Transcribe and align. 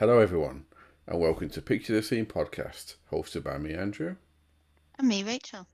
Hello, 0.00 0.18
everyone, 0.18 0.64
and 1.06 1.20
welcome 1.20 1.50
to 1.50 1.60
Picture 1.60 1.92
the 1.92 2.02
Scene 2.02 2.24
podcast, 2.24 2.94
hosted 3.12 3.44
by 3.44 3.58
me, 3.58 3.74
Andrew. 3.74 4.16
And 4.98 5.06
me, 5.06 5.22
Rachel. 5.22 5.66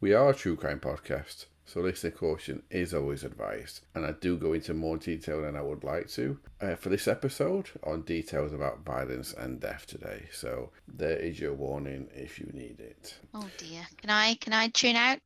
We 0.00 0.12
are 0.14 0.30
a 0.30 0.34
true 0.34 0.56
crime 0.56 0.80
podcast, 0.80 1.46
so 1.64 1.80
listener 1.80 2.10
caution 2.10 2.64
is 2.70 2.92
always 2.92 3.22
advised, 3.22 3.82
and 3.94 4.04
I 4.04 4.14
do 4.20 4.36
go 4.36 4.52
into 4.52 4.74
more 4.74 4.96
detail 4.96 5.42
than 5.42 5.54
I 5.54 5.62
would 5.62 5.84
like 5.84 6.08
to 6.08 6.40
uh, 6.60 6.74
for 6.74 6.88
this 6.88 7.06
episode 7.06 7.70
on 7.84 8.02
details 8.02 8.52
about 8.52 8.84
violence 8.84 9.32
and 9.32 9.60
death 9.60 9.86
today. 9.86 10.24
So 10.32 10.70
there 10.88 11.16
is 11.16 11.38
your 11.38 11.54
warning 11.54 12.08
if 12.12 12.40
you 12.40 12.50
need 12.52 12.80
it. 12.80 13.14
Oh 13.32 13.48
dear. 13.58 13.86
Can 13.98 14.10
I 14.10 14.34
can 14.34 14.54
I 14.54 14.70
tune 14.70 14.96
out 14.96 15.20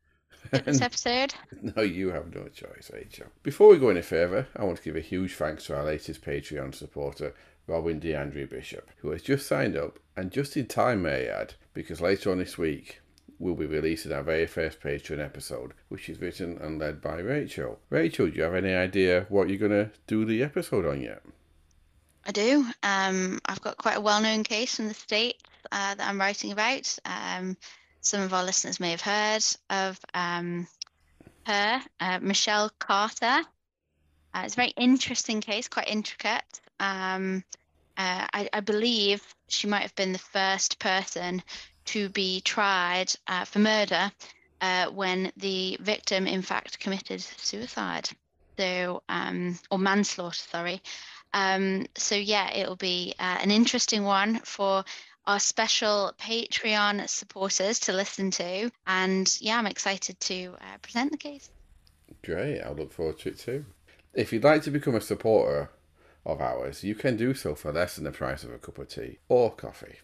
this 0.51 0.81
episode? 0.83 1.33
No, 1.63 1.81
you 1.81 2.11
have 2.11 2.35
no 2.35 2.49
choice, 2.49 2.91
Rachel. 2.93 3.29
Before 3.43 3.69
we 3.69 3.79
go 3.79 3.89
any 3.89 4.03
further, 4.03 4.47
I 4.55 4.65
want 4.65 4.77
to 4.77 4.85
give 4.85 4.97
a 4.97 5.01
huge 5.01 5.37
thanks 5.37 5.65
to 5.67 5.77
our 5.77 5.85
latest 5.85 6.23
Patreon 6.23 6.75
supporter, 6.75 7.35
Robin 7.67 8.01
DeAndre 8.01 8.49
Bishop, 8.49 8.91
who 8.99 9.11
has 9.11 9.23
just 9.23 9.47
signed 9.47 9.77
up, 9.77 9.99
and 10.17 10.31
just 10.31 10.57
in 10.57 10.67
time, 10.67 11.03
may 11.03 11.29
I 11.29 11.41
add, 11.41 11.55
because 11.73 12.01
later 12.01 12.31
on 12.31 12.39
this 12.39 12.59
week 12.59 13.01
we'll 13.39 13.55
be 13.55 13.67
releasing 13.67 14.13
our 14.13 14.23
very 14.23 14.47
first 14.47 14.81
Patreon 14.81 15.19
episode, 15.19 15.73
which 15.89 16.09
is 16.09 16.21
written 16.21 16.59
and 16.61 16.79
led 16.79 17.01
by 17.01 17.19
Rachel. 17.19 17.79
Rachel, 17.91 18.29
do 18.29 18.37
you 18.37 18.43
have 18.43 18.55
any 18.55 18.75
idea 18.75 19.27
what 19.29 19.49
you're 19.49 19.59
going 19.59 19.71
to 19.71 19.91
do 20.07 20.25
the 20.25 20.43
episode 20.43 20.87
on 20.87 21.01
yet? 21.01 21.23
I 22.27 22.33
do. 22.33 22.65
Um, 22.83 23.41
I've 23.45 23.61
got 23.61 23.77
quite 23.77 23.97
a 23.97 24.01
well-known 24.01 24.45
case 24.45 24.77
from 24.77 24.89
the 24.89 24.95
state 24.95 25.43
uh, 25.73 25.95
that 25.95 26.09
I'm 26.09 26.19
writing 26.19 26.53
about. 26.53 26.97
Um, 27.05 27.57
some 28.01 28.23
of 28.23 28.33
our 28.33 28.45
listeners 28.45 28.81
may 28.81 28.93
have 28.93 29.01
heard 29.01 29.45
of 29.69 29.99
um, 30.15 30.67
her, 31.47 31.83
uh, 32.01 32.19
Michelle 32.21 32.71
Carter. 32.79 33.43
Uh, 34.33 34.43
it's 34.45 34.55
a 34.55 34.57
very 34.57 34.73
interesting 34.77 35.41
case, 35.41 35.69
quite 35.69 35.89
intricate. 35.89 36.61
Um, 36.81 37.45
uh, 37.97 38.27
I, 38.33 38.49
I, 38.53 38.61
believe 38.61 39.23
she 39.47 39.69
might 39.69 39.83
have 39.83 39.95
been 39.95 40.13
the 40.13 40.19
first 40.19 40.81
person 40.81 41.43
to 41.87 42.09
be 42.09 42.41
tried 42.41 43.13
uh, 43.29 43.45
for 43.45 43.61
murder 43.61 44.11
uh, 44.61 44.87
when 44.87 45.31
the 45.37 45.77
victim, 45.81 46.27
in 46.27 46.43
fact, 46.43 46.81
committed 46.81 47.21
suicide. 47.21 48.09
So, 48.59 49.03
um, 49.09 49.59
or 49.71 49.79
manslaughter, 49.79 50.35
sorry. 50.35 50.83
Um, 51.33 51.87
so, 51.97 52.17
yeah, 52.17 52.53
it'll 52.53 52.77
be 52.77 53.15
uh, 53.19 53.39
an 53.41 53.51
interesting 53.51 54.03
one 54.03 54.41
for 54.41 54.85
our 55.27 55.41
special 55.41 56.13
Patreon 56.19 57.09
supporters 57.09 57.81
to 57.81 57.93
listen 57.93 58.31
to. 58.33 58.71
And 58.87 59.37
yeah, 59.41 59.59
I'm 59.59 59.67
excited 59.67 60.19
to 60.21 60.55
uh, 60.61 60.79
present 60.83 61.13
the 61.13 61.19
case. 61.19 61.51
Great. 62.23 62.61
I 62.61 62.71
look 62.71 62.93
forward 62.93 63.19
to 63.21 63.31
it 63.31 63.39
too. 63.39 63.65
If 64.13 64.33
you'd 64.33 64.45
like 64.45 64.63
to 64.63 64.71
become 64.71 64.95
a 64.95 65.01
supporter 65.01 65.71
of 66.27 66.41
ours, 66.41 66.85
you 66.85 66.95
can 66.95 67.17
do 67.17 67.35
so 67.35 67.55
for 67.55 67.73
less 67.73 67.97
than 67.97 68.05
the 68.05 68.13
price 68.13 68.45
of 68.45 68.51
a 68.51 68.59
cup 68.59 68.79
of 68.79 68.89
tea 68.89 69.19
or 69.29 69.53
coffee. 69.53 69.97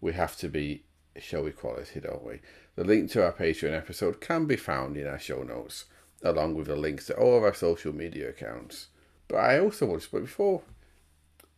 We 0.00 0.12
have 0.12 0.36
to 0.38 0.48
be 0.48 0.84
show 1.20 1.46
equality, 1.46 2.00
don't 2.00 2.24
we? 2.24 2.40
The 2.76 2.84
link 2.84 3.10
to 3.12 3.24
our 3.24 3.32
Patreon 3.32 3.76
episode 3.76 4.20
can 4.20 4.46
be 4.46 4.56
found 4.56 4.96
in 4.96 5.06
our 5.06 5.18
show 5.18 5.42
notes, 5.42 5.86
along 6.22 6.54
with 6.54 6.66
the 6.66 6.76
links 6.76 7.06
to 7.06 7.16
all 7.16 7.36
of 7.36 7.42
our 7.42 7.54
social 7.54 7.94
media 7.94 8.28
accounts. 8.28 8.88
But 9.28 9.38
I 9.38 9.58
also 9.58 9.86
want 9.86 10.02
to, 10.02 10.08
but 10.12 10.22
before 10.22 10.62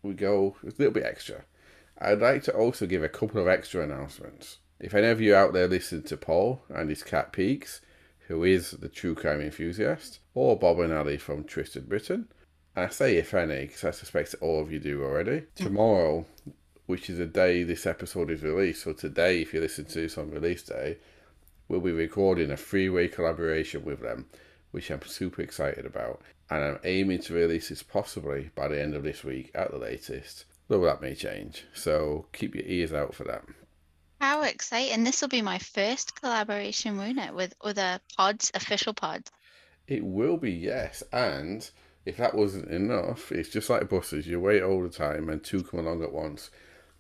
we 0.03 0.15
go 0.15 0.57
a 0.63 0.67
little 0.67 0.93
bit 0.93 1.05
extra, 1.05 1.45
I'd 1.99 2.21
like 2.21 2.45
to 2.45 2.55
also 2.55 2.87
give 2.87 3.03
a 3.03 3.09
couple 3.09 3.41
of 3.41 3.49
extra 3.49 3.83
announcements. 3.83 4.59
If 4.81 4.95
any 4.95 5.09
of 5.09 5.21
you 5.21 5.35
out 5.35 5.53
there 5.53 5.67
listen 5.67 6.05
to 6.05 6.17
Paul 6.17 6.63
and 6.69 6.89
his 6.89 7.03
cat 7.03 7.33
Peaks, 7.33 7.81
who 8.29 8.45
is 8.45 8.71
the 8.71 8.89
true 8.89 9.15
crime 9.15 9.41
enthusiast, 9.41 10.21
or 10.35 10.57
Bob 10.57 10.79
and 10.79 10.93
Ali 10.93 11.17
from 11.17 11.45
Twisted 11.45 11.89
Britain, 11.89 12.29
I 12.79 12.89
say 12.89 13.17
if 13.17 13.35
any, 13.35 13.67
because 13.67 13.85
I 13.85 13.91
suspect 13.91 14.35
all 14.41 14.61
of 14.61 14.73
you 14.73 14.79
do 14.79 15.03
already, 15.03 15.45
tomorrow 15.55 16.27
which 16.89 17.11
is 17.11 17.19
the 17.19 17.27
day 17.27 17.63
this 17.65 17.85
episode 17.85 18.31
is 18.31 18.43
released. 18.43 18.83
So 18.83 18.95
today, 18.95 19.43
if 19.43 19.53
you 19.53 19.61
listen 19.61 19.85
to 19.85 20.01
this 20.01 20.17
on 20.17 20.31
release 20.31 20.63
day, 20.63 20.97
we'll 21.69 21.83
be 21.83 21.93
recording 21.93 22.51
a 22.51 22.57
three-way 22.57 23.09
collaboration 23.09 23.85
with 23.85 24.01
them, 24.01 24.25
which 24.71 24.91
I'm 24.91 25.03
super 25.03 25.43
excited 25.43 25.85
about. 25.85 26.23
And 26.49 26.65
I'm 26.65 26.79
aiming 26.85 27.21
to 27.23 27.35
release 27.35 27.69
this 27.69 27.83
possibly 27.83 28.51
by 28.55 28.69
the 28.69 28.81
end 28.81 28.95
of 28.95 29.03
this 29.03 29.23
week 29.23 29.51
at 29.55 29.71
the 29.71 29.77
latest. 29.77 30.47
Though 30.69 30.81
that 30.87 31.03
may 31.03 31.15
change. 31.15 31.67
So 31.75 32.25
keep 32.33 32.55
your 32.55 32.65
ears 32.65 32.95
out 32.95 33.15
for 33.15 33.25
that. 33.25 33.45
How 34.19 34.43
exciting. 34.45 35.05
This 35.05 35.21
will 35.21 35.29
be 35.29 35.43
my 35.43 35.59
first 35.59 36.19
collaboration, 36.19 36.97
won't 36.97 37.19
it, 37.19 37.35
with 37.35 37.55
other 37.61 38.01
pods, 38.17 38.51
official 38.55 38.95
pods? 38.95 39.31
It 39.87 40.03
will 40.03 40.39
be, 40.39 40.53
yes. 40.53 41.03
And 41.13 41.71
if 42.09 42.17
that 42.17 42.35
wasn't 42.35 42.71
enough, 42.71 43.31
it's 43.31 43.51
just 43.51 43.69
like 43.69 43.91
buses. 43.91 44.27
You 44.27 44.41
wait 44.41 44.63
all 44.63 44.83
the 44.83 44.89
time 44.89 45.29
and 45.29 45.45
two 45.45 45.63
come 45.63 45.81
along 45.81 46.03
at 46.03 46.13
once 46.13 46.51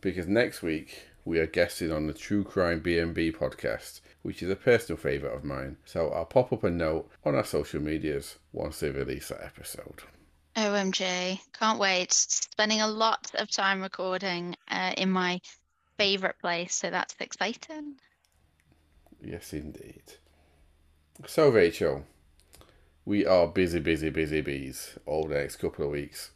because 0.02 0.26
next 0.26 0.60
week 0.60 1.02
we 1.24 1.38
are 1.38 1.46
guesting 1.46 1.90
on 1.90 2.06
the 2.06 2.12
True 2.12 2.44
Crime 2.44 2.82
BNB 2.82 3.34
podcast, 3.34 4.02
which 4.20 4.42
is 4.42 4.50
a 4.50 4.56
personal 4.56 4.98
favourite 4.98 5.34
of 5.34 5.44
mine. 5.44 5.78
So 5.86 6.10
I'll 6.10 6.26
pop 6.26 6.52
up 6.52 6.62
a 6.62 6.70
note 6.70 7.08
on 7.24 7.34
our 7.34 7.44
social 7.44 7.80
medias 7.80 8.36
once 8.52 8.80
they 8.80 8.90
release 8.90 9.28
that 9.28 9.42
episode. 9.42 10.02
OMG, 10.56 11.40
can't 11.58 11.78
wait. 11.78 12.12
Spending 12.12 12.82
a 12.82 12.86
lot 12.86 13.30
of 13.34 13.50
time 13.50 13.80
recording 13.80 14.56
uh, 14.70 14.92
in 14.98 15.10
my 15.10 15.40
favourite 15.96 16.38
place, 16.38 16.74
so 16.74 16.90
that's 16.90 17.14
exciting. 17.18 17.94
Yes, 19.22 19.54
indeed. 19.54 20.02
So, 21.26 21.48
Rachel, 21.48 22.04
we 23.08 23.24
are 23.24 23.46
busy, 23.46 23.78
busy, 23.80 24.10
busy 24.10 24.42
bees 24.42 24.98
all 25.06 25.26
the 25.26 25.34
next 25.34 25.56
couple 25.56 25.86
of 25.86 25.90
weeks 25.90 26.30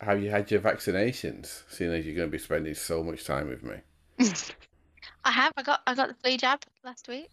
have 0.00 0.22
you 0.22 0.30
had 0.30 0.50
your 0.50 0.60
vaccinations, 0.60 1.62
seeing 1.68 1.92
as 1.92 2.06
you're 2.06 2.14
going 2.14 2.28
to 2.28 2.32
be 2.32 2.38
spending 2.38 2.74
so 2.74 3.02
much 3.02 3.24
time 3.24 3.48
with 3.48 3.62
me? 3.62 3.76
I 5.24 5.30
have. 5.30 5.52
I 5.56 5.62
got 5.62 5.82
I 5.86 5.94
got 5.94 6.08
the 6.08 6.14
flu 6.14 6.36
jab 6.36 6.62
last 6.84 7.08
week. 7.08 7.30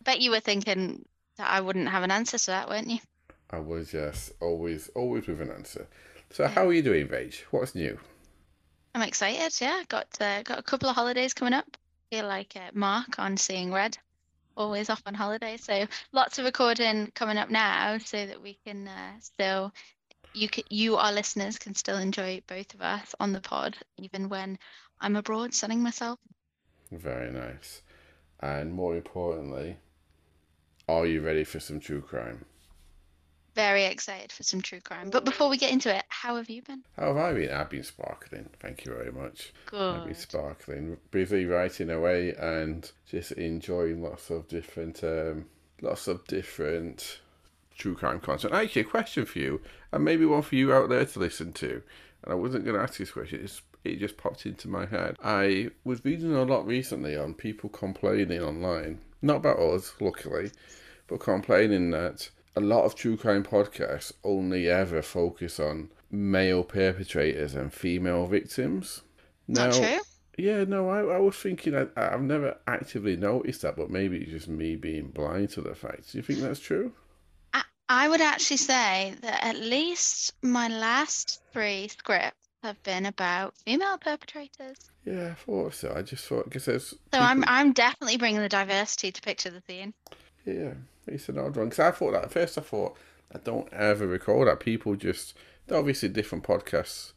I 0.00 0.02
bet 0.02 0.20
you 0.20 0.30
were 0.30 0.40
thinking 0.40 1.04
that 1.36 1.50
I 1.50 1.60
wouldn't 1.60 1.88
have 1.88 2.02
an 2.02 2.10
answer 2.10 2.38
to 2.38 2.46
that, 2.46 2.68
weren't 2.68 2.88
you? 2.88 2.98
I 3.50 3.58
was, 3.58 3.92
yes. 3.92 4.32
Always, 4.40 4.88
always 4.94 5.26
with 5.26 5.40
an 5.40 5.50
answer. 5.50 5.86
So, 6.30 6.46
how 6.48 6.66
are 6.66 6.72
you 6.72 6.82
doing, 6.82 7.06
Rach? 7.08 7.40
What's 7.50 7.74
new? 7.74 7.98
I'm 8.94 9.02
excited. 9.02 9.60
Yeah, 9.60 9.82
got 9.88 10.06
uh, 10.20 10.42
got 10.42 10.58
a 10.58 10.62
couple 10.62 10.88
of 10.88 10.96
holidays 10.96 11.34
coming 11.34 11.54
up. 11.54 11.76
Feel 12.10 12.26
like 12.26 12.54
uh, 12.56 12.70
Mark 12.72 13.18
on 13.18 13.36
Seeing 13.36 13.72
Red. 13.72 13.98
Always 14.56 14.88
off 14.90 15.02
on 15.06 15.14
holiday, 15.14 15.56
so 15.56 15.86
lots 16.12 16.38
of 16.38 16.44
recording 16.44 17.10
coming 17.14 17.36
up 17.36 17.50
now, 17.50 17.98
so 17.98 18.26
that 18.26 18.42
we 18.42 18.58
can 18.66 18.88
uh, 18.88 19.12
still 19.20 19.72
you 20.32 20.48
can, 20.48 20.64
you 20.68 20.96
our 20.96 21.12
listeners 21.12 21.58
can 21.58 21.74
still 21.74 21.98
enjoy 21.98 22.42
both 22.46 22.74
of 22.74 22.82
us 22.82 23.14
on 23.18 23.32
the 23.32 23.40
pod 23.40 23.76
even 23.98 24.28
when 24.28 24.58
I'm 25.00 25.16
abroad 25.16 25.54
sunning 25.54 25.82
myself. 25.82 26.18
Very 26.92 27.32
nice. 27.32 27.82
And 28.40 28.72
more 28.72 28.96
importantly, 28.96 29.78
are 30.88 31.06
you 31.06 31.20
ready 31.20 31.44
for 31.44 31.58
some 31.58 31.80
true 31.80 32.00
crime? 32.00 32.44
Very 33.56 33.86
excited 33.86 34.30
for 34.32 34.42
some 34.42 34.60
true 34.60 34.80
crime. 34.80 35.08
But 35.08 35.24
before 35.24 35.48
we 35.48 35.56
get 35.56 35.72
into 35.72 35.92
it, 35.92 36.04
how 36.10 36.36
have 36.36 36.50
you 36.50 36.60
been? 36.60 36.82
How 36.98 37.06
have 37.06 37.16
I 37.16 37.32
been? 37.32 37.50
I've 37.50 37.70
been 37.70 37.84
sparkling. 37.84 38.50
Thank 38.60 38.84
you 38.84 38.92
very 38.92 39.10
much. 39.10 39.54
Good. 39.64 39.96
I've 39.96 40.04
been 40.04 40.14
sparkling, 40.14 40.98
busy 41.10 41.46
writing 41.46 41.88
away, 41.88 42.34
and 42.34 42.90
just 43.08 43.32
enjoying 43.32 44.02
lots 44.02 44.28
of 44.28 44.46
different, 44.46 45.02
um, 45.02 45.46
lots 45.80 46.06
of 46.06 46.26
different 46.26 47.20
true 47.78 47.94
crime 47.94 48.20
content. 48.20 48.52
Actually, 48.52 48.82
a 48.82 48.84
question 48.84 49.24
for 49.24 49.38
you, 49.38 49.62
and 49.90 50.04
maybe 50.04 50.26
one 50.26 50.42
for 50.42 50.54
you 50.54 50.74
out 50.74 50.90
there 50.90 51.06
to 51.06 51.18
listen 51.18 51.54
to. 51.54 51.82
And 52.24 52.32
I 52.32 52.34
wasn't 52.34 52.66
going 52.66 52.76
to 52.76 52.82
ask 52.82 52.98
this 52.98 53.10
question, 53.10 53.40
it's, 53.42 53.62
it 53.84 54.00
just 54.00 54.18
popped 54.18 54.44
into 54.44 54.68
my 54.68 54.84
head. 54.84 55.16
I 55.24 55.70
was 55.82 56.04
reading 56.04 56.34
a 56.34 56.42
lot 56.42 56.66
recently 56.66 57.16
on 57.16 57.32
people 57.32 57.70
complaining 57.70 58.42
online, 58.42 59.00
not 59.22 59.36
about 59.36 59.58
us, 59.58 59.94
luckily, 59.98 60.50
but 61.06 61.20
complaining 61.20 61.90
that 61.92 62.28
a 62.56 62.60
lot 62.60 62.84
of 62.84 62.94
true 62.94 63.16
crime 63.16 63.44
podcasts 63.44 64.12
only 64.24 64.68
ever 64.68 65.02
focus 65.02 65.60
on 65.60 65.90
male 66.10 66.64
perpetrators 66.64 67.54
and 67.54 67.72
female 67.72 68.26
victims. 68.26 69.02
Now, 69.46 69.66
not 69.66 69.74
true. 69.74 70.00
Yeah, 70.38 70.64
no, 70.64 70.88
I, 70.90 71.00
I 71.16 71.18
was 71.18 71.36
thinking 71.36 71.74
I, 71.74 71.86
I've 71.96 72.22
never 72.22 72.58
actively 72.66 73.16
noticed 73.16 73.62
that, 73.62 73.76
but 73.76 73.90
maybe 73.90 74.18
it's 74.18 74.30
just 74.30 74.48
me 74.48 74.76
being 74.76 75.08
blind 75.08 75.50
to 75.50 75.60
the 75.60 75.74
fact. 75.74 76.12
Do 76.12 76.18
you 76.18 76.22
think 76.22 76.40
that's 76.40 76.60
true? 76.60 76.92
I 77.88 78.08
would 78.08 78.20
actually 78.20 78.56
say 78.56 79.14
that 79.20 79.44
at 79.44 79.56
least 79.56 80.34
my 80.42 80.66
last 80.66 81.40
three 81.52 81.86
scripts 81.88 82.48
have 82.64 82.82
been 82.82 83.06
about 83.06 83.54
female 83.64 83.96
perpetrators. 83.96 84.76
Yeah, 85.04 85.28
I 85.28 85.34
thought 85.34 85.74
so. 85.74 85.94
I 85.94 86.02
just 86.02 86.26
thought 86.26 86.44
because 86.44 86.64
there's. 86.64 86.88
So 86.88 86.96
people... 87.12 87.26
I'm 87.26 87.44
I'm 87.46 87.72
definitely 87.72 88.16
bringing 88.16 88.40
the 88.40 88.48
diversity 88.48 89.12
to 89.12 89.22
picture 89.22 89.50
the 89.50 89.62
scene. 89.68 89.94
Yeah, 90.46 90.74
it's 91.06 91.28
an 91.28 91.38
odd 91.38 91.56
one 91.56 91.68
because 91.68 91.80
I 91.80 91.90
thought 91.90 92.12
that 92.12 92.24
at 92.24 92.32
first. 92.32 92.56
I 92.56 92.62
thought 92.62 92.96
I 93.34 93.38
don't 93.38 93.70
ever 93.72 94.06
recall 94.06 94.44
that 94.46 94.60
people 94.60 94.96
just 94.96 95.34
obviously 95.70 96.08
different 96.08 96.44
podcasts 96.44 97.12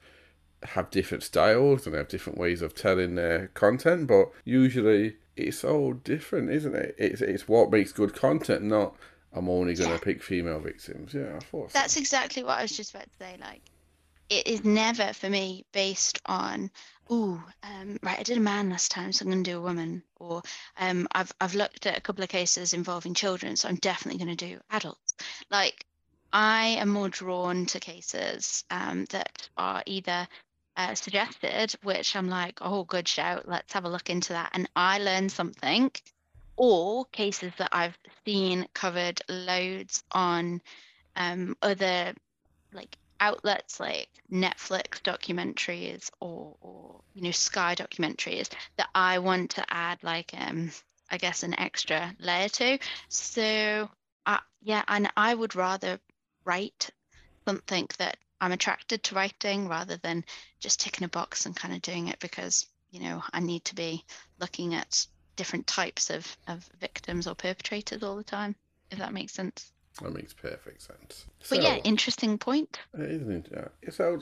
have 0.64 0.90
different 0.90 1.24
styles 1.24 1.86
and 1.86 1.94
they 1.94 2.00
have 2.00 2.10
different 2.10 2.38
ways 2.38 2.62
of 2.62 2.76
telling 2.76 3.16
their 3.16 3.48
content, 3.50 4.08
but 4.08 4.32
usually 4.44 5.16
it's 5.38 5.64
all 5.64 5.94
different, 5.94 6.50
isn't 6.50 6.76
it? 6.76 6.96
It's 6.98 7.22
it's 7.22 7.48
what 7.48 7.72
makes 7.72 7.94
good 7.94 8.14
content, 8.14 8.64
not 8.64 8.96
I'm 9.34 9.50
only 9.50 9.76
going 9.76 9.90
to 9.90 9.96
yeah. 9.96 10.02
pick 10.02 10.24
female 10.24 10.60
victims. 10.60 11.14
Yeah, 11.14 11.36
I 11.36 11.40
thought. 11.40 11.72
That's 11.72 11.94
so. 11.94 12.00
exactly 12.00 12.44
what 12.44 12.58
I 12.58 12.64
was 12.64 12.76
just 12.76 12.94
about 12.94 13.06
to 13.06 13.18
say. 13.20 13.38
Like, 13.40 13.62
it 14.30 14.48
is 14.48 14.64
never 14.64 15.14
for 15.14 15.30
me 15.30 15.66
based 15.72 16.20
on 16.26 16.72
ooh 17.12 17.42
um, 17.64 17.98
right 18.04 18.20
i 18.20 18.24
did 18.24 18.38
a 18.38 18.42
man 18.42 18.70
last 18.70 18.92
time 18.92 19.12
so 19.12 19.24
i'm 19.24 19.32
going 19.32 19.44
to 19.44 19.52
do 19.52 19.58
a 19.58 19.62
woman. 19.62 20.04
Or 20.18 20.42
um, 20.78 21.08
I've, 21.14 21.32
I've 21.40 21.56
looked 21.56 21.86
at 21.86 21.98
a 21.98 22.02
couple 22.02 22.24
of 22.24 22.30
cases 22.30 22.74
involving 22.74 23.14
children 23.14 23.56
so 23.56 23.70
i'm 23.70 23.76
definitely 23.76 24.24
going 24.24 24.36
to 24.36 24.46
do 24.46 24.60
adults. 24.70 25.14
Like 25.50 25.86
i 26.32 26.78
am 26.80 26.90
more 26.90 27.10
drawn 27.10 27.66
to 27.68 27.80
cases 27.80 28.64
um, 28.70 29.06
that 29.12 29.50
are 29.58 29.84
either 29.86 30.28
uh, 30.78 30.94
suggested 30.96 31.74
which 31.84 32.16
i'm 32.16 32.30
like 32.30 32.60
oh 32.62 32.84
good 32.84 33.08
shout 33.08 33.48
let's 33.48 33.74
have 33.74 33.86
a 33.86 33.90
look 33.90 34.10
into 34.10 34.34
that 34.34 34.50
and 34.54 34.70
i 34.76 35.00
learn 35.00 35.28
something 35.28 35.92
or 36.56 37.06
cases 37.06 37.52
that 37.58 37.70
i've 37.72 37.98
seen 38.26 38.68
covered 38.74 39.22
loads 39.28 40.04
on 40.12 40.62
um, 41.16 41.56
other 41.62 42.14
like 42.72 42.98
outlets 43.20 43.80
like 43.80 44.10
Netflix 44.32 45.02
documentaries 45.02 46.10
or, 46.20 46.56
or 46.62 47.02
you 47.14 47.22
know 47.22 47.32
Sky 47.32 47.76
documentaries 47.76 48.50
that 48.78 48.90
I 48.96 49.20
want 49.20 49.52
to 49.52 49.66
add 49.74 50.04
like 50.04 50.32
um 50.38 50.72
I 51.12 51.18
guess 51.18 51.44
an 51.44 51.60
extra 51.60 52.14
layer 52.20 52.50
to. 52.50 52.80
So 53.10 53.90
uh, 54.26 54.38
yeah, 54.62 54.84
and 54.88 55.12
I 55.18 55.34
would 55.34 55.56
rather 55.56 56.00
write 56.46 56.90
something 57.48 57.88
that 57.98 58.18
I'm 58.42 58.52
attracted 58.52 59.04
to 59.04 59.16
writing 59.16 59.68
rather 59.68 59.98
than 59.98 60.24
just 60.60 60.80
ticking 60.80 61.06
a 61.06 61.10
box 61.10 61.46
and 61.46 61.56
kind 61.56 61.74
of 61.74 61.82
doing 61.82 62.08
it 62.08 62.20
because 62.20 62.68
you 62.92 63.00
know 63.02 63.24
I 63.34 63.40
need 63.40 63.66
to 63.66 63.76
be 63.76 64.06
looking 64.40 64.76
at 64.76 65.06
different 65.36 65.68
types 65.68 66.10
of, 66.10 66.38
of 66.48 66.70
victims 66.80 67.26
or 67.26 67.34
perpetrators 67.34 68.04
all 68.04 68.18
the 68.18 68.24
time, 68.24 68.56
if 68.92 69.00
that 69.00 69.14
makes 69.14 69.34
sense. 69.34 69.72
That 70.02 70.14
makes 70.14 70.34
perfect 70.34 70.82
sense. 70.82 71.26
But 71.50 71.62
yeah, 71.62 71.78
interesting 71.78 72.38
point. 72.38 72.80
It 72.94 73.12
isn't 73.22 73.48
it? 73.48 73.94
So 73.94 74.20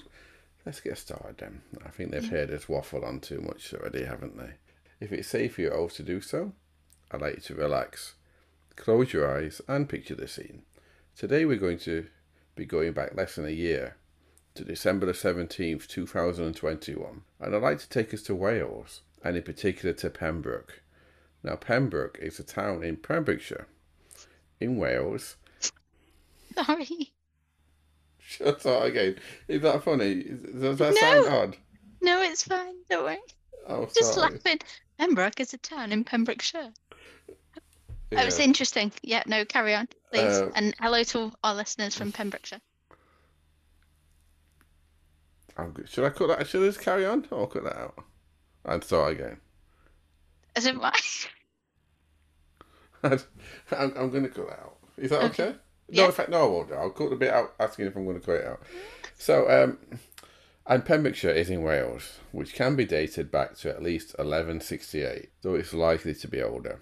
let's 0.66 0.80
get 0.80 0.98
started 0.98 1.38
then. 1.38 1.62
I 1.86 1.90
think 1.90 2.12
they've 2.12 2.24
mm. 2.24 2.30
heard 2.30 2.52
us 2.52 2.68
waffle 2.68 3.06
on 3.06 3.20
too 3.20 3.42
much 3.42 3.74
already, 3.74 4.06
haven't 4.06 4.38
they? 4.38 4.54
If 5.00 5.12
it's 5.12 5.28
safe 5.28 5.56
for 5.56 5.62
you 5.62 5.70
all 5.70 5.90
to 5.90 6.04
do 6.04 6.22
so, 6.22 6.54
I'd 7.12 7.22
like 7.22 7.36
you 7.36 7.42
to 7.42 7.56
relax, 7.56 8.16
close 8.76 9.14
your 9.14 9.32
eyes, 9.32 9.62
and 9.68 9.88
picture 9.88 10.16
the 10.16 10.28
scene. 10.28 10.64
Today 11.16 11.46
we're 11.46 11.58
going 11.58 11.80
to 11.80 12.08
be 12.56 12.66
going 12.66 12.94
back 12.94 13.16
less 13.16 13.36
than 13.36 13.46
a 13.46 13.52
year 13.52 13.96
to 14.56 14.66
December 14.66 15.06
the 15.06 15.12
17th, 15.12 15.88
2021, 15.88 17.22
and 17.40 17.56
I'd 17.56 17.62
like 17.62 17.80
to 17.80 17.90
take 17.90 18.14
us 18.14 18.24
to 18.24 18.36
Wales, 18.36 19.02
and 19.24 19.38
in 19.38 19.44
particular 19.44 19.94
to 19.94 20.10
Pembroke. 20.10 20.82
Now, 21.44 21.56
Pembroke 21.56 22.18
is 22.20 22.40
a 22.40 22.44
town 22.44 22.84
in 22.84 22.98
Pembrokeshire, 22.98 23.68
in 24.60 24.78
Wales, 24.78 25.38
Sorry. 26.66 27.12
Shut 28.20 28.66
up 28.66 28.84
again. 28.84 29.16
Is 29.48 29.62
that 29.62 29.84
funny? 29.84 30.24
Does 30.24 30.78
that 30.80 30.94
No. 30.94 31.24
sound 31.24 31.28
odd? 31.28 31.58
No, 32.02 32.22
it's 32.22 32.44
fine. 32.44 32.76
Don't 32.90 33.04
worry. 33.06 33.18
Oh, 33.68 33.86
Just 33.96 34.16
sorry. 34.16 34.34
laughing. 34.34 34.60
Pembroke 34.98 35.40
is 35.40 35.54
a 35.54 35.58
town 35.58 35.92
in 35.92 36.04
Pembrokeshire. 36.04 36.72
That 38.12 38.26
was 38.26 38.40
interesting. 38.40 38.92
Yeah, 39.04 39.24
no, 39.28 39.46
carry 39.46 39.76
on, 39.76 39.88
please. 40.12 40.38
Uh, 40.40 40.52
and 40.56 40.74
hello 40.80 41.04
to 41.04 41.32
our 41.44 41.54
listeners 41.54 41.96
from 41.96 42.12
Pembrokeshire. 42.12 42.62
I'm 45.58 45.72
good. 45.72 45.90
Should 45.90 46.06
I 46.06 46.10
cut 46.10 46.28
that? 46.30 46.48
Should 46.48 46.64
I 46.64 46.68
just 46.68 46.82
carry 46.82 47.06
on 47.06 47.26
or 47.32 47.48
cut 47.48 47.64
that 47.64 47.78
out? 47.78 47.96
And 48.66 48.84
start 48.84 49.14
again. 49.14 49.38
As 50.56 50.66
in 50.66 50.80
why? 50.80 50.94
I'm, 53.04 53.20
I'm 53.72 54.10
going 54.12 54.24
to 54.24 54.30
cut 54.30 54.50
that 54.50 54.60
out. 54.60 54.78
Is 54.98 55.10
that 55.12 55.24
Okay. 55.24 55.44
okay? 55.44 55.58
Yeah. 55.90 56.04
No, 56.04 56.08
in 56.08 56.12
fact, 56.14 56.30
no, 56.30 56.44
I 56.44 56.48
won't. 56.48 56.72
I'll 56.72 56.90
cut 56.90 57.10
the 57.10 57.16
bit 57.16 57.34
out 57.34 57.54
asking 57.60 57.88
if 57.88 57.96
I'm 57.96 58.06
going 58.06 58.20
to 58.20 58.26
cut 58.26 58.36
it 58.36 58.46
out. 58.46 58.62
So, 59.18 59.50
um, 59.50 59.78
and 60.66 60.86
Pembrokeshire 60.86 61.32
is 61.32 61.50
in 61.50 61.64
Wales, 61.64 62.20
which 62.32 62.54
can 62.54 62.76
be 62.76 62.86
dated 62.86 63.32
back 63.32 63.56
to 63.58 63.70
at 63.70 63.82
least 63.82 64.10
1168, 64.18 65.30
though 65.42 65.56
it's 65.56 65.74
likely 65.74 66.14
to 66.14 66.28
be 66.28 66.42
older. 66.42 66.82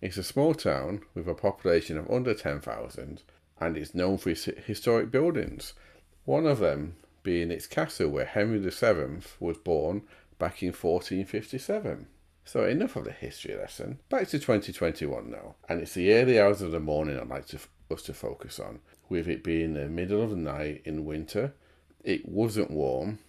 It's 0.00 0.16
a 0.16 0.22
small 0.22 0.54
town 0.54 1.02
with 1.14 1.28
a 1.28 1.34
population 1.34 1.98
of 1.98 2.10
under 2.10 2.32
10,000 2.32 3.22
and 3.60 3.76
it's 3.76 3.94
known 3.94 4.16
for 4.16 4.30
its 4.30 4.44
historic 4.44 5.10
buildings, 5.10 5.74
one 6.24 6.46
of 6.46 6.58
them 6.58 6.96
being 7.22 7.50
its 7.50 7.66
castle 7.66 8.08
where 8.08 8.24
Henry 8.24 8.58
VII 8.58 9.20
was 9.38 9.58
born 9.58 10.02
back 10.38 10.62
in 10.62 10.68
1457. 10.68 12.06
So 12.50 12.64
enough 12.64 12.96
of 12.96 13.04
the 13.04 13.12
history 13.12 13.54
lesson. 13.54 14.00
Back 14.08 14.26
to 14.30 14.40
2021 14.40 15.30
now, 15.30 15.54
and 15.68 15.80
it's 15.80 15.94
the 15.94 16.12
early 16.14 16.40
hours 16.40 16.60
of 16.60 16.72
the 16.72 16.80
morning 16.80 17.16
I'd 17.16 17.28
like 17.28 17.46
to, 17.46 17.60
us 17.92 18.02
to 18.02 18.12
focus 18.12 18.58
on, 18.58 18.80
with 19.08 19.28
it 19.28 19.44
being 19.44 19.74
the 19.74 19.86
middle 19.86 20.20
of 20.20 20.30
the 20.30 20.36
night 20.36 20.82
in 20.84 21.04
winter. 21.04 21.54
It 22.02 22.28
wasn't 22.28 22.72
warm, 22.72 23.20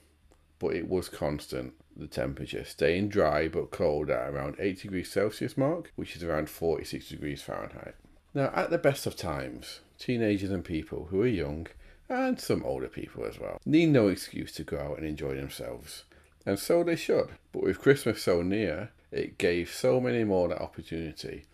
but 0.57 0.73
it 0.73 0.89
was 0.89 1.07
constant. 1.07 1.73
The 1.95 2.07
temperature 2.07 2.65
staying 2.65 3.09
dry 3.09 3.47
but 3.47 3.69
cold 3.69 4.09
at 4.09 4.27
around 4.27 4.55
8 4.57 4.81
degrees 4.81 5.11
Celsius 5.11 5.55
mark, 5.55 5.91
which 5.95 6.15
is 6.15 6.23
around 6.23 6.49
46 6.49 7.07
degrees 7.09 7.43
Fahrenheit. 7.43 7.93
Now, 8.33 8.51
at 8.55 8.71
the 8.71 8.79
best 8.79 9.05
of 9.05 9.15
times, 9.15 9.81
teenagers 9.99 10.49
and 10.49 10.65
people 10.65 11.09
who 11.11 11.21
are 11.21 11.27
young, 11.27 11.67
and 12.09 12.39
some 12.39 12.65
older 12.65 12.87
people 12.87 13.23
as 13.25 13.37
well, 13.37 13.61
need 13.67 13.89
no 13.89 14.07
excuse 14.07 14.51
to 14.53 14.63
go 14.63 14.79
out 14.79 14.97
and 14.97 15.05
enjoy 15.05 15.35
themselves. 15.35 16.05
And 16.43 16.57
so 16.57 16.83
they 16.83 16.95
should. 16.95 17.29
But 17.51 17.61
with 17.61 17.81
Christmas 17.81 18.23
so 18.23 18.41
near, 18.41 18.89
it 19.11 19.37
gave 19.37 19.71
so 19.71 19.99
many 19.99 20.23
more 20.23 20.47
that 20.47 20.61
opportunity, 20.61 21.45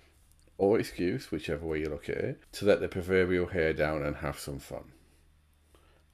or 0.57 0.79
excuse, 0.79 1.31
whichever 1.31 1.65
way 1.65 1.79
you 1.79 1.89
look 1.89 2.09
at 2.09 2.17
it, 2.17 2.41
to 2.53 2.65
let 2.65 2.79
the 2.79 2.87
proverbial 2.87 3.47
hair 3.47 3.73
down 3.73 4.03
and 4.03 4.17
have 4.17 4.39
some 4.39 4.59
fun. 4.59 4.91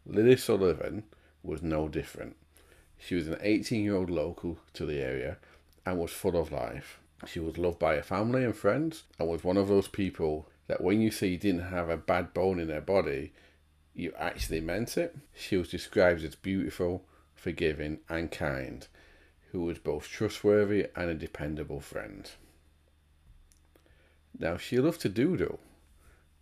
Lily 0.05 0.37
Sullivan 0.37 1.03
was 1.43 1.61
no 1.61 1.87
different. 1.87 2.35
She 2.97 3.15
was 3.15 3.27
an 3.27 3.37
18 3.41 3.83
year 3.83 3.95
old 3.95 4.09
local 4.09 4.57
to 4.73 4.85
the 4.85 4.99
area 4.99 5.37
and 5.85 5.99
was 5.99 6.11
full 6.11 6.37
of 6.37 6.51
life. 6.51 6.99
She 7.25 7.39
was 7.39 7.57
loved 7.57 7.79
by 7.79 7.95
her 7.95 8.03
family 8.03 8.43
and 8.43 8.55
friends 8.55 9.03
and 9.19 9.27
was 9.27 9.43
one 9.43 9.57
of 9.57 9.67
those 9.67 9.87
people 9.87 10.47
that 10.67 10.81
when 10.81 11.01
you 11.01 11.11
say 11.11 11.27
you 11.27 11.37
didn't 11.37 11.69
have 11.69 11.89
a 11.89 11.97
bad 11.97 12.33
bone 12.33 12.59
in 12.59 12.69
her 12.69 12.81
body, 12.81 13.33
you 13.93 14.13
actually 14.17 14.61
meant 14.61 14.97
it. 14.97 15.15
She 15.33 15.57
was 15.57 15.69
described 15.69 16.23
as 16.23 16.35
beautiful, 16.35 17.05
forgiving, 17.35 17.99
and 18.09 18.31
kind, 18.31 18.87
who 19.53 19.61
was 19.61 19.77
both 19.77 20.09
trustworthy 20.09 20.87
and 20.95 21.09
a 21.09 21.13
dependable 21.13 21.79
friend. 21.79 22.31
Now, 24.37 24.57
she 24.57 24.79
loved 24.79 25.01
to 25.01 25.09
doodle, 25.09 25.59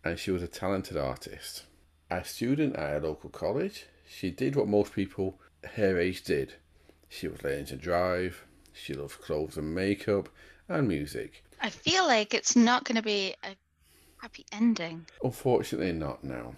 and 0.04 0.18
she 0.18 0.32
was 0.32 0.42
a 0.42 0.48
talented 0.48 0.96
artist. 0.96 1.66
As 2.10 2.26
a 2.26 2.30
student 2.30 2.76
at 2.78 3.04
a 3.04 3.06
local 3.06 3.30
college, 3.30 3.86
she 4.08 4.32
did 4.32 4.56
what 4.56 4.68
most 4.68 4.94
people 4.94 5.40
her 5.76 6.00
age 6.00 6.24
did. 6.24 6.54
She 7.10 7.28
was 7.28 7.44
learning 7.44 7.66
to 7.66 7.76
drive, 7.76 8.46
she 8.72 8.94
loved 8.94 9.22
clothes 9.22 9.58
and 9.58 9.76
makeup, 9.76 10.30
and 10.70 10.88
music. 10.88 11.44
I 11.60 11.70
feel 11.70 12.08
like 12.08 12.34
it's 12.34 12.56
not 12.56 12.86
going 12.86 12.96
to 12.96 13.02
be 13.02 13.36
a 13.44 13.56
happy 14.18 14.46
ending. 14.54 15.06
Unfortunately, 15.22 15.92
not 15.92 16.24
now. 16.24 16.56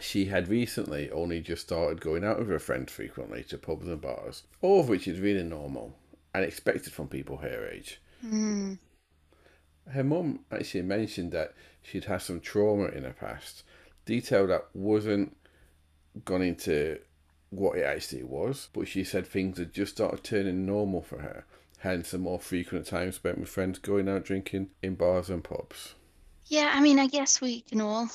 She 0.00 0.26
had 0.26 0.48
recently 0.48 1.10
only 1.10 1.40
just 1.40 1.62
started 1.62 2.00
going 2.00 2.24
out 2.24 2.38
with 2.38 2.48
her 2.48 2.58
friends 2.58 2.92
frequently 2.92 3.44
to 3.44 3.58
pubs 3.58 3.86
and 3.86 4.00
bars, 4.00 4.42
all 4.60 4.80
of 4.80 4.88
which 4.88 5.08
is 5.08 5.20
really 5.20 5.42
normal 5.42 5.96
and 6.34 6.44
expected 6.44 6.92
from 6.92 7.08
people 7.08 7.38
her 7.38 7.68
age. 7.68 8.00
Hmm. 8.20 8.74
Her 9.88 10.04
mum 10.04 10.40
actually 10.50 10.82
mentioned 10.82 11.32
that 11.32 11.54
she'd 11.82 12.04
had 12.04 12.22
some 12.22 12.40
trauma 12.40 12.88
in 12.88 13.04
her 13.04 13.14
past, 13.18 13.62
detail 14.04 14.46
that 14.48 14.66
wasn't 14.74 15.36
gone 16.24 16.42
into 16.42 16.98
what 17.50 17.78
it 17.78 17.84
actually 17.84 18.24
was, 18.24 18.68
but 18.72 18.88
she 18.88 19.04
said 19.04 19.26
things 19.26 19.58
had 19.58 19.72
just 19.72 19.94
started 19.94 20.24
turning 20.24 20.66
normal 20.66 21.02
for 21.02 21.20
her, 21.20 21.46
hence 21.78 22.12
a 22.12 22.18
more 22.18 22.40
frequent 22.40 22.86
time 22.86 23.12
spent 23.12 23.38
with 23.38 23.48
friends 23.48 23.78
going 23.78 24.08
out 24.08 24.24
drinking 24.24 24.70
in 24.82 24.94
bars 24.94 25.30
and 25.30 25.44
pubs. 25.44 25.94
Yeah, 26.46 26.70
I 26.74 26.80
mean, 26.80 26.98
I 26.98 27.06
guess 27.06 27.40
we 27.40 27.62
can 27.62 27.80
all 27.80 28.08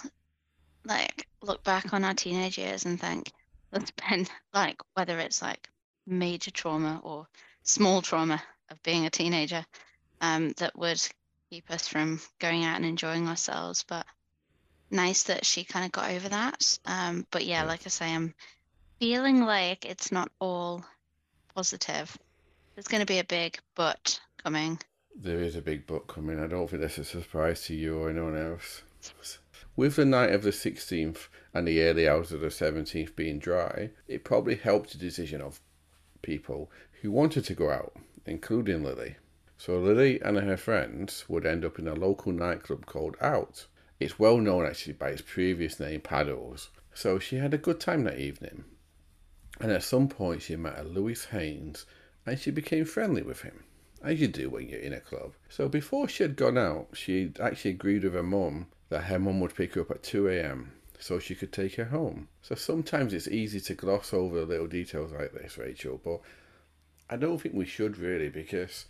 like 0.86 1.28
look 1.42 1.64
back 1.64 1.94
on 1.94 2.04
our 2.04 2.14
teenage 2.14 2.58
years 2.58 2.86
and 2.86 3.00
think 3.00 3.32
there's 3.72 3.92
been 3.92 4.28
like 4.54 4.78
whether 4.94 5.20
it's 5.20 5.42
like 5.42 5.70
major 6.08 6.52
trauma 6.52 7.00
or 7.04 7.28
small 7.64 8.02
trauma 8.02 8.42
of 8.70 8.82
being 8.84 9.06
a 9.06 9.10
teenager 9.10 9.66
um, 10.22 10.54
that 10.58 10.78
would 10.78 11.02
keep 11.50 11.70
us 11.70 11.88
from 11.88 12.20
going 12.40 12.64
out 12.64 12.78
and 12.78 12.86
enjoying 12.86 13.28
ourselves. 13.28 13.84
But 13.88 14.06
nice 14.90 15.24
that 15.24 15.46
she 15.46 15.64
kind 15.64 15.86
of 15.86 15.92
got 15.92 16.12
over 16.12 16.30
that. 16.30 16.78
Um, 16.86 17.26
but 17.32 17.46
yeah, 17.46 17.62
Yeah. 17.62 17.68
like 17.68 17.82
I 17.86 17.90
say, 17.90 18.14
I'm 18.14 18.34
feeling 19.00 19.42
like 19.46 19.86
it's 19.86 20.12
not 20.12 20.32
all 20.40 20.86
positive. 21.56 22.18
There's 22.76 22.88
going 22.88 23.02
to 23.02 23.06
be 23.06 23.20
a 23.20 23.24
big 23.24 23.58
but 23.76 24.20
coming. 24.44 24.80
There 25.16 25.40
is 25.42 25.56
a 25.56 25.62
big 25.62 25.86
but 25.88 26.08
coming. 26.08 26.40
I 26.40 26.48
don't 26.48 26.70
think 26.70 26.82
that's 26.82 26.98
a 26.98 27.04
surprise 27.04 27.66
to 27.66 27.74
you 27.76 27.98
or 28.00 28.10
anyone 28.10 28.38
else. 28.38 28.84
With 29.78 29.96
the 29.96 30.06
night 30.06 30.34
of 30.34 30.44
the 30.44 30.50
16th 30.50 31.30
and 31.54 31.66
the 31.66 31.82
early 31.82 32.08
hours 32.08 32.34
of 32.34 32.42
the 32.42 32.48
17th 32.48 33.16
being 33.16 33.40
dry, 33.40 33.92
it 34.06 34.26
probably 34.26 34.56
helped 34.56 34.92
the 34.92 34.98
decision 34.98 35.42
of 35.42 35.62
people 36.22 36.70
who 37.02 37.10
wanted 37.10 37.46
to 37.46 37.54
go 37.54 37.72
out, 37.72 37.96
including 38.26 38.84
Lily. 38.84 39.16
So 39.58 39.80
Lily 39.80 40.20
and 40.22 40.38
her 40.38 40.58
friends 40.58 41.24
would 41.30 41.46
end 41.46 41.64
up 41.64 41.80
in 41.80 41.88
a 41.88 41.94
local 41.94 42.34
nightclub 42.34 42.86
called 42.86 43.16
Out. 43.22 43.68
It's 43.98 44.20
well 44.20 44.40
known 44.40 44.66
actually 44.66 44.94
by 44.94 45.10
its 45.10 45.22
previous 45.22 45.80
name, 45.80 46.02
Paddles. 46.02 46.70
So 46.94 47.18
she 47.18 47.38
had 47.38 47.54
a 47.54 47.58
good 47.58 47.80
time 47.80 48.04
that 48.04 48.20
evening. 48.20 48.66
And 49.62 49.72
at 49.72 49.84
some 49.84 50.10
point, 50.10 50.42
she 50.42 50.58
met 50.58 50.80
a 50.80 50.84
Lewis 50.84 51.26
Haines 51.26 51.86
and 52.26 52.38
she 52.38 52.52
became 52.52 52.84
friendly 52.84 53.22
with 53.22 53.44
him, 53.44 53.64
as 54.04 54.20
you 54.20 54.28
do 54.28 54.50
when 54.50 54.68
you're 54.68 54.80
in 54.80 54.94
a 54.94 55.00
club. 55.00 55.34
So 55.48 55.70
before 55.70 56.10
she 56.10 56.24
had 56.24 56.36
gone 56.36 56.58
out, 56.58 56.90
she 56.94 57.32
actually 57.40 57.72
agreed 57.72 58.04
with 58.04 58.14
her 58.14 58.24
mum 58.24 58.68
that 58.92 59.04
her 59.04 59.18
mum 59.18 59.40
would 59.40 59.56
pick 59.56 59.76
her 59.76 59.82
up 59.82 59.92
at 59.92 60.04
2 60.04 60.28
a.m. 60.28 60.74
so 61.00 61.18
she 61.18 61.34
could 61.34 61.54
take 61.54 61.76
her 61.76 61.86
home. 61.86 62.28
So 62.42 62.56
sometimes 62.56 63.14
it's 63.14 63.30
easy 63.30 63.62
to 63.62 63.74
gloss 63.74 64.14
over 64.14 64.44
little 64.44 64.68
details 64.68 65.14
like 65.14 65.32
this, 65.32 65.58
Rachel, 65.58 66.00
but 66.04 66.20
I 67.10 67.16
don't 67.16 67.42
think 67.42 67.56
we 67.56 67.66
should 67.66 67.98
really 67.98 68.28
because 68.28 68.86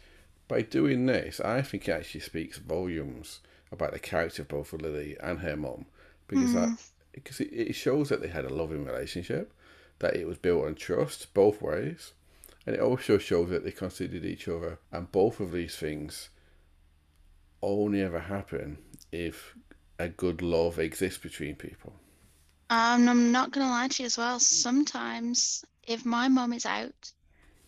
by 0.48 0.64
doing 0.64 1.06
this, 1.06 1.40
I 1.40 1.62
think 1.62 1.88
it 1.88 1.92
actually 1.92 2.22
speaks 2.22 2.58
volumes 2.58 3.42
about 3.72 3.94
the 3.94 4.00
character 4.00 4.42
of 4.42 4.48
both 4.48 4.74
Lily 4.74 5.18
and 5.22 5.40
her 5.40 5.56
mum 5.56 5.86
because 6.28 6.54
that 6.54 6.78
because 7.12 7.38
mm. 7.38 7.52
it, 7.52 7.70
it 7.70 7.74
shows 7.74 8.10
that 8.10 8.24
they 8.24 8.28
had 8.28 8.46
a 8.46 8.54
loving 8.54 8.84
relationship, 8.84 9.54
that 10.00 10.16
it 10.16 10.26
was 10.26 10.38
built 10.40 10.66
on 10.66 10.74
trust 10.74 11.32
both 11.36 11.62
ways, 11.62 12.14
and 12.66 12.76
it 12.76 12.82
also 12.82 13.20
shows 13.20 13.52
that 13.52 13.64
they 13.64 13.72
considered 13.72 14.26
each 14.26 14.48
other. 14.48 14.80
And 14.92 15.12
both 15.12 15.40
of 15.40 15.52
these 15.52 15.76
things 15.76 16.30
only 17.62 18.02
ever 18.02 18.20
happen 18.20 18.80
if 19.12 19.56
a 20.02 20.10
good 20.10 20.42
love 20.42 20.80
exists 20.80 21.20
between 21.20 21.56
people. 21.56 21.94
Um, 22.70 23.08
I'm 23.08 23.32
not 23.32 23.52
gonna 23.52 23.70
lie 23.70 23.88
to 23.88 24.04
you 24.04 24.08
as 24.08 24.18
well. 24.18 24.40
Sometimes, 24.40 25.64
if 25.84 26.06
my 26.06 26.28
mum 26.28 26.54
is 26.54 26.66
out 26.66 27.12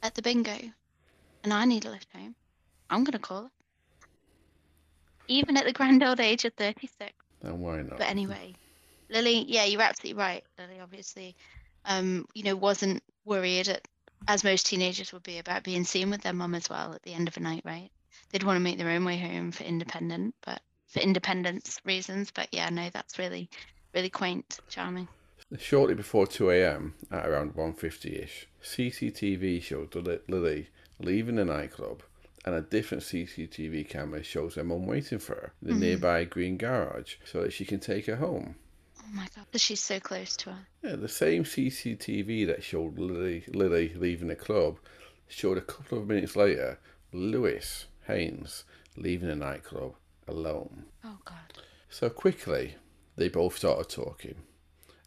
at 0.01 0.15
the 0.15 0.21
bingo 0.21 0.57
and 1.43 1.53
I 1.53 1.65
need 1.65 1.85
a 1.85 1.91
lift 1.91 2.07
home, 2.13 2.35
I'm 2.89 3.03
gonna 3.03 3.19
call 3.19 3.43
her. 3.43 3.51
Even 5.27 5.57
at 5.57 5.65
the 5.65 5.73
grand 5.73 6.03
old 6.03 6.19
age 6.19 6.45
of 6.45 6.53
36. 6.55 7.13
And 7.41 7.59
why 7.59 7.81
not? 7.81 7.97
But 7.97 8.09
anyway, 8.09 8.55
Lily, 9.09 9.45
yeah, 9.47 9.65
you're 9.65 9.81
absolutely 9.81 10.19
right. 10.19 10.43
Lily 10.57 10.79
obviously, 10.81 11.35
um, 11.85 12.25
you 12.33 12.43
know, 12.43 12.55
wasn't 12.55 13.03
worried 13.25 13.67
at, 13.67 13.87
as 14.27 14.43
most 14.43 14.65
teenagers 14.65 15.13
would 15.13 15.23
be 15.23 15.37
about 15.37 15.63
being 15.63 15.83
seen 15.83 16.09
with 16.09 16.21
their 16.21 16.33
mum 16.33 16.55
as 16.55 16.69
well 16.69 16.93
at 16.93 17.03
the 17.03 17.13
end 17.13 17.27
of 17.27 17.37
a 17.37 17.41
night, 17.41 17.63
right? 17.65 17.89
They'd 18.31 18.43
want 18.43 18.55
to 18.57 18.61
make 18.61 18.77
their 18.77 18.89
own 18.89 19.05
way 19.05 19.17
home 19.17 19.51
for 19.51 19.63
independent, 19.63 20.35
but 20.45 20.61
for 20.93 20.99
independence 20.99 21.81
reasons. 21.83 22.31
But 22.31 22.47
yeah, 22.51 22.69
no, 22.69 22.89
that's 22.93 23.17
really, 23.17 23.49
really 23.93 24.09
quaint, 24.09 24.59
charming. 24.69 25.07
Shortly 25.57 25.95
before 25.95 26.25
2 26.25 26.51
a.m., 26.51 26.93
at 27.11 27.27
around 27.27 27.55
1.50ish, 27.55 28.45
CCTV 28.63 29.61
showed 29.61 29.93
Lily- 30.27 30.69
leaving 30.99 31.35
the 31.35 31.45
nightclub 31.45 32.03
and 32.45 32.55
a 32.55 32.61
different 32.61 33.03
CCTV 33.03 33.87
camera 33.87 34.23
shows 34.23 34.55
her 34.55 34.63
mum 34.63 34.85
waiting 34.85 35.19
for 35.19 35.35
her 35.35 35.53
in 35.61 35.67
the 35.67 35.73
mm-hmm. 35.73 35.81
nearby 35.81 36.23
green 36.25 36.57
garage 36.57 37.15
so 37.25 37.41
that 37.41 37.53
she 37.53 37.65
can 37.65 37.79
take 37.79 38.05
her 38.05 38.17
home. 38.17 38.55
Oh 38.99 39.05
my 39.13 39.27
god, 39.35 39.45
she's 39.55 39.81
so 39.81 39.99
close 39.99 40.35
to 40.37 40.51
her. 40.51 40.67
Yeah, 40.83 40.95
the 40.95 41.07
same 41.07 41.43
CCTV 41.43 42.47
that 42.47 42.63
showed 42.63 42.97
Lily, 42.97 43.45
Lily 43.47 43.93
leaving 43.95 44.27
the 44.27 44.35
club 44.35 44.77
showed 45.27 45.57
a 45.57 45.61
couple 45.61 45.99
of 45.99 46.07
minutes 46.07 46.35
later 46.35 46.79
Lewis 47.11 47.85
Haines 48.07 48.65
leaving 48.97 49.29
the 49.29 49.35
nightclub 49.35 49.95
alone. 50.27 50.85
Oh 51.03 51.17
god. 51.25 51.63
So 51.89 52.09
quickly, 52.09 52.75
they 53.15 53.29
both 53.29 53.57
started 53.57 53.89
talking. 53.89 54.35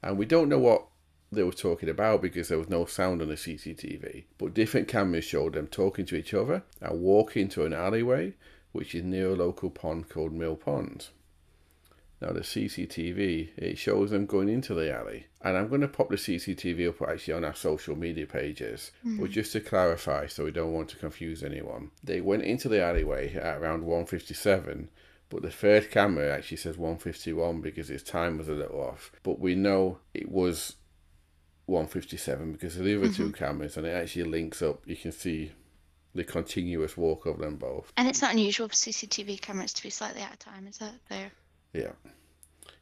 And 0.03 0.19
we 0.19 0.27
don't 0.27 0.49
know 0.49 0.59
what 0.59 0.87
they 1.33 1.43
were 1.43 1.53
talking 1.53 1.89
about 1.89 2.23
because 2.23 2.49
there 2.49 2.59
was 2.59 2.69
no 2.69 2.85
sound 2.85 3.21
on 3.23 3.29
the 3.29 3.35
CCTV. 3.35 4.25
But 4.39 4.55
different 4.55 4.89
cameras 4.89 5.25
showed 5.25 5.55
them 5.55 5.67
talking 5.67 6.07
to 6.07 6.17
each 6.17 6.35
other 6.35 6.63
and 6.81 7.01
walking 7.01 7.49
to 7.51 7.65
an 7.65 7.73
alleyway, 7.73 8.35
which 8.73 8.95
is 8.95 9.03
near 9.03 9.31
a 9.31 9.35
local 9.35 9.71
pond 9.71 10.09
called 10.09 10.33
Mill 10.33 10.57
Pond. 10.57 11.09
Now 12.21 12.33
the 12.33 12.41
CCTV, 12.41 13.51
it 13.57 13.77
shows 13.77 14.11
them 14.11 14.25
going 14.25 14.49
into 14.49 14.73
the 14.73 14.95
alley. 14.95 15.27
And 15.43 15.57
I'm 15.57 15.69
going 15.69 15.83
to 15.83 15.89
pop 15.89 16.09
the 16.09 16.17
CCTV 16.17 16.89
up 16.89 17.09
actually 17.09 17.35
on 17.35 17.45
our 17.45 17.55
social 17.55 17.95
media 17.95 18.27
pages. 18.27 18.91
But 19.03 19.27
hmm. 19.27 19.27
just 19.27 19.53
to 19.53 19.61
clarify, 19.61 20.27
so 20.27 20.45
we 20.45 20.51
don't 20.51 20.73
want 20.73 20.89
to 20.91 20.97
confuse 20.97 21.43
anyone. 21.43 21.91
They 22.03 22.21
went 22.21 22.45
into 22.45 22.69
the 22.69 22.83
alleyway 22.83 23.35
at 23.35 23.59
around 23.59 23.83
157 23.83 24.89
but 25.29 25.43
the 25.43 25.51
third 25.51 25.91
camera 25.91 26.35
actually 26.35 26.59
says 26.59 26.79
151 26.79 27.61
because 27.61 27.91
its 27.91 28.03
time 28.03 28.39
was 28.39 28.49
a 28.49 28.53
little 28.53 28.81
off. 28.81 29.11
But 29.23 29.41
we 29.41 29.55
know 29.55 29.99
it 30.15 30.31
was 30.31 30.77
157 31.67 32.53
because 32.53 32.77
of 32.77 32.85
the 32.85 32.97
other 32.97 33.13
two 33.13 33.25
mm-hmm. 33.25 33.33
cameras 33.33 33.77
and 33.77 33.87
it 33.87 33.91
actually 33.91 34.25
links 34.25 34.63
up. 34.63 34.83
You 34.87 34.97
can 34.97 35.13
see 35.13 35.53
the 36.15 36.25
continuous 36.25 36.97
walk 36.97 37.27
of 37.27 37.39
them 37.39 37.57
both. 37.57 37.93
And 37.97 38.09
it's 38.09 38.23
not 38.23 38.33
unusual 38.33 38.69
for 38.69 38.75
CCTV 38.75 39.41
cameras 39.41 39.73
to 39.75 39.83
be 39.83 39.91
slightly 39.91 40.23
out 40.23 40.33
of 40.33 40.39
time, 40.39 40.67
is 40.67 40.81
it? 40.81 40.93
There. 41.09 41.33
Yeah. 41.73 41.93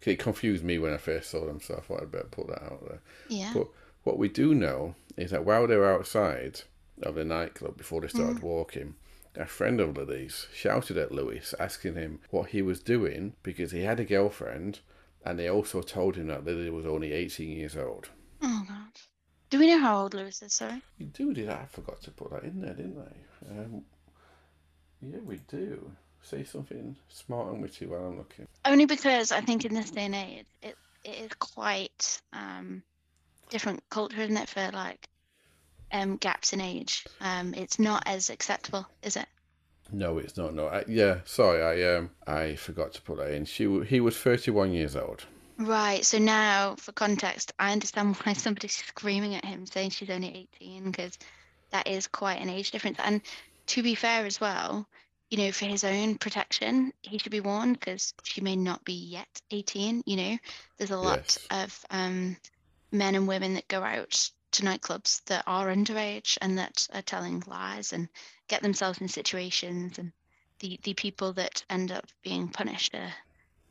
It 0.03 0.19
confused 0.19 0.63
me 0.63 0.79
when 0.79 0.93
I 0.93 0.99
first 0.99 1.31
saw 1.31 1.47
them, 1.47 1.61
so 1.61 1.77
I 1.77 1.81
thought 1.81 2.03
I'd 2.03 2.13
better 2.13 2.25
put 2.25 2.49
that 2.49 2.63
out 2.63 2.87
there. 2.87 3.01
yeah. 3.29 3.53
But 3.55 3.69
what 4.03 4.19
we 4.19 4.29
do 4.29 4.55
know 4.55 4.95
is 5.17 5.31
that 5.31 5.47
while 5.47 5.67
they 5.67 5.77
were 5.77 5.91
outside 5.91 6.61
of 7.03 7.15
the 7.15 7.25
nightclub 7.25 7.79
before 7.79 8.03
they 8.03 8.09
started 8.09 8.37
mm. 8.37 8.43
walking, 8.43 8.97
a 9.37 9.47
friend 9.47 9.81
of 9.81 9.97
Lily's 9.97 10.47
shouted 10.55 10.97
at 10.97 11.13
Lewis, 11.13 11.55
asking 11.59 11.95
him 11.95 12.21
what 12.31 12.51
he 12.51 12.63
was 12.63 12.81
doing 12.81 13.35
because 13.43 13.73
he 13.73 13.83
had 13.83 14.01
a 14.01 14.05
girlfriend, 14.05 14.81
and 15.25 15.39
they 15.39 15.49
also 15.49 15.83
told 15.83 16.17
him 16.17 16.29
that 16.29 16.45
Lily 16.45 16.71
was 16.71 16.87
only 16.87 17.13
18 17.13 17.51
years 17.51 17.77
old. 17.77 18.11
Oh 18.43 18.65
god. 18.69 19.01
Do 19.51 19.59
we 19.59 19.69
know 19.69 19.79
how 19.79 20.03
old 20.03 20.15
Lewis 20.15 20.43
is? 20.43 20.53
Sorry. 20.53 20.83
We 20.99 21.07
do, 21.07 21.33
did 21.33 21.49
I? 21.49 21.63
I 21.63 21.67
forgot 21.67 22.03
to 22.03 22.11
put 22.11 22.31
that 22.33 22.45
in 22.45 22.61
there, 22.61 22.75
didn't 22.75 22.99
I? 22.99 23.51
Um, 23.51 23.83
yeah, 25.01 25.21
we 25.25 25.37
do. 25.49 25.93
Say 26.23 26.43
something 26.45 26.97
smart 27.09 27.53
and 27.53 27.61
witty 27.61 27.87
while 27.87 28.07
I'm 28.07 28.19
looking. 28.19 28.47
Only 28.65 28.87
because 28.87 29.31
I 29.31 29.41
think 29.43 29.65
in 29.65 29.75
this 29.75 29.91
day 29.91 30.07
and 30.07 30.15
age, 30.15 30.47
it 30.63 30.77
it 31.05 31.17
is 31.17 31.31
quite 31.39 32.21
um 32.33 32.83
different 33.51 33.83
culture, 33.91 34.23
isn't 34.23 34.37
it, 34.37 34.49
for 34.49 34.71
like 34.73 35.07
um 35.93 36.17
gaps 36.17 36.53
in 36.53 36.61
age. 36.61 37.07
Um, 37.21 37.55
it's 37.55 37.79
not 37.79 38.03
as 38.07 38.31
acceptable, 38.31 38.87
is 39.03 39.17
it? 39.17 39.27
No, 39.93 40.19
it's 40.19 40.37
not. 40.37 40.55
No, 40.55 40.67
I, 40.67 40.85
yeah, 40.89 41.21
sorry, 41.25 41.63
I 41.63 41.97
um, 41.97 42.11
I 42.27 42.57
forgot 42.57 42.93
to 42.95 43.03
put 43.03 43.19
that 43.19 43.33
in. 43.33 43.45
She, 43.45 43.65
he 43.85 44.01
was 44.01 44.17
31 44.17 44.73
years 44.73 44.97
old. 44.97 45.25
Right. 45.59 46.05
So 46.05 46.19
now, 46.19 46.75
for 46.77 46.93
context, 46.93 47.53
I 47.59 47.73
understand 47.73 48.17
why 48.17 48.33
somebody's 48.35 48.77
screaming 48.77 49.35
at 49.35 49.45
him 49.45 49.67
saying 49.67 49.91
she's 49.91 50.11
only 50.11 50.49
18 50.61 50.91
because 50.91 51.19
that 51.71 51.87
is 51.87 52.07
quite 52.09 52.41
an 52.41 52.49
age 52.51 52.71
difference. 52.71 52.99
And 53.05 53.21
to 53.69 53.83
be 53.83 53.95
fair 53.95 54.27
as 54.27 54.41
well, 54.41 54.87
you 55.31 55.39
know, 55.39 55.53
for 55.53 55.67
his 55.67 55.85
own 55.85 56.17
protection, 56.17 56.93
he 57.03 57.19
should 57.19 57.33
be 57.33 57.41
warned 57.41 57.79
because 57.79 58.15
she 58.25 58.41
may 58.41 58.57
not 58.57 58.85
be 58.85 58.95
yet 58.95 59.29
18. 59.51 60.03
You 60.07 60.17
know, 60.17 60.39
there's 60.79 60.91
a 60.91 60.97
lot 60.99 61.19
Yes. 61.19 61.47
of 61.51 61.85
um, 61.91 62.37
men 62.93 63.15
and 63.15 63.29
women 63.29 63.55
that 63.55 63.69
go 63.69 63.83
out 63.83 64.31
to 64.55 64.63
nightclubs 64.63 65.25
that 65.27 65.45
are 65.47 65.69
underage 65.69 66.39
and 66.41 66.59
that 66.59 66.89
are 66.93 67.03
telling 67.03 67.43
lies 67.47 67.93
and 67.93 68.09
get 68.49 68.63
themselves 68.63 69.01
in 69.01 69.09
situations. 69.09 69.99
And 69.99 70.13
the, 70.61 70.79
the 70.83 70.95
people 70.95 71.33
that 71.35 71.65
end 71.69 71.93
up 71.93 72.07
being 72.23 72.49
punished 72.49 72.95
are, 72.95 73.13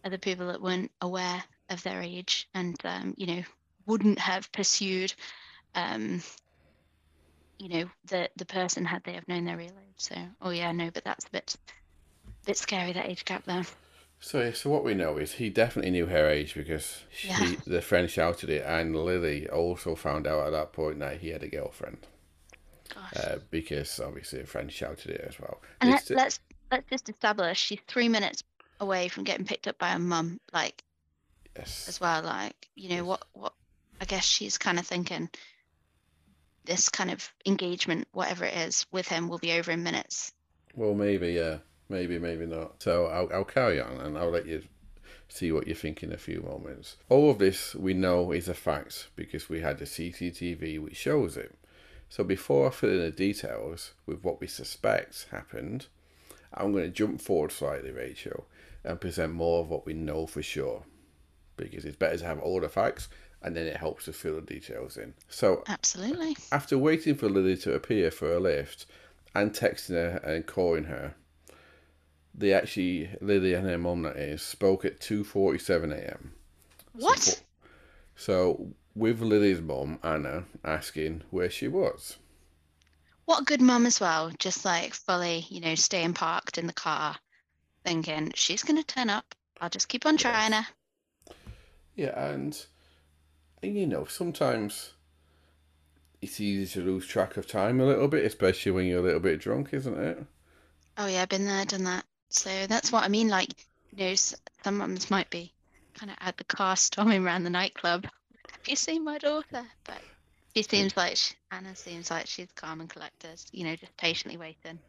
are 0.03 0.11
the 0.11 0.19
people 0.19 0.47
that 0.47 0.61
weren't 0.61 0.91
aware 1.01 1.43
of 1.69 1.81
their 1.83 2.01
age 2.01 2.47
and, 2.53 2.75
um, 2.83 3.13
you 3.17 3.27
know, 3.27 3.43
wouldn't 3.85 4.19
have 4.19 4.51
pursued, 4.51 5.13
um, 5.75 6.21
you 7.57 7.69
know, 7.69 7.89
the, 8.05 8.29
the 8.35 8.45
person 8.45 8.85
had 8.85 9.03
they 9.03 9.13
have 9.13 9.27
known 9.27 9.45
their 9.45 9.57
real 9.57 9.67
age. 9.67 9.97
So, 9.97 10.15
oh 10.41 10.49
yeah, 10.49 10.71
no, 10.71 10.91
but 10.91 11.03
that's 11.03 11.25
a 11.25 11.31
bit, 11.31 11.55
bit 12.45 12.57
scary, 12.57 12.93
that 12.93 13.09
age 13.09 13.25
gap 13.25 13.45
there. 13.45 13.65
So, 14.23 14.51
so 14.53 14.69
what 14.69 14.85
we 14.85 14.93
know 14.93 15.17
is 15.17 15.33
he 15.33 15.49
definitely 15.49 15.91
knew 15.91 16.05
her 16.05 16.29
age 16.29 16.55
because 16.55 17.01
she, 17.11 17.27
Yeah. 17.27 17.55
the 17.67 17.81
friend 17.81 18.09
shouted 18.09 18.49
it, 18.49 18.63
and 18.65 18.95
Lily 18.95 19.49
also 19.49 19.95
found 19.95 20.25
out 20.25 20.47
at 20.47 20.51
that 20.51 20.71
point 20.71 20.99
that 20.99 21.19
he 21.19 21.27
had 21.27 21.43
a 21.43 21.49
girlfriend 21.49 22.07
Gosh. 22.87 23.17
uh, 23.17 23.39
because 23.51 23.99
obviously 23.99 24.39
a 24.39 24.45
friend 24.45 24.71
shouted 24.71 25.11
it 25.11 25.25
as 25.27 25.37
well. 25.41 25.61
And 25.81 25.91
let, 25.91 26.09
let's 26.09 26.39
let's 26.71 26.89
just 26.89 27.09
establish 27.09 27.59
she's 27.59 27.81
three 27.85 28.07
minutes 28.07 28.43
away 28.79 29.09
from 29.09 29.25
getting 29.25 29.45
picked 29.45 29.67
up 29.67 29.77
by 29.77 29.89
her 29.89 29.99
mum, 29.99 30.39
like 30.53 30.81
yes. 31.57 31.89
as 31.89 31.99
well. 31.99 32.23
Like 32.23 32.69
you 32.75 32.95
know 32.95 33.03
what 33.03 33.25
what 33.33 33.53
I 33.99 34.05
guess 34.05 34.23
she's 34.23 34.57
kind 34.57 34.79
of 34.79 34.87
thinking 34.87 35.29
this 36.63 36.87
kind 36.87 37.11
of 37.11 37.29
engagement, 37.45 38.07
whatever 38.13 38.45
it 38.45 38.55
is, 38.55 38.85
with 38.89 39.09
him 39.09 39.27
will 39.27 39.37
be 39.37 39.51
over 39.51 39.69
in 39.71 39.83
minutes. 39.83 40.31
Well, 40.75 40.93
maybe, 40.93 41.33
yeah. 41.33 41.57
Maybe, 41.93 42.17
maybe 42.17 42.47
not. 42.47 42.81
So 42.81 43.05
I'll, 43.05 43.29
I'll 43.31 43.43
carry 43.43 43.79
on 43.79 44.01
and 44.01 44.17
I'll 44.17 44.31
let 44.31 44.47
you 44.47 44.63
see 45.27 45.51
what 45.51 45.67
you 45.67 45.75
think 45.75 46.01
in 46.01 46.11
a 46.11 46.17
few 46.17 46.41
moments. 46.41 46.97
All 47.07 47.29
of 47.29 47.37
this 47.37 47.75
we 47.75 47.93
know 47.93 48.31
is 48.31 48.49
a 48.49 48.55
fact 48.55 49.09
because 49.15 49.47
we 49.47 49.61
had 49.61 49.77
the 49.77 49.85
CCTV 49.85 50.81
which 50.81 50.97
shows 50.97 51.37
it. 51.37 51.53
So 52.09 52.23
before 52.23 52.67
I 52.67 52.71
fill 52.71 52.89
in 52.89 52.99
the 52.99 53.11
details 53.11 53.93
with 54.07 54.23
what 54.23 54.41
we 54.41 54.47
suspect 54.47 55.27
happened, 55.29 55.85
I'm 56.51 56.71
going 56.71 56.85
to 56.85 56.89
jump 56.89 57.21
forward 57.21 57.51
slightly, 57.51 57.91
Rachel, 57.91 58.47
and 58.83 58.99
present 58.99 59.33
more 59.33 59.61
of 59.61 59.69
what 59.69 59.85
we 59.85 59.93
know 59.93 60.25
for 60.25 60.41
sure. 60.41 60.85
Because 61.57 61.85
it's 61.85 61.95
better 61.95 62.17
to 62.17 62.25
have 62.25 62.39
all 62.39 62.59
the 62.59 62.69
facts 62.69 63.07
and 63.43 63.55
then 63.55 63.67
it 63.67 63.77
helps 63.77 64.05
to 64.05 64.13
fill 64.13 64.35
the 64.35 64.41
details 64.41 64.97
in. 64.97 65.13
So 65.29 65.63
Absolutely. 65.67 66.37
after 66.51 66.75
waiting 66.75 67.13
for 67.13 67.29
Lily 67.29 67.55
to 67.57 67.75
appear 67.75 68.09
for 68.09 68.33
a 68.33 68.39
lift 68.39 68.87
and 69.35 69.53
texting 69.53 69.89
her 69.89 70.17
and 70.23 70.47
calling 70.47 70.85
her, 70.85 71.13
they 72.35 72.53
actually 72.53 73.09
Lily 73.21 73.53
and 73.53 73.67
her 73.67 73.77
mum 73.77 74.03
that 74.03 74.17
is 74.17 74.41
spoke 74.41 74.85
at 74.85 74.99
two 74.99 75.23
forty 75.23 75.59
seven 75.59 75.91
a.m. 75.91 76.33
What? 76.93 77.41
So 78.15 78.73
with 78.95 79.21
Lily's 79.21 79.61
mum, 79.61 79.99
Anna, 80.03 80.45
asking 80.63 81.23
where 81.31 81.49
she 81.49 81.67
was. 81.67 82.17
What 83.25 83.41
a 83.41 83.45
good 83.45 83.61
mum 83.61 83.85
as 83.85 83.99
well, 83.99 84.31
just 84.37 84.65
like 84.65 84.93
fully, 84.93 85.45
you 85.49 85.61
know, 85.61 85.75
staying 85.75 86.13
parked 86.13 86.57
in 86.57 86.67
the 86.67 86.73
car, 86.73 87.15
thinking 87.85 88.31
she's 88.35 88.63
going 88.63 88.81
to 88.81 88.83
turn 88.83 89.09
up. 89.09 89.33
I'll 89.61 89.69
just 89.69 89.87
keep 89.87 90.05
on 90.05 90.17
trying 90.17 90.51
her. 90.51 90.65
Yeah, 91.95 92.31
and, 92.31 92.65
and 93.61 93.77
you 93.77 93.87
know, 93.87 94.05
sometimes 94.05 94.93
it's 96.21 96.39
easy 96.39 96.71
to 96.73 96.85
lose 96.85 97.07
track 97.07 97.37
of 97.37 97.47
time 97.47 97.79
a 97.79 97.85
little 97.85 98.07
bit, 98.07 98.25
especially 98.25 98.73
when 98.73 98.85
you're 98.85 98.99
a 98.99 99.03
little 99.03 99.19
bit 99.19 99.39
drunk, 99.39 99.73
isn't 99.73 99.97
it? 99.97 100.25
Oh 100.97 101.07
yeah, 101.07 101.25
been 101.25 101.45
there, 101.45 101.65
done 101.65 101.85
that. 101.85 102.05
So 102.33 102.49
that's 102.67 102.91
what 102.91 103.03
I 103.03 103.09
mean. 103.09 103.29
Like, 103.29 103.49
you 103.91 104.05
know, 104.05 104.15
some 104.15 104.77
mums 104.77 105.11
might 105.11 105.29
be 105.29 105.53
kind 105.93 106.11
of 106.11 106.17
at 106.19 106.35
the 106.37 106.43
car 106.43 106.75
storming 106.75 107.23
around 107.23 107.43
the 107.43 107.49
nightclub. 107.49 108.05
Have 108.05 108.67
you 108.67 108.75
seen 108.75 109.05
my 109.05 109.19
daughter? 109.19 109.63
But 109.83 110.01
she 110.55 110.63
seems 110.63 110.97
like 110.97 111.15
sh 111.15 111.33
Anna 111.51 111.75
seems 111.75 112.09
like 112.09 112.25
she's 112.25 112.51
calm 112.55 112.81
and 112.81 112.89
collected. 112.89 113.39
You 113.51 113.65
know, 113.65 113.75
just 113.75 113.95
patiently 113.97 114.37
waiting. 114.37 114.79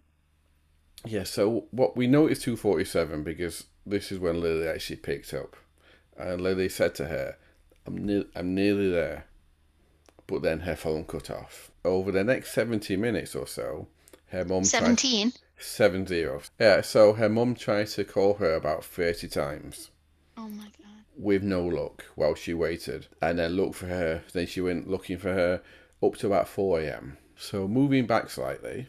Yeah, 1.04 1.24
so 1.24 1.66
what 1.70 1.98
we 1.98 2.06
know 2.06 2.26
is 2.26 2.40
247 2.40 3.22
because 3.22 3.64
this 3.84 4.10
is 4.10 4.18
when 4.18 4.40
Lily 4.40 4.66
actually 4.66 4.96
picked 4.96 5.34
up. 5.34 5.54
And 6.16 6.40
Lily 6.40 6.70
said 6.70 6.94
to 6.94 7.06
her, 7.06 7.36
I'm, 7.86 8.06
ne- 8.06 8.26
I'm 8.34 8.54
nearly 8.54 8.90
there. 8.90 9.26
But 10.26 10.40
then 10.40 10.60
her 10.60 10.76
phone 10.76 11.04
cut 11.04 11.28
off. 11.28 11.70
Over 11.84 12.10
the 12.10 12.24
next 12.24 12.54
70 12.54 12.96
minutes 12.96 13.34
or 13.34 13.46
so, 13.46 13.88
her 14.28 14.46
mum 14.46 14.62
tried... 14.64 15.34
Seven 15.58 16.06
zero. 16.06 16.42
Yeah, 16.58 16.80
so 16.82 17.12
her 17.14 17.28
mum 17.28 17.54
tried 17.54 17.88
to 17.88 18.04
call 18.04 18.34
her 18.34 18.54
about 18.54 18.84
30 18.84 19.28
times 19.28 19.90
Oh 20.36 20.48
my 20.48 20.64
god. 20.64 21.04
with 21.16 21.42
no 21.42 21.64
luck 21.64 22.04
while 22.16 22.34
she 22.34 22.52
waited. 22.54 23.06
And 23.22 23.38
then 23.38 23.52
looked 23.52 23.76
for 23.76 23.86
her. 23.86 24.22
Then 24.32 24.46
she 24.46 24.60
went 24.60 24.88
looking 24.90 25.18
for 25.18 25.32
her 25.32 25.62
up 26.02 26.16
to 26.16 26.26
about 26.26 26.48
4 26.48 26.80
a.m. 26.80 27.18
So 27.36 27.66
moving 27.68 28.06
back 28.06 28.30
slightly. 28.30 28.88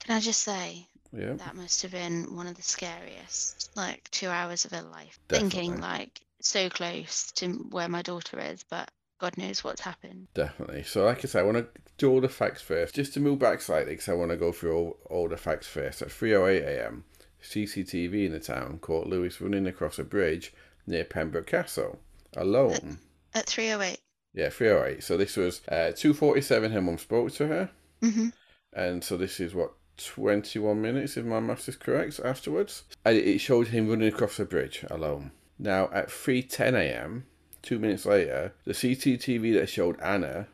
Can 0.00 0.16
I 0.16 0.20
just 0.20 0.42
say 0.42 0.86
Yeah. 1.12 1.34
that 1.34 1.54
must 1.56 1.82
have 1.82 1.92
been 1.92 2.34
one 2.34 2.46
of 2.46 2.56
the 2.56 2.62
scariest, 2.62 3.70
like 3.76 4.10
two 4.10 4.28
hours 4.28 4.64
of 4.64 4.72
her 4.72 4.82
life. 4.82 5.18
Definitely. 5.28 5.50
Thinking 5.60 5.80
like 5.80 6.20
so 6.40 6.68
close 6.70 7.30
to 7.32 7.48
where 7.70 7.88
my 7.88 8.02
daughter 8.02 8.38
is, 8.40 8.64
but 8.64 8.90
God 9.20 9.36
knows 9.38 9.62
what's 9.62 9.82
happened. 9.82 10.28
Definitely. 10.34 10.82
So, 10.84 11.04
like 11.04 11.18
I 11.18 11.28
said, 11.28 11.40
I 11.40 11.42
want 11.44 11.58
to 11.58 11.66
do 11.98 12.10
all 12.10 12.20
the 12.20 12.28
facts 12.28 12.62
first. 12.62 12.94
Just 12.94 13.12
to 13.14 13.20
move 13.20 13.38
back 13.38 13.60
slightly, 13.60 13.92
because 13.92 14.08
I 14.08 14.14
want 14.14 14.30
to 14.30 14.36
go 14.36 14.50
through 14.52 14.76
all, 14.76 14.98
all 15.10 15.28
the 15.28 15.36
facts 15.36 15.66
first. 15.66 16.00
At 16.02 16.08
3:08 16.08 16.62
a.m., 16.66 17.04
CCTV 17.42 18.26
in 18.26 18.32
the 18.32 18.40
town 18.40 18.78
caught 18.80 19.06
Lewis 19.06 19.40
running 19.40 19.66
across 19.66 19.98
a 19.98 20.04
bridge 20.04 20.52
near 20.86 21.04
Pembroke 21.04 21.46
Castle 21.46 21.98
alone. 22.36 22.98
At 23.34 23.46
three 23.46 23.70
oh 23.70 23.80
eight. 23.80 24.00
Yeah, 24.32 24.48
3:08. 24.48 25.02
So 25.02 25.16
this 25.16 25.36
was 25.36 25.60
uh, 25.68 25.92
2:47. 25.94 26.72
Her 26.72 26.80
mum 26.80 26.98
spoke 26.98 27.32
to 27.32 27.46
her, 27.48 27.70
Mm-hmm. 28.02 28.28
and 28.72 29.04
so 29.04 29.16
this 29.18 29.40
is 29.40 29.54
what 29.54 29.72
21 29.98 30.80
minutes, 30.80 31.16
if 31.18 31.24
my 31.26 31.40
maths 31.40 31.68
is 31.68 31.76
correct. 31.76 32.18
Afterwards, 32.24 32.84
and 33.04 33.16
it 33.16 33.38
showed 33.38 33.68
him 33.68 33.88
running 33.88 34.08
across 34.08 34.38
the 34.38 34.44
bridge 34.46 34.84
alone. 34.90 35.32
Now 35.58 35.90
at 35.92 36.08
3:10 36.08 36.74
a.m., 36.74 37.26
two 37.62 37.78
minutes 37.78 38.06
later, 38.06 38.54
the 38.64 38.72
CCTV 38.72 39.54
that 39.54 39.68
showed 39.68 40.00
Anna, 40.00 40.48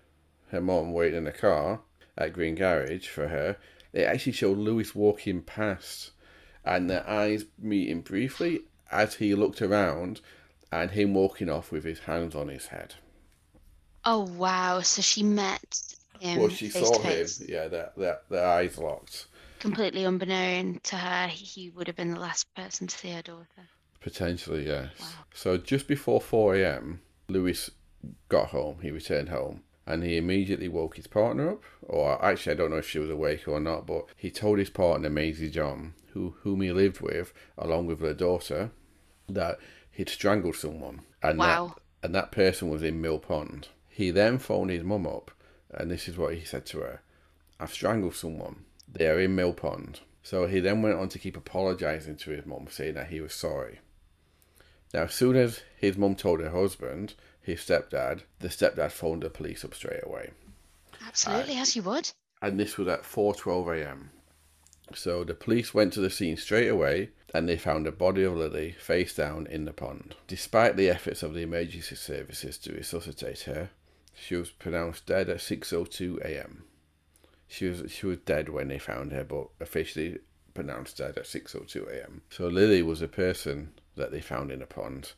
her 0.51 0.61
mum, 0.61 0.93
waiting 0.93 1.19
in 1.19 1.25
the 1.25 1.33
car 1.33 1.81
at 2.17 2.33
Green 2.33 2.55
Garage 2.55 3.09
for 3.09 3.29
her, 3.29 3.57
it 3.93 4.03
actually 4.03 4.33
showed 4.33 4.59
Lewis 4.59 4.95
walking 4.95 5.43
past, 5.43 6.11
and 6.65 6.91
their 6.91 7.09
eyes 7.09 7.45
meeting 7.59 8.01
briefly 8.01 8.63
as 8.91 9.15
he 9.15 9.35
looked 9.35 9.63
around, 9.63 10.21
and 10.73 10.91
him 10.91 11.15
walking 11.15 11.49
off 11.49 11.73
with 11.73 11.85
his 11.85 12.01
hands 12.01 12.35
on 12.35 12.49
his 12.49 12.67
head. 12.67 12.95
Oh 14.05 14.21
wow! 14.25 14.81
So 14.81 15.03
she 15.03 15.23
met 15.23 15.83
him 16.21 16.39
Well, 16.41 16.49
she 16.49 16.69
saw 16.69 17.01
him. 17.01 17.27
Yeah, 17.49 17.69
their, 17.69 17.93
their, 17.97 18.21
their 18.31 18.47
eyes 18.47 18.79
locked. 18.79 19.27
Completely 19.59 20.05
unbeknown 20.05 20.81
to 20.85 20.97
her, 20.97 21.29
he 21.29 21.71
would 21.71 21.87
have 21.87 21.97
been 21.97 22.13
the 22.13 22.21
last 22.21 22.53
person 22.55 22.87
to 22.87 22.97
see 22.97 23.11
her 23.11 23.23
daughter. 23.23 23.69
Potentially, 24.01 24.67
yes. 24.67 24.91
Wow. 25.01 25.07
So 25.35 25.57
just 25.57 25.89
before 25.89 26.21
4 26.21 26.57
a.m., 26.57 27.01
Lewis 27.29 27.71
got 28.29 28.49
home. 28.49 28.79
He 28.83 28.91
returned 28.91 29.29
home. 29.29 29.63
And 29.87 30.03
he 30.03 30.17
immediately 30.17 30.69
woke 30.69 30.97
his 30.97 31.07
partner 31.07 31.51
up. 31.51 31.63
Or 31.83 32.25
actually, 32.25 32.53
I 32.53 32.57
don't 32.57 32.71
know 32.71 32.79
if 32.79 32.89
she 32.89 32.99
was 32.99 33.11
awake 33.11 33.47
or 33.47 33.61
not, 33.61 33.87
but 33.87 34.07
he 34.17 34.31
told 34.31 34.59
his 34.59 34.71
partner, 34.71 35.09
Maisie 35.09 35.51
John, 35.51 35.95
who 36.13 36.35
whom 36.41 36.61
he 36.61 36.73
lived 36.73 37.01
with, 37.01 37.33
along 37.57 37.87
with 37.87 38.01
their 38.01 38.15
daughter, 38.15 38.73
that 39.29 39.59
he'd 39.91 40.09
strangled 40.09 40.57
someone. 40.57 41.03
And 41.23 41.39
Wow. 41.39 41.69
That, 41.69 42.07
and 42.07 42.15
that 42.15 42.33
person 42.33 42.69
was 42.69 42.83
in 42.83 43.01
Mill 43.01 43.19
Pond. 43.19 43.69
He 43.89 44.11
then 44.11 44.39
phoned 44.39 44.71
his 44.71 44.85
mum 44.85 45.07
up, 45.07 45.31
and 45.71 45.91
this 45.91 46.07
is 46.09 46.17
what 46.19 46.35
he 46.35 46.45
said 46.45 46.67
to 46.67 46.79
her 46.81 47.01
I've 47.59 47.73
strangled 47.73 48.15
someone. 48.15 48.65
They 48.87 49.09
are 49.09 49.19
in 49.19 49.35
Mill 49.35 49.53
Pond. 49.55 50.01
So 50.23 50.47
he 50.47 50.61
then 50.61 50.83
went 50.83 50.99
on 50.99 51.09
to 51.11 51.19
keep 51.19 51.37
apologising 51.37 52.17
to 52.17 52.31
his 52.31 52.45
mum, 52.45 52.67
saying 52.71 52.95
that 52.95 53.09
he 53.09 53.21
was 53.21 53.33
sorry. 53.33 53.81
Now, 54.95 55.03
as 55.03 55.15
soon 55.15 55.37
as 55.37 55.61
his 55.77 55.97
mum 55.97 56.15
told 56.15 56.41
her 56.41 56.51
husband, 56.51 57.15
his 57.41 57.61
stepdad, 57.61 58.23
the 58.41 58.49
stepdad 58.49 58.93
phoned 58.93 59.23
the 59.23 59.31
police 59.31 59.65
up 59.65 59.75
straight 59.75 60.03
away. 60.03 60.31
Absolutely, 61.07 61.57
uh, 61.57 61.63
as 61.63 61.77
you 61.77 61.83
would. 61.83 62.11
And 62.43 62.59
this 62.59 62.77
was 62.77 62.89
at 62.89 63.03
4:12 63.03 63.83
a.m. 63.83 64.11
So 64.95 65.25
the 65.25 65.35
police 65.35 65.75
went 65.75 65.93
to 65.95 66.01
the 66.01 66.11
scene 66.11 66.37
straight 66.37 66.69
away 66.69 67.11
and 67.35 67.49
they 67.49 67.57
found 67.57 67.87
the 67.87 67.93
body 67.93 68.23
of 68.23 68.37
Lily 68.37 68.73
face 68.73 69.15
down 69.15 69.47
in 69.49 69.65
the 69.65 69.73
pond. 69.73 70.15
Despite 70.29 70.77
the 70.77 70.89
efforts 70.89 71.23
of 71.23 71.35
the 71.35 71.43
emergency 71.43 71.97
services 71.97 72.57
to 72.59 72.73
resuscitate 72.73 73.41
her, 73.41 73.71
she 74.15 74.37
was 74.37 74.51
pronounced 74.51 75.07
dead 75.07 75.29
at 75.29 75.39
6:02 75.39 76.21
a.m. 76.25 76.65
She 77.49 77.67
was 77.67 77.91
she 77.91 78.07
was 78.07 78.19
dead 78.19 78.49
when 78.49 78.69
they 78.69 78.79
found 78.79 79.13
her, 79.13 79.25
but 79.25 79.49
officially 79.61 80.19
pronounced 80.55 80.99
dead 80.99 81.19
at 81.19 81.25
6:02 81.25 81.89
a.m. 81.89 82.23
So 82.31 82.47
Lily 82.47 82.83
was 82.83 83.03
a 83.03 83.09
person 83.09 83.75
that 83.97 84.11
they 84.11 84.21
found 84.21 84.51
in 84.51 84.63
a 84.63 84.67
pond, 84.67 85.13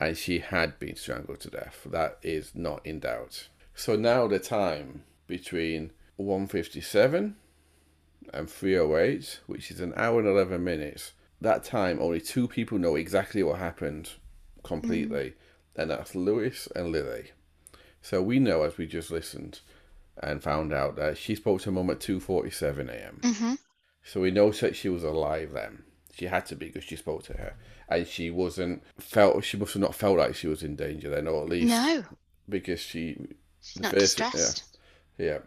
and 0.00 0.16
she 0.16 0.40
had 0.40 0.78
been 0.78 0.96
strangled 0.96 1.40
to 1.40 1.50
death. 1.50 1.86
That 1.86 2.18
is 2.22 2.54
not 2.54 2.84
in 2.84 3.00
doubt. 3.00 3.48
So 3.74 3.96
now 3.96 4.26
the 4.26 4.38
time 4.38 5.04
between 5.26 5.92
1:57 6.18 7.34
and 8.32 8.50
308, 8.50 9.40
which 9.46 9.70
is 9.70 9.80
an 9.80 9.92
hour 9.96 10.20
and 10.20 10.28
11 10.28 10.62
minutes. 10.62 11.12
That 11.40 11.64
time, 11.64 12.00
only 12.00 12.20
two 12.20 12.48
people 12.48 12.78
know 12.78 12.96
exactly 12.96 13.42
what 13.42 13.58
happened 13.58 14.10
completely, 14.62 15.34
and 15.76 15.90
that's 15.90 16.14
Lewis 16.14 16.68
and 16.74 16.90
Lily. 16.90 17.32
So 18.00 18.22
we 18.22 18.38
know, 18.38 18.62
as 18.62 18.78
we 18.78 18.86
just 18.86 19.10
listened 19.10 19.60
and 20.22 20.42
found 20.42 20.72
out, 20.72 20.96
that 20.96 21.18
she 21.18 21.34
spoke 21.34 21.60
to 21.62 21.70
mum 21.70 21.90
at 21.90 22.00
2:47 22.00 22.88
a.m. 22.88 23.20
hmm 23.22 23.54
So 24.02 24.20
we 24.20 24.30
know 24.30 24.50
that 24.52 24.76
she 24.76 24.88
was 24.88 25.02
alive 25.02 25.52
then. 25.52 25.84
She 26.16 26.26
had 26.26 26.46
to 26.46 26.56
be 26.56 26.66
because 26.66 26.84
she 26.84 26.96
spoke 26.96 27.24
to 27.24 27.32
her, 27.34 27.54
and 27.88 28.06
she 28.06 28.30
wasn't 28.30 28.82
felt. 28.98 29.44
She 29.44 29.56
must 29.56 29.74
have 29.74 29.82
not 29.82 29.94
felt 29.94 30.18
like 30.18 30.34
she 30.34 30.46
was 30.46 30.62
in 30.62 30.76
danger 30.76 31.10
then, 31.10 31.26
or 31.26 31.42
at 31.42 31.48
least 31.48 31.68
No, 31.68 32.04
because 32.48 32.80
she 32.80 33.18
she's 33.60 33.80
not 33.80 33.92
first- 33.92 34.18
yeah. 34.18 34.30
distressed. 34.30 34.78
yeah. 35.18 35.38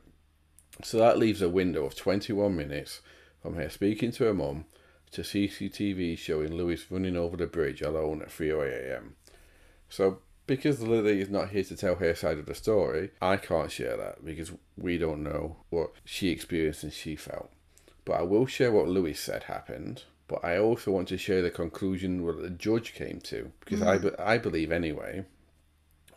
So 0.83 0.97
that 0.99 1.17
leaves 1.17 1.41
a 1.41 1.49
window 1.49 1.85
of 1.85 1.95
21 1.95 2.55
minutes 2.55 3.01
from 3.41 3.55
her 3.55 3.69
speaking 3.69 4.11
to 4.13 4.25
her 4.25 4.33
mum 4.33 4.65
to 5.11 5.21
CCTV 5.21 6.17
showing 6.17 6.53
Lewis 6.53 6.91
running 6.91 7.15
over 7.15 7.37
the 7.37 7.47
bridge 7.47 7.81
alone 7.81 8.21
at 8.21 8.29
3.08 8.29 8.95
am. 8.97 9.15
So 9.89 10.19
because 10.45 10.81
Lily 10.81 11.19
is 11.21 11.29
not 11.29 11.49
here 11.49 11.63
to 11.63 11.75
tell 11.75 11.95
her 11.95 12.13
side 12.13 12.37
of 12.37 12.45
the 12.45 12.53
story, 12.55 13.11
I 13.21 13.37
can't 13.37 13.71
share 13.71 13.97
that 13.97 14.23
because 14.23 14.51
we 14.77 14.97
don't 14.97 15.23
know 15.23 15.57
what 15.69 15.91
she 16.05 16.29
experienced 16.29 16.83
and 16.83 16.93
she 16.93 17.15
felt. 17.15 17.49
But 18.05 18.13
I 18.13 18.21
will 18.21 18.45
share 18.45 18.71
what 18.71 18.87
Lewis 18.87 19.19
said 19.19 19.43
happened. 19.43 20.03
But 20.27 20.43
I 20.43 20.57
also 20.57 20.91
want 20.91 21.07
to 21.09 21.17
share 21.17 21.41
the 21.41 21.49
conclusion 21.49 22.25
what 22.25 22.41
the 22.41 22.49
judge 22.49 22.93
came 22.93 23.21
to 23.25 23.51
because 23.61 23.81
I, 23.81 23.97
be- 23.97 24.19
I 24.19 24.37
believe 24.37 24.71
anyway 24.71 25.25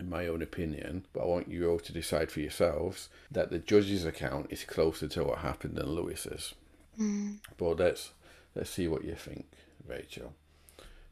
in 0.00 0.08
my 0.08 0.26
own 0.26 0.42
opinion, 0.42 1.06
but 1.12 1.22
I 1.22 1.26
want 1.26 1.48
you 1.48 1.68
all 1.70 1.78
to 1.78 1.92
decide 1.92 2.30
for 2.30 2.40
yourselves 2.40 3.08
that 3.30 3.50
the 3.50 3.58
judge's 3.58 4.04
account 4.04 4.46
is 4.50 4.64
closer 4.64 5.06
to 5.08 5.24
what 5.24 5.38
happened 5.38 5.76
than 5.76 5.90
Lewis's. 5.90 6.54
Mm. 6.98 7.36
But 7.58 7.78
let's 7.78 8.12
let's 8.54 8.70
see 8.70 8.88
what 8.88 9.04
you 9.04 9.14
think, 9.14 9.46
Rachel. 9.86 10.34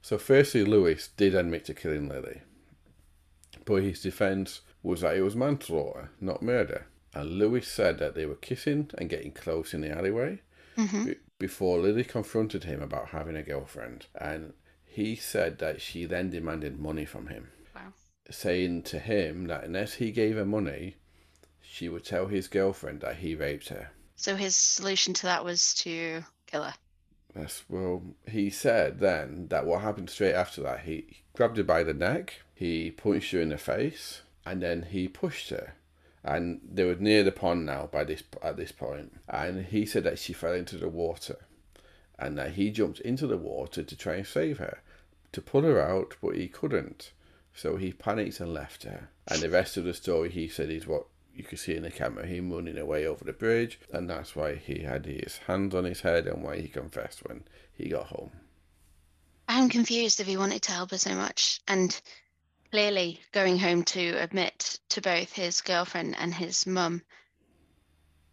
So 0.00 0.16
firstly, 0.18 0.64
Lewis 0.64 1.08
did 1.16 1.34
admit 1.34 1.66
to 1.66 1.74
killing 1.74 2.08
Lily, 2.08 2.40
but 3.64 3.82
his 3.82 4.00
defence 4.00 4.62
was 4.82 5.02
that 5.02 5.16
it 5.16 5.22
was 5.22 5.36
manslaughter, 5.36 6.10
not 6.20 6.42
murder. 6.42 6.86
And 7.14 7.38
Lewis 7.38 7.68
said 7.68 7.98
that 7.98 8.14
they 8.14 8.26
were 8.26 8.36
kissing 8.36 8.90
and 8.96 9.08
getting 9.10 9.32
close 9.32 9.74
in 9.74 9.80
the 9.80 9.90
alleyway 9.90 10.40
hmm 10.76 11.04
be- 11.04 11.16
before 11.38 11.78
Lily 11.78 12.04
confronted 12.04 12.64
him 12.64 12.82
about 12.82 13.08
having 13.08 13.36
a 13.36 13.42
girlfriend, 13.42 14.06
and 14.14 14.52
he 14.84 15.14
said 15.16 15.58
that 15.58 15.80
she 15.80 16.04
then 16.04 16.30
demanded 16.30 16.78
money 16.78 17.04
from 17.04 17.28
him 17.28 17.48
Wow. 17.74 17.92
saying 18.30 18.82
to 18.84 18.98
him 18.98 19.46
that 19.46 19.64
unless 19.64 19.94
he 19.94 20.10
gave 20.10 20.36
her 20.36 20.44
money, 20.44 20.96
she 21.60 21.88
would 21.88 22.04
tell 22.04 22.26
his 22.26 22.48
girlfriend 22.48 23.00
that 23.02 23.16
he 23.16 23.34
raped 23.34 23.68
her. 23.68 23.90
So 24.16 24.34
his 24.34 24.56
solution 24.56 25.14
to 25.14 25.22
that 25.24 25.44
was 25.44 25.74
to 25.74 26.24
kill 26.46 26.64
her. 26.64 26.74
That's 27.34 27.62
well, 27.68 28.02
he 28.26 28.50
said 28.50 28.98
then 28.98 29.46
that 29.48 29.66
what 29.66 29.82
happened 29.82 30.10
straight 30.10 30.32
after 30.34 30.62
that, 30.62 30.80
he 30.80 31.22
grabbed 31.34 31.58
her 31.58 31.62
by 31.62 31.84
the 31.84 31.94
neck, 31.94 32.42
he 32.54 32.90
punched 32.90 33.30
her 33.32 33.40
in 33.40 33.50
the 33.50 33.58
face, 33.58 34.22
and 34.44 34.60
then 34.62 34.86
he 34.90 35.06
pushed 35.06 35.50
her. 35.50 35.74
And 36.24 36.60
they 36.68 36.84
were 36.84 36.96
near 36.96 37.22
the 37.22 37.32
pond 37.32 37.64
now 37.66 37.88
by 37.90 38.04
this 38.04 38.22
at 38.42 38.56
this 38.56 38.72
point, 38.72 39.20
and 39.28 39.66
he 39.66 39.86
said 39.86 40.04
that 40.04 40.18
she 40.18 40.32
fell 40.32 40.52
into 40.52 40.76
the 40.76 40.88
water, 40.88 41.36
and 42.18 42.36
that 42.36 42.52
he 42.52 42.70
jumped 42.70 43.00
into 43.00 43.26
the 43.26 43.36
water 43.38 43.82
to 43.82 43.96
try 43.96 44.16
and 44.16 44.26
save 44.26 44.58
her, 44.58 44.82
to 45.32 45.40
pull 45.40 45.62
her 45.62 45.80
out, 45.80 46.16
but 46.20 46.34
he 46.34 46.48
couldn't. 46.48 47.12
So 47.54 47.76
he 47.76 47.92
panicked 47.92 48.40
and 48.40 48.52
left 48.52 48.84
her. 48.84 49.10
And 49.26 49.40
the 49.40 49.50
rest 49.50 49.76
of 49.76 49.84
the 49.84 49.94
story, 49.94 50.30
he 50.30 50.48
said, 50.48 50.70
is 50.70 50.86
what 50.86 51.06
you 51.34 51.44
can 51.44 51.58
see 51.58 51.76
in 51.76 51.84
the 51.84 51.90
camera 51.90 52.26
him 52.26 52.52
running 52.52 52.78
away 52.78 53.06
over 53.06 53.24
the 53.24 53.32
bridge, 53.32 53.80
and 53.92 54.10
that's 54.10 54.34
why 54.34 54.56
he 54.56 54.80
had 54.80 55.06
his 55.06 55.38
hands 55.46 55.74
on 55.74 55.84
his 55.84 56.00
head 56.00 56.26
and 56.26 56.42
why 56.42 56.58
he 56.58 56.68
confessed 56.68 57.26
when 57.26 57.44
he 57.72 57.88
got 57.88 58.06
home. 58.06 58.32
I'm 59.46 59.68
confused 59.68 60.20
if 60.20 60.26
he 60.26 60.36
wanted 60.36 60.62
to 60.62 60.72
help 60.72 60.90
her 60.90 60.98
so 60.98 61.14
much. 61.14 61.60
And 61.68 61.98
clearly 62.70 63.20
going 63.32 63.58
home 63.58 63.82
to 63.82 64.10
admit 64.22 64.78
to 64.90 65.00
both 65.00 65.32
his 65.32 65.60
girlfriend 65.60 66.14
and 66.18 66.34
his 66.34 66.66
mum 66.66 67.02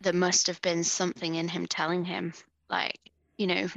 there 0.01 0.13
must 0.13 0.47
have 0.47 0.61
been 0.61 0.83
something 0.83 1.35
in 1.35 1.47
him 1.47 1.65
telling 1.65 2.05
him, 2.05 2.33
like, 2.69 2.99
you 3.37 3.47
know, 3.47 3.67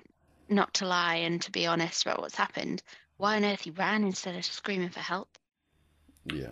not 0.48 0.74
to 0.74 0.86
lie 0.86 1.16
and 1.16 1.40
to 1.42 1.50
be 1.50 1.66
honest 1.66 2.04
about 2.04 2.20
what's 2.20 2.34
happened. 2.34 2.82
Why 3.16 3.36
on 3.36 3.44
earth 3.44 3.62
he 3.62 3.70
ran 3.70 4.04
instead 4.04 4.36
of 4.36 4.44
screaming 4.44 4.90
for 4.90 5.00
help? 5.00 5.28
Yeah. 6.24 6.50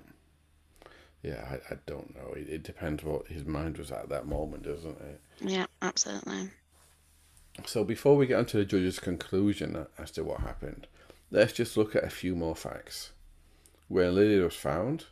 Yeah, 1.23 1.45
I, 1.51 1.75
I 1.75 1.79
don't 1.87 2.15
know. 2.15 2.33
It, 2.35 2.49
it 2.49 2.63
depends 2.63 3.03
what 3.03 3.27
his 3.27 3.45
mind 3.45 3.79
was 3.79 3.91
at 3.91 4.09
that 4.09 4.27
moment, 4.27 4.63
doesn't 4.63 4.99
it? 5.01 5.21
Yeah, 5.41 5.67
absolutely. 5.83 6.51
So 7.65 7.85
before 7.85 8.17
we 8.17 8.27
get 8.27 8.39
onto 8.39 8.59
the 8.59 8.65
judge's 8.65 8.99
conclusion 8.99 9.87
as 9.99 10.11
to 10.13 10.25
what 10.25 10.41
happened, 10.41 10.87
let's 11.31 11.53
just 11.53 11.77
look 11.77 11.97
at 11.97 12.05
a 12.05 12.11
few 12.11 12.37
more 12.37 12.55
facts. 12.55 13.13
Where 13.89 14.11
Lily 14.11 14.41
was 14.41 14.55
found, 14.55 15.05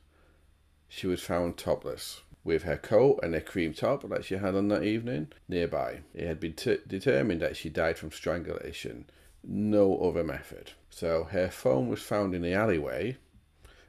she 0.88 1.06
was 1.06 1.20
found 1.20 1.56
topless, 1.56 2.22
with 2.44 2.64
her 2.64 2.76
coat 2.76 3.20
and 3.22 3.34
a 3.34 3.40
cream 3.40 3.72
top 3.72 4.08
that 4.08 4.24
she 4.24 4.37
had 4.37 4.54
on 4.54 4.68
that 4.68 4.84
evening 4.84 5.28
nearby. 5.48 6.00
It 6.14 6.26
had 6.26 6.38
been 6.38 6.52
t- 6.52 6.78
determined 6.87 7.40
that 7.40 7.56
she 7.56 7.70
died 7.70 7.98
from 7.98 8.12
strangulation, 8.12 9.06
no 9.42 9.98
other 9.98 10.22
method. 10.22 10.72
So 10.90 11.24
her 11.24 11.48
phone 11.48 11.88
was 11.88 12.02
found 12.02 12.34
in 12.34 12.42
the 12.42 12.52
alleyway, 12.52 13.16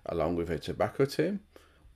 along 0.05 0.37
with 0.37 0.47
her 0.47 0.57
tobacco 0.57 1.05
tin, 1.05 1.41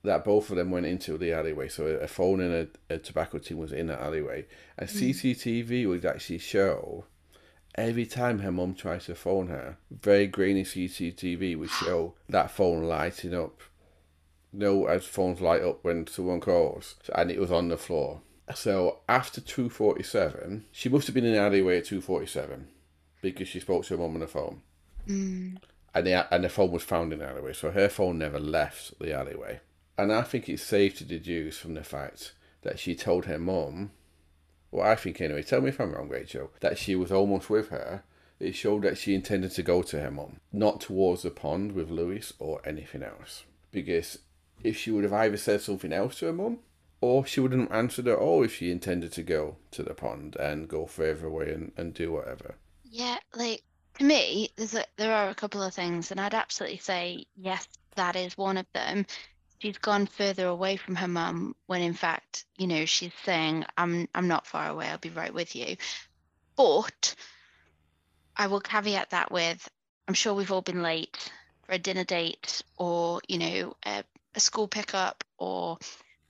that 0.02 0.24
both 0.24 0.50
of 0.50 0.56
them 0.56 0.70
went 0.70 0.86
into 0.86 1.16
the 1.16 1.32
alleyway. 1.32 1.68
So 1.68 1.86
a 1.86 2.06
phone 2.06 2.40
and 2.40 2.68
a, 2.88 2.94
a 2.94 2.98
tobacco 2.98 3.38
tin 3.38 3.58
was 3.58 3.72
in 3.72 3.86
the 3.86 4.00
alleyway. 4.00 4.46
And 4.78 4.88
mm. 4.88 5.10
CCTV 5.10 5.88
would 5.88 6.04
actually 6.04 6.38
show 6.38 7.04
every 7.74 8.06
time 8.06 8.40
her 8.40 8.52
mum 8.52 8.74
tries 8.74 9.06
to 9.06 9.14
phone 9.14 9.48
her, 9.48 9.76
very 9.90 10.26
grainy 10.26 10.64
CCTV 10.64 11.58
would 11.58 11.70
show 11.70 12.14
that 12.28 12.50
phone 12.50 12.84
lighting 12.84 13.34
up. 13.34 13.60
You 14.52 14.58
know, 14.58 14.86
as 14.86 15.04
phones 15.04 15.40
light 15.40 15.62
up 15.62 15.84
when 15.84 16.06
someone 16.06 16.40
calls, 16.40 16.96
and 17.14 17.30
it 17.30 17.38
was 17.38 17.52
on 17.52 17.68
the 17.68 17.76
floor. 17.76 18.20
So 18.54 18.98
after 19.08 19.40
2.47, 19.40 20.62
she 20.72 20.88
must 20.88 21.06
have 21.06 21.14
been 21.14 21.24
in 21.24 21.34
the 21.34 21.38
alleyway 21.38 21.78
at 21.78 21.84
2.47 21.84 22.64
because 23.22 23.46
she 23.46 23.60
spoke 23.60 23.84
to 23.84 23.96
her 23.96 24.02
mum 24.02 24.14
on 24.14 24.20
the 24.20 24.26
phone. 24.26 24.62
Mm. 25.06 25.58
And, 25.94 26.06
the, 26.06 26.34
and 26.34 26.44
the 26.44 26.48
phone 26.48 26.72
was 26.72 26.82
found 26.82 27.12
in 27.12 27.20
the 27.20 27.28
alleyway, 27.28 27.52
so 27.52 27.70
her 27.70 27.88
phone 27.88 28.18
never 28.18 28.40
left 28.40 28.98
the 28.98 29.14
alleyway. 29.14 29.60
And 29.96 30.12
I 30.12 30.22
think 30.22 30.48
it's 30.48 30.62
safe 30.62 30.96
to 30.98 31.04
deduce 31.04 31.58
from 31.58 31.74
the 31.74 31.84
fact 31.84 32.32
that 32.62 32.78
she 32.78 32.94
told 32.94 33.26
her 33.26 33.38
mum, 33.38 33.90
well, 34.70 34.86
I 34.86 34.94
think 34.94 35.20
anyway, 35.20 35.42
tell 35.42 35.60
me 35.60 35.68
if 35.68 35.80
I'm 35.80 35.92
wrong, 35.92 36.08
Rachel, 36.08 36.50
that 36.60 36.78
she 36.78 36.94
was 36.94 37.10
almost 37.10 37.50
with 37.50 37.68
her. 37.70 38.04
It 38.38 38.54
showed 38.54 38.82
that 38.82 38.96
she 38.96 39.14
intended 39.14 39.50
to 39.52 39.62
go 39.62 39.82
to 39.82 40.00
her 40.00 40.10
mum, 40.10 40.40
not 40.52 40.80
towards 40.80 41.22
the 41.22 41.30
pond 41.30 41.72
with 41.72 41.90
Lewis 41.90 42.32
or 42.38 42.60
anything 42.64 43.02
else. 43.02 43.44
Because 43.70 44.18
if 44.62 44.76
she 44.76 44.90
would 44.90 45.04
have 45.04 45.12
either 45.12 45.36
said 45.36 45.60
something 45.60 45.92
else 45.92 46.18
to 46.18 46.26
her 46.26 46.32
mum, 46.32 46.60
or 47.00 47.26
she 47.26 47.40
wouldn't 47.40 47.68
have 47.68 47.78
answered 47.78 48.08
at 48.08 48.18
all 48.18 48.42
if 48.42 48.54
she 48.54 48.70
intended 48.70 49.12
to 49.12 49.22
go 49.22 49.56
to 49.72 49.82
the 49.82 49.94
pond 49.94 50.36
and 50.36 50.68
go 50.68 50.86
further 50.86 51.26
away 51.26 51.52
and, 51.52 51.72
and 51.76 51.94
do 51.94 52.12
whatever. 52.12 52.54
Yeah, 52.84 53.18
like 53.34 53.62
to 53.98 54.04
me, 54.04 54.50
there's 54.56 54.74
a, 54.74 54.84
there 54.96 55.14
are 55.14 55.30
a 55.30 55.34
couple 55.34 55.62
of 55.62 55.74
things, 55.74 56.10
and 56.10 56.20
I'd 56.20 56.34
absolutely 56.34 56.78
say 56.78 57.24
yes, 57.36 57.68
that 57.96 58.16
is 58.16 58.36
one 58.38 58.56
of 58.56 58.66
them 58.72 59.06
she's 59.60 59.78
gone 59.78 60.06
further 60.06 60.46
away 60.46 60.76
from 60.76 60.96
her 60.96 61.06
mum 61.06 61.54
when 61.66 61.82
in 61.82 61.92
fact 61.92 62.44
you 62.58 62.66
know 62.66 62.84
she's 62.84 63.12
saying 63.24 63.64
i'm 63.76 64.08
i'm 64.14 64.26
not 64.26 64.46
far 64.46 64.68
away 64.68 64.86
i'll 64.88 64.98
be 64.98 65.10
right 65.10 65.32
with 65.32 65.54
you. 65.54 65.76
But 66.56 67.14
i 68.36 68.48
will 68.48 68.60
caveat 68.60 69.10
that 69.10 69.30
with 69.30 69.68
i'm 70.08 70.14
sure 70.14 70.34
we've 70.34 70.50
all 70.50 70.62
been 70.62 70.82
late 70.82 71.30
for 71.62 71.72
a 71.72 71.78
dinner 71.78 72.04
date 72.04 72.62
or 72.76 73.20
you 73.28 73.38
know 73.38 73.76
a, 73.86 74.02
a 74.34 74.40
school 74.40 74.66
pickup 74.66 75.22
or 75.38 75.78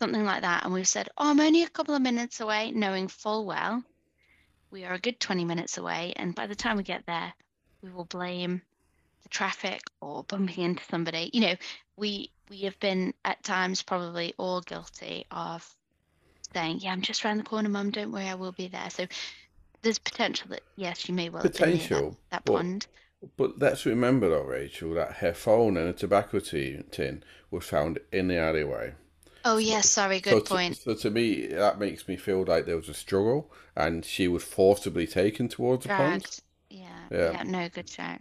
something 0.01 0.25
like 0.25 0.43
that 0.43 0.65
and 0.65 0.73
we've 0.73 0.89
said 0.89 1.09
oh 1.17 1.31
i'm 1.31 1.41
only 1.41 1.63
a 1.63 1.69
couple 1.69 1.95
of 1.95 2.03
minutes 2.03 2.41
away 2.41 2.73
knowing 2.73 3.09
full 3.09 3.47
well 3.47 3.83
we 4.71 4.85
are 4.85 4.95
a 4.95 4.99
good 4.99 5.21
20 5.21 5.45
minutes 5.45 5.79
away 5.79 6.13
and 6.17 6.35
by 6.35 6.47
the 6.47 6.55
time 6.55 6.77
we 6.77 6.83
get 6.83 7.07
there 7.07 7.33
we 7.83 7.91
will 7.91 8.05
blame 8.05 8.63
traffic 9.29 9.81
or 10.01 10.25
bumping 10.25 10.65
into 10.65 10.83
somebody 10.91 11.31
you 11.33 11.41
know 11.41 11.55
we 11.97 12.31
we 12.51 12.63
have 12.63 12.79
been 12.81 13.15
at 13.25 13.43
times 13.45 13.83
probably 13.83 14.35
all 14.37 14.61
guilty 14.61 15.25
of 15.31 15.77
saying, 16.53 16.81
"Yeah, 16.81 16.93
I'm 16.93 17.03
just 17.03 17.25
around 17.25 17.39
the 17.39 17.45
corner, 17.45 17.69
Mum. 17.69 17.91
Don't 17.91 18.13
worry, 18.13 18.29
I 18.29 18.35
will 18.35 18.53
be 18.53 18.69
there." 18.69 18.91
So 18.91 19.07
there's 19.83 19.99
potential 19.99 20.49
that 20.51 20.63
yes, 20.77 21.09
you 21.09 21.15
may 21.15 21.29
well 21.29 21.43
potential 21.43 22.11
that, 22.11 22.31
that 22.31 22.45
but, 22.45 22.53
pond. 22.55 22.87
But 23.37 23.59
let's 23.59 23.87
remember 23.87 24.29
though, 24.29 24.43
Rachel, 24.43 24.95
that 24.95 25.19
her 25.19 25.33
phone 25.33 25.77
and 25.77 25.89
a 25.89 25.93
tobacco 25.93 26.41
tin 26.41 27.23
were 27.51 27.61
found 27.61 28.01
in 28.13 28.29
the 28.29 28.39
alleyway. 28.39 28.95
Oh 29.45 29.59
yes, 29.59 29.89
sorry, 29.89 30.21
good 30.21 30.47
so 30.47 30.55
point. 30.55 30.77
To, 30.77 30.83
so 30.83 30.95
to 30.95 31.11
me, 31.11 31.47
that 31.47 31.79
makes 31.79 32.09
me 32.09 32.17
feel 32.17 32.45
like 32.45 32.67
there 32.67 32.77
was 32.77 32.89
a 32.89 32.95
struggle, 32.95 33.53
and 33.77 34.05
she 34.05 34.27
was 34.27 34.43
forcibly 34.43 35.07
taken 35.07 35.49
towards 35.49 35.87
Dragged. 35.87 36.01
the 36.01 36.11
pond. 36.11 36.41
Yeah, 36.69 36.87
yeah, 37.11 37.33
yeah, 37.33 37.43
no, 37.45 37.69
good 37.69 37.89
shout. 37.89 38.21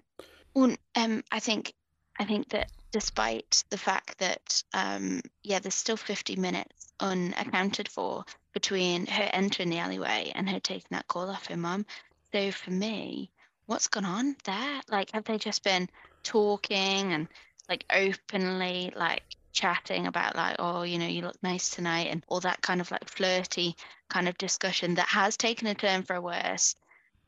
Well, 0.55 0.75
um, 0.95 1.23
I 1.31 1.39
think, 1.39 1.73
I 2.19 2.25
think 2.25 2.49
that 2.49 2.71
despite 2.91 3.63
the 3.69 3.77
fact 3.77 4.17
that 4.19 4.63
um, 4.73 5.21
yeah, 5.43 5.59
there's 5.59 5.75
still 5.75 5.97
50 5.97 6.35
minutes 6.35 6.91
unaccounted 6.99 7.87
for 7.87 8.25
between 8.53 9.05
her 9.07 9.29
entering 9.31 9.69
the 9.69 9.77
alleyway 9.79 10.31
and 10.35 10.49
her 10.49 10.59
taking 10.59 10.87
that 10.91 11.07
call 11.07 11.29
off 11.29 11.47
her 11.47 11.57
mum. 11.57 11.85
So 12.33 12.51
for 12.51 12.71
me, 12.71 13.31
what's 13.67 13.87
gone 13.87 14.05
on 14.05 14.35
there? 14.43 14.81
Like, 14.89 15.11
have 15.11 15.23
they 15.25 15.37
just 15.37 15.63
been 15.63 15.87
talking 16.23 17.13
and 17.13 17.27
like 17.69 17.85
openly 17.91 18.91
like 18.95 19.23
chatting 19.53 20.07
about 20.07 20.35
like, 20.35 20.55
oh, 20.59 20.81
you 20.83 20.97
know, 20.97 21.07
you 21.07 21.21
look 21.21 21.41
nice 21.43 21.69
tonight 21.69 22.07
and 22.09 22.23
all 22.27 22.39
that 22.41 22.61
kind 22.61 22.81
of 22.81 22.91
like 22.91 23.07
flirty 23.07 23.75
kind 24.09 24.27
of 24.27 24.37
discussion 24.37 24.95
that 24.95 25.07
has 25.09 25.37
taken 25.37 25.67
a 25.67 25.75
turn 25.75 26.03
for 26.03 26.15
a 26.15 26.21
worse? 26.21 26.75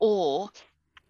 Or 0.00 0.50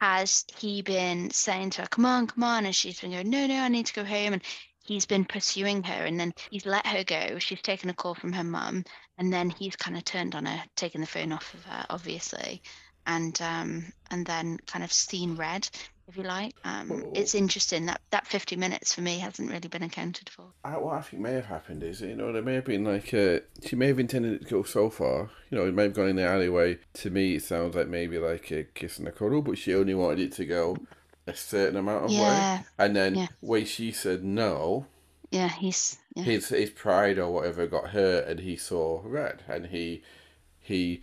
has 0.02 0.44
he 0.58 0.82
been 0.82 1.30
saying 1.30 1.70
to 1.70 1.82
her, 1.82 1.86
come 1.86 2.04
on, 2.04 2.26
come 2.26 2.42
on? 2.42 2.66
And 2.66 2.74
she's 2.74 3.00
been 3.00 3.12
going, 3.12 3.30
no, 3.30 3.46
no, 3.46 3.60
I 3.60 3.68
need 3.68 3.86
to 3.86 3.94
go 3.94 4.04
home. 4.04 4.32
And 4.32 4.42
he's 4.84 5.06
been 5.06 5.24
pursuing 5.24 5.84
her 5.84 6.04
and 6.06 6.18
then 6.18 6.34
he's 6.50 6.66
let 6.66 6.84
her 6.88 7.04
go. 7.04 7.38
She's 7.38 7.62
taken 7.62 7.88
a 7.88 7.94
call 7.94 8.16
from 8.16 8.32
her 8.32 8.42
mum 8.42 8.84
and 9.16 9.32
then 9.32 9.48
he's 9.48 9.76
kind 9.76 9.96
of 9.96 10.04
turned 10.04 10.34
on 10.34 10.46
her, 10.46 10.60
taken 10.74 11.02
the 11.02 11.06
phone 11.06 11.30
off 11.30 11.54
of 11.54 11.64
her, 11.66 11.86
obviously. 11.88 12.62
And 13.06 13.40
um, 13.42 13.92
and 14.10 14.26
then 14.26 14.58
kind 14.66 14.84
of 14.84 14.92
seen 14.92 15.36
red 15.36 15.68
if 16.08 16.16
you 16.16 16.22
like. 16.22 16.54
Um, 16.64 17.12
it's 17.14 17.34
interesting 17.34 17.86
that 17.86 18.00
that 18.10 18.26
50 18.26 18.56
minutes 18.56 18.94
for 18.94 19.00
me 19.00 19.18
hasn't 19.18 19.50
really 19.50 19.68
been 19.68 19.82
accounted 19.82 20.28
for. 20.28 20.46
I, 20.64 20.76
what 20.76 20.94
I 20.94 21.02
think 21.02 21.22
may 21.22 21.32
have 21.32 21.46
happened 21.46 21.82
is, 21.82 22.00
you 22.00 22.16
know, 22.16 22.32
there 22.32 22.42
may 22.42 22.54
have 22.54 22.64
been 22.64 22.84
like, 22.84 23.12
uh, 23.14 23.40
she 23.64 23.76
may 23.76 23.88
have 23.88 23.98
intended 23.98 24.34
it 24.34 24.42
to 24.44 24.50
go 24.50 24.62
so 24.62 24.90
far, 24.90 25.30
you 25.50 25.58
know, 25.58 25.66
it 25.66 25.74
may 25.74 25.84
have 25.84 25.94
gone 25.94 26.08
in 26.08 26.16
the 26.16 26.26
alleyway. 26.26 26.78
To 26.94 27.10
me, 27.10 27.36
it 27.36 27.42
sounds 27.42 27.74
like 27.74 27.88
maybe 27.88 28.18
like 28.18 28.50
a 28.50 28.64
kiss 28.64 28.98
and 28.98 29.08
a 29.08 29.12
cuddle, 29.12 29.42
but 29.42 29.58
she 29.58 29.74
only 29.74 29.94
wanted 29.94 30.20
it 30.20 30.32
to 30.32 30.44
go 30.44 30.76
a 31.26 31.34
certain 31.34 31.76
amount 31.76 32.06
of 32.06 32.10
yeah. 32.10 32.58
way. 32.58 32.64
And 32.78 32.96
then 32.96 33.14
yeah. 33.14 33.26
when 33.40 33.64
she 33.64 33.92
said 33.92 34.24
no, 34.24 34.86
yeah, 35.30 35.48
he's 35.48 35.98
yeah. 36.14 36.24
his 36.24 36.48
his 36.48 36.70
pride 36.70 37.18
or 37.18 37.30
whatever 37.30 37.66
got 37.66 37.90
hurt, 37.90 38.28
and 38.28 38.40
he 38.40 38.56
saw 38.56 39.00
red, 39.04 39.42
and 39.48 39.66
he 39.66 40.02
he 40.60 41.02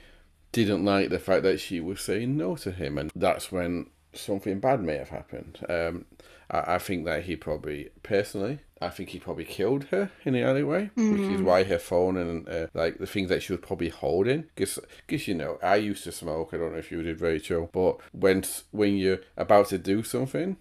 didn't 0.51 0.85
like 0.85 1.09
the 1.09 1.19
fact 1.19 1.43
that 1.43 1.59
she 1.59 1.79
was 1.79 2.01
saying 2.01 2.38
no 2.38 2.55
to 2.57 2.71
him, 2.71 2.97
and 2.97 3.12
that's 3.15 3.51
when 3.51 3.88
something 4.13 4.59
bad 4.59 4.81
may 4.81 4.97
have 4.97 5.09
happened. 5.09 5.59
Um, 5.69 6.05
I, 6.49 6.75
I, 6.75 6.77
think 6.79 7.05
that 7.05 7.23
he 7.23 7.35
probably, 7.35 7.89
personally, 8.03 8.59
I 8.81 8.89
think 8.89 9.09
he 9.09 9.19
probably 9.19 9.45
killed 9.45 9.85
her 9.85 10.11
in 10.23 10.33
the 10.33 10.41
alleyway, 10.41 10.89
mm. 10.97 11.11
which 11.11 11.21
is 11.21 11.41
mm. 11.41 11.43
why 11.43 11.63
her 11.63 11.79
phone 11.79 12.17
and 12.17 12.47
uh, 12.47 12.67
like 12.73 12.97
the 12.97 13.07
things 13.07 13.29
that 13.29 13.43
she 13.43 13.53
was 13.53 13.61
probably 13.61 13.89
holding. 13.89 14.45
Because, 14.55 14.79
you 15.07 15.35
know, 15.35 15.59
I 15.61 15.75
used 15.75 16.03
to 16.05 16.11
smoke. 16.11 16.49
I 16.53 16.57
don't 16.57 16.73
know 16.73 16.79
if 16.79 16.91
you 16.91 17.03
did, 17.03 17.21
Rachel, 17.21 17.69
but 17.71 17.99
when 18.11 18.43
when 18.71 18.97
you're 18.97 19.19
about 19.37 19.69
to 19.69 19.77
do 19.77 20.03
something, 20.03 20.57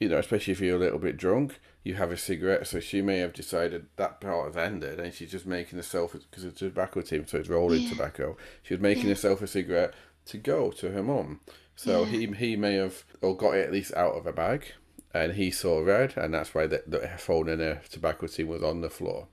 you 0.00 0.08
know, 0.08 0.18
especially 0.18 0.52
if 0.52 0.60
you're 0.60 0.76
a 0.76 0.80
little 0.80 0.98
bit 0.98 1.16
drunk, 1.16 1.60
you 1.82 1.94
have 1.94 2.10
a 2.10 2.16
cigarette. 2.16 2.66
So 2.66 2.80
she 2.80 3.02
may 3.02 3.18
have 3.18 3.32
decided 3.32 3.86
that 3.96 4.20
part 4.20 4.54
has 4.54 4.56
ended, 4.56 5.00
and 5.00 5.12
she's 5.12 5.30
just 5.30 5.46
making 5.46 5.78
herself 5.78 6.12
because 6.12 6.44
it's 6.44 6.62
a 6.62 6.66
tobacco 6.66 7.02
team, 7.02 7.26
so 7.26 7.38
it's 7.38 7.48
rolling 7.48 7.82
yeah. 7.82 7.90
tobacco. 7.90 8.36
She 8.62 8.74
was 8.74 8.80
making 8.80 9.04
yeah. 9.04 9.10
herself 9.10 9.42
a 9.42 9.46
cigarette 9.46 9.94
to 10.26 10.38
go 10.38 10.70
to 10.72 10.90
her 10.90 11.02
mum. 11.02 11.40
So 11.78 12.02
yeah. 12.02 12.06
he 12.06 12.26
he 12.26 12.56
may 12.56 12.74
have 12.74 13.04
or 13.22 13.36
got 13.36 13.54
it 13.54 13.64
at 13.64 13.72
least 13.72 13.94
out 13.94 14.16
of 14.16 14.26
a 14.26 14.32
bag, 14.32 14.72
and 15.14 15.34
he 15.34 15.52
saw 15.52 15.78
red, 15.78 16.16
and 16.16 16.34
that's 16.34 16.52
why 16.52 16.66
the, 16.66 16.82
the 16.84 17.08
phone 17.18 17.48
and 17.48 17.62
a 17.62 17.80
tobacco 17.88 18.26
tin 18.26 18.48
was 18.48 18.64
on 18.64 18.80
the 18.80 18.90
floor. 18.90 19.28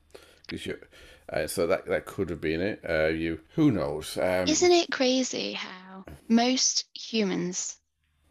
because 0.45 0.65
you. 0.67 0.77
Uh, 1.27 1.47
so 1.47 1.65
that 1.65 1.88
that 1.88 2.05
could 2.05 2.29
have 2.29 2.39
been 2.39 2.62
it. 2.62 2.81
Uh, 2.88 3.08
you 3.08 3.39
who 3.55 3.71
knows? 3.71 4.15
Um, 4.21 4.47
Isn't 4.47 4.71
it 4.71 4.91
crazy 4.91 5.53
how 5.53 6.05
most 6.27 6.86
humans 6.93 7.77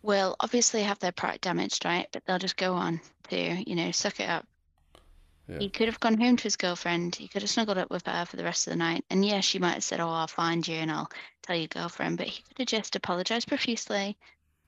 will 0.02 0.36
obviously 0.38 0.82
have 0.84 1.00
their 1.00 1.10
pride 1.10 1.40
damaged, 1.40 1.84
right? 1.84 2.06
But 2.12 2.24
they'll 2.24 2.38
just 2.38 2.56
go 2.56 2.74
on 2.74 3.00
to, 3.30 3.68
you 3.68 3.74
know, 3.74 3.90
suck 3.90 4.20
it 4.20 4.28
up. 4.28 4.46
Yeah. 5.48 5.58
He 5.58 5.68
could 5.68 5.88
have 5.88 6.00
gone 6.00 6.18
home 6.18 6.36
to 6.36 6.42
his 6.42 6.56
girlfriend. 6.56 7.14
He 7.14 7.28
could 7.28 7.42
have 7.42 7.50
snuggled 7.50 7.76
up 7.78 7.90
with 7.90 8.06
her 8.06 8.24
for 8.24 8.36
the 8.36 8.44
rest 8.44 8.66
of 8.66 8.72
the 8.72 8.78
night. 8.78 9.04
And 9.10 9.24
yeah, 9.24 9.40
she 9.40 9.58
might 9.58 9.74
have 9.74 9.84
said, 9.84 10.00
Oh, 10.00 10.08
I'll 10.08 10.26
find 10.26 10.66
you 10.66 10.76
and 10.76 10.90
I'll 10.90 11.10
tell 11.42 11.56
your 11.56 11.68
girlfriend. 11.68 12.16
But 12.16 12.28
he 12.28 12.42
could 12.42 12.58
have 12.58 12.66
just 12.66 12.96
apologized 12.96 13.48
profusely, 13.48 14.16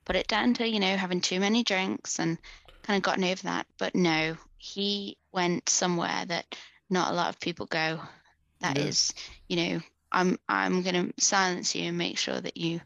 put 0.04 0.16
it 0.16 0.28
down 0.28 0.54
to, 0.54 0.68
you 0.68 0.78
know, 0.80 0.96
having 0.96 1.20
too 1.22 1.40
many 1.40 1.64
drinks 1.64 2.18
and 2.18 2.38
kind 2.82 2.96
of 2.98 3.02
gotten 3.02 3.24
over 3.24 3.42
that. 3.44 3.66
But 3.78 3.94
no, 3.94 4.36
he 4.58 5.16
went 5.32 5.68
somewhere 5.68 6.24
that 6.26 6.54
not 6.90 7.10
a 7.10 7.14
lot 7.14 7.30
of 7.30 7.40
people 7.40 7.66
go. 7.66 8.00
That 8.60 8.76
is, 8.78 9.14
Yeah. 9.16 9.22
you 9.48 9.56
know, 9.56 9.80
I'm 10.12 10.38
I'm 10.48 10.82
gonna 10.82 11.10
silence 11.18 11.74
you 11.74 11.84
and 11.84 11.98
make 11.98 12.18
sure 12.18 12.40
that 12.40 12.56
you 12.56 12.80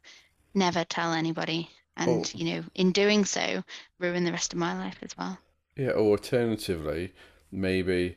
never 0.54 0.84
tell 0.84 1.12
anybody. 1.12 1.70
And, 1.96 2.24
Oh. 2.34 2.38
you 2.38 2.54
know, 2.54 2.64
in 2.74 2.92
doing 2.92 3.24
so, 3.24 3.62
ruin 3.98 4.24
the 4.24 4.32
rest 4.32 4.52
of 4.52 4.58
my 4.58 4.76
life 4.78 4.98
as 5.02 5.16
well. 5.18 5.38
Yeah, 5.76 5.90
or 5.90 6.12
alternatively, 6.12 7.12
maybe 7.52 8.16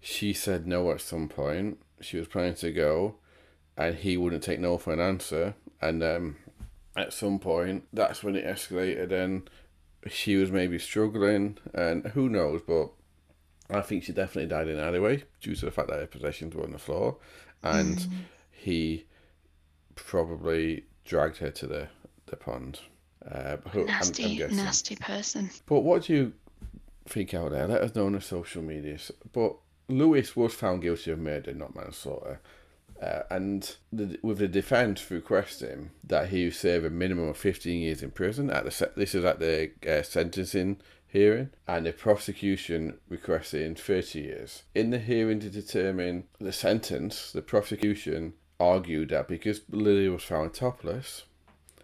she 0.00 0.32
said 0.32 0.66
no 0.66 0.90
at 0.90 1.00
some 1.00 1.28
point. 1.28 1.78
She 2.00 2.18
was 2.18 2.28
planning 2.28 2.54
to 2.56 2.72
go, 2.72 3.16
and 3.76 3.96
he 3.96 4.16
wouldn't 4.16 4.44
take 4.44 4.60
no 4.60 4.78
for 4.78 4.92
an 4.92 5.00
answer. 5.00 5.54
And 5.80 6.02
um, 6.02 6.36
at 6.96 7.12
some 7.12 7.38
point, 7.38 7.84
that's 7.92 8.22
when 8.22 8.36
it 8.36 8.44
escalated, 8.44 9.12
and 9.12 9.48
she 10.08 10.36
was 10.36 10.50
maybe 10.50 10.78
struggling, 10.78 11.58
and 11.74 12.06
who 12.08 12.28
knows, 12.28 12.62
but 12.66 12.90
I 13.70 13.82
think 13.82 14.04
she 14.04 14.12
definitely 14.12 14.48
died 14.48 14.68
in 14.68 14.78
an 14.78 14.84
alleyway 14.84 15.24
due 15.40 15.54
to 15.54 15.64
the 15.66 15.70
fact 15.70 15.88
that 15.88 16.00
her 16.00 16.06
possessions 16.06 16.54
were 16.54 16.64
on 16.64 16.72
the 16.72 16.78
floor, 16.78 17.18
and 17.62 18.06
he 18.50 19.06
probably 19.94 20.84
dragged 21.04 21.38
her 21.38 21.50
to 21.50 21.66
the, 21.66 21.88
the 22.26 22.36
pond. 22.36 22.80
Uh, 23.30 23.56
who, 23.72 23.82
I'm, 23.82 23.88
I'm 23.88 23.94
Nasty, 23.96 24.38
nasty 24.38 24.96
person. 24.96 25.50
But 25.66 25.80
what 25.80 26.04
do 26.04 26.14
you 26.14 26.32
think 27.08 27.34
out 27.34 27.52
there? 27.52 27.66
Let 27.66 27.82
us 27.82 27.94
know 27.94 28.06
on 28.06 28.12
the 28.12 28.20
social 28.20 28.62
medias. 28.62 29.10
But 29.32 29.56
Lewis 29.88 30.36
was 30.36 30.54
found 30.54 30.82
guilty 30.82 31.10
of 31.10 31.18
murder, 31.18 31.54
not 31.54 31.74
manslaughter. 31.74 32.40
Uh, 33.00 33.22
and 33.30 33.76
the, 33.92 34.18
with 34.22 34.38
the 34.38 34.48
defence 34.48 35.08
requesting 35.10 35.90
that 36.02 36.30
he 36.30 36.50
serve 36.50 36.84
a 36.84 36.90
minimum 36.90 37.28
of 37.28 37.36
15 37.36 37.80
years 37.80 38.02
in 38.02 38.10
prison 38.10 38.50
at 38.50 38.64
the 38.64 38.90
this 38.96 39.14
is 39.14 39.24
at 39.24 39.38
the 39.38 39.70
uh, 39.88 40.02
sentencing 40.02 40.78
hearing 41.06 41.50
and 41.68 41.86
the 41.86 41.92
prosecution 41.92 42.98
requesting 43.08 43.76
30 43.76 44.18
years 44.18 44.64
in 44.74 44.90
the 44.90 44.98
hearing 44.98 45.38
to 45.38 45.48
determine 45.48 46.24
the 46.40 46.52
sentence 46.52 47.30
the 47.30 47.40
prosecution 47.40 48.32
argued 48.58 49.10
that 49.10 49.28
because 49.28 49.60
Lily 49.70 50.08
was 50.08 50.24
found 50.24 50.52
topless 50.52 51.22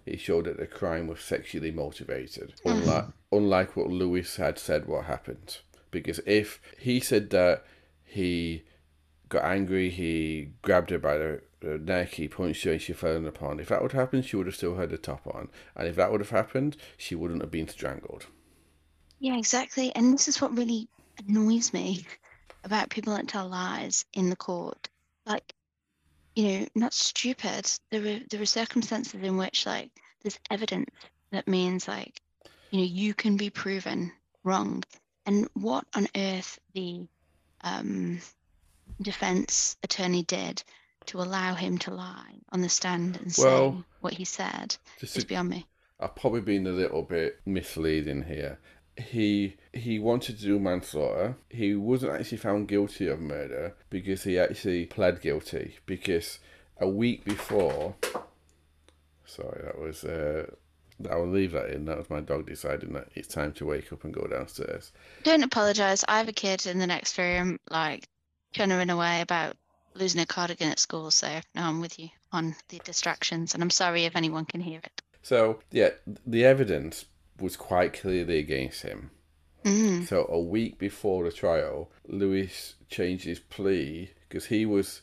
it 0.06 0.20
showed 0.20 0.44
that 0.44 0.58
the 0.58 0.66
crime 0.66 1.06
was 1.06 1.20
sexually 1.20 1.70
motivated, 1.70 2.54
mm. 2.64 2.70
unlike 2.70 3.06
unlike 3.32 3.76
what 3.76 3.90
Lewis 3.90 4.36
had 4.36 4.58
said 4.58 4.86
what 4.86 5.04
happened. 5.04 5.58
Because 5.90 6.20
if 6.26 6.60
he 6.78 7.00
said 7.00 7.30
that 7.30 7.64
he 8.04 8.64
got 9.28 9.44
angry, 9.44 9.90
he 9.90 10.50
grabbed 10.62 10.90
her 10.90 10.98
by 10.98 11.18
the, 11.18 11.40
the 11.60 11.78
neck, 11.78 12.10
he 12.10 12.28
punched 12.28 12.64
her, 12.64 12.72
and 12.72 12.82
she 12.82 12.92
fell 12.92 13.16
in 13.16 13.24
the 13.24 13.32
pond. 13.32 13.60
If 13.60 13.68
that 13.68 13.82
would 13.82 13.92
happen, 13.92 14.22
she 14.22 14.36
would 14.36 14.46
have 14.46 14.56
still 14.56 14.76
had 14.76 14.90
the 14.90 14.98
top 14.98 15.26
on, 15.26 15.48
and 15.76 15.88
if 15.88 15.96
that 15.96 16.10
would 16.10 16.20
have 16.20 16.30
happened, 16.30 16.76
she 16.96 17.14
wouldn't 17.14 17.42
have 17.42 17.50
been 17.50 17.68
strangled. 17.68 18.26
Yeah, 19.20 19.38
exactly. 19.38 19.94
And 19.94 20.12
this 20.12 20.28
is 20.28 20.40
what 20.40 20.56
really 20.56 20.88
annoys 21.26 21.72
me 21.72 22.04
about 22.64 22.90
people 22.90 23.14
that 23.14 23.28
tell 23.28 23.48
lies 23.48 24.04
in 24.12 24.30
the 24.30 24.36
court. 24.36 24.88
Like, 25.24 25.54
you 26.34 26.60
know, 26.60 26.66
not 26.74 26.92
stupid. 26.92 27.70
There 27.90 28.00
were 28.00 28.20
there 28.30 28.42
are 28.42 28.46
circumstances 28.46 29.22
in 29.22 29.36
which 29.36 29.66
like 29.66 29.90
there's 30.22 30.38
evidence 30.50 30.90
that 31.30 31.48
means 31.48 31.86
like, 31.88 32.20
you 32.70 32.80
know, 32.80 32.86
you 32.86 33.14
can 33.14 33.36
be 33.36 33.50
proven 33.50 34.12
wrong. 34.42 34.82
And 35.26 35.48
what 35.54 35.86
on 35.94 36.06
earth 36.16 36.58
the 36.74 37.06
um, 37.62 38.20
defense 39.00 39.76
attorney 39.82 40.22
did 40.22 40.62
to 41.06 41.18
allow 41.18 41.54
him 41.54 41.78
to 41.78 41.92
lie 41.92 42.34
on 42.50 42.60
the 42.60 42.68
stand 42.68 43.16
and 43.16 43.32
say 43.32 43.44
Well, 43.44 43.84
what 44.00 44.14
he 44.14 44.24
said 44.24 44.76
is 45.00 45.24
beyond 45.24 45.50
me. 45.50 45.66
I've 46.00 46.14
probably 46.16 46.40
been 46.40 46.66
a 46.66 46.72
little 46.72 47.02
bit 47.02 47.40
misleading 47.46 48.24
here. 48.24 48.58
He 48.96 49.56
he 49.72 49.98
wanted 49.98 50.38
to 50.38 50.44
do 50.44 50.58
manslaughter. 50.58 51.36
He 51.50 51.74
wasn't 51.74 52.12
actually 52.12 52.38
found 52.38 52.68
guilty 52.68 53.08
of 53.08 53.20
murder 53.20 53.74
because 53.90 54.22
he 54.22 54.38
actually 54.38 54.86
pled 54.86 55.20
guilty 55.20 55.78
because 55.86 56.38
a 56.78 56.88
week 56.88 57.24
before. 57.24 57.96
Sorry, 59.24 59.62
that 59.64 59.78
was. 59.78 60.04
Uh, 60.04 60.46
I'll 61.10 61.28
leave 61.28 61.52
that 61.52 61.70
in. 61.70 61.86
That 61.86 61.98
was 61.98 62.08
my 62.08 62.20
dog 62.20 62.46
deciding 62.46 62.92
that 62.92 63.08
it's 63.14 63.26
time 63.26 63.52
to 63.54 63.66
wake 63.66 63.92
up 63.92 64.04
and 64.04 64.14
go 64.14 64.26
downstairs. 64.26 64.92
Don't 65.24 65.42
apologize. 65.42 66.04
I 66.06 66.18
have 66.18 66.28
a 66.28 66.32
kid 66.32 66.66
in 66.66 66.78
the 66.78 66.86
next 66.86 67.18
room, 67.18 67.58
like 67.68 68.06
chunnering 68.54 68.92
away 68.92 69.20
about 69.20 69.56
losing 69.94 70.20
a 70.20 70.26
cardigan 70.26 70.70
at 70.70 70.78
school. 70.78 71.10
So 71.10 71.28
no, 71.54 71.62
I'm 71.62 71.80
with 71.80 71.98
you 71.98 72.10
on 72.32 72.54
the 72.68 72.80
distractions, 72.84 73.54
and 73.54 73.62
I'm 73.62 73.70
sorry 73.70 74.04
if 74.04 74.14
anyone 74.14 74.44
can 74.44 74.60
hear 74.60 74.80
it. 74.82 75.02
So 75.22 75.60
yeah, 75.70 75.90
the 76.26 76.44
evidence 76.44 77.06
was 77.40 77.56
quite 77.56 77.92
clearly 77.92 78.38
against 78.38 78.82
him. 78.82 79.10
Mm. 79.64 80.06
So 80.06 80.26
a 80.28 80.38
week 80.38 80.78
before 80.78 81.24
the 81.24 81.32
trial, 81.32 81.90
Lewis 82.06 82.74
changed 82.90 83.24
his 83.24 83.40
plea 83.40 84.10
because 84.28 84.46
he 84.46 84.66
was 84.66 85.00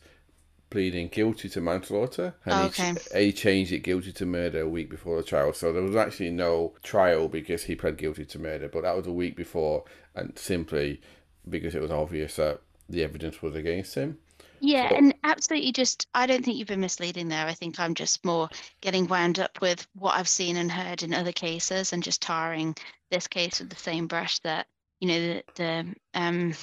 pleading 0.69 1.09
guilty 1.09 1.49
to 1.49 1.59
manslaughter, 1.59 2.33
and 2.45 2.53
Oh, 2.53 2.61
he, 2.61 2.67
okay. 2.67 2.93
ch- 2.93 3.13
he 3.17 3.33
changed 3.33 3.71
it 3.73 3.79
guilty 3.79 4.13
to 4.13 4.25
murder 4.25 4.61
a 4.61 4.69
week 4.69 4.89
before 4.89 5.17
the 5.17 5.23
trial. 5.23 5.51
So 5.51 5.73
there 5.73 5.81
was 5.81 5.95
actually 5.95 6.29
no 6.31 6.73
trial 6.83 7.27
because 7.27 7.63
he 7.63 7.75
pled 7.75 7.97
guilty 7.97 8.23
to 8.25 8.39
murder, 8.39 8.69
but 8.69 8.83
that 8.83 8.95
was 8.95 9.07
a 9.07 9.11
week 9.11 9.35
before, 9.35 9.83
and 10.15 10.37
simply 10.37 11.01
because 11.49 11.75
it 11.75 11.81
was 11.81 11.91
obvious 11.91 12.35
that 12.37 12.61
the 12.87 13.03
evidence 13.03 13.41
was 13.41 13.55
against 13.55 13.95
him. 13.95 14.19
Yeah, 14.61 14.89
So- 14.89 14.95
and 14.95 15.13
absolutely 15.23 15.71
just 15.71 16.07
I 16.13 16.27
don't 16.27 16.45
think 16.45 16.57
you've 16.57 16.67
been 16.67 16.79
misleading 16.81 17.27
there. 17.29 17.47
I 17.47 17.53
think 17.53 17.79
I'm 17.79 17.95
just 17.95 18.23
more 18.23 18.47
getting 18.81 19.07
wound 19.07 19.39
up 19.39 19.59
with 19.59 19.87
what 19.95 20.15
I've 20.15 20.29
seen 20.29 20.55
and 20.57 20.71
heard 20.71 21.01
in 21.01 21.13
other 21.13 21.31
cases 21.31 21.93
and 21.93 22.03
just 22.03 22.21
tarring 22.21 22.75
this 23.09 23.27
case 23.27 23.59
with 23.59 23.69
the 23.69 23.75
same 23.75 24.05
brush 24.07 24.39
that, 24.39 24.67
you 24.99 25.07
know, 25.07 25.19
the 25.19 25.43
the 25.55 25.95
um 26.13 26.53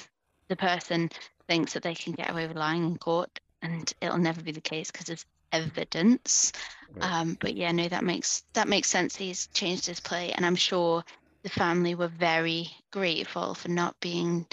the 0.47 0.55
person 0.55 1.09
thinks 1.47 1.73
that 1.73 1.83
they 1.83 1.93
can 1.93 2.13
get 2.13 2.29
away 2.31 2.47
with 2.47 2.55
lying 2.57 2.85
in 2.85 2.97
court 2.97 3.39
and 3.61 3.93
it'll 4.01 4.17
never 4.17 4.41
be 4.41 4.51
the 4.53 4.61
case 4.61 4.89
because 4.91 5.07
there's 5.07 5.25
evidence. 5.51 6.53
Right. 6.95 7.11
Um 7.11 7.37
but 7.41 7.55
yeah, 7.55 7.73
no, 7.73 7.89
that 7.89 8.05
makes 8.05 8.43
that 8.53 8.69
makes 8.69 8.87
sense. 8.87 9.15
He's 9.17 9.47
changed 9.47 9.85
his 9.85 9.99
play 9.99 10.31
and 10.31 10.45
I'm 10.45 10.55
sure 10.55 11.03
the 11.43 11.49
family 11.49 11.95
were 11.95 12.07
very 12.07 12.69
grateful 12.91 13.55
for 13.55 13.67
not 13.67 13.99
being, 13.99 14.45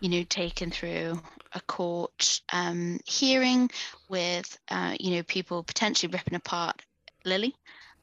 you 0.00 0.08
know, 0.08 0.22
taken 0.24 0.70
through 0.70 1.20
a 1.54 1.60
court 1.60 2.40
um, 2.52 3.00
hearing 3.06 3.70
with, 4.08 4.58
uh, 4.70 4.94
you 4.98 5.16
know, 5.16 5.22
people 5.24 5.62
potentially 5.62 6.12
ripping 6.12 6.34
apart 6.34 6.82
Lily 7.24 7.54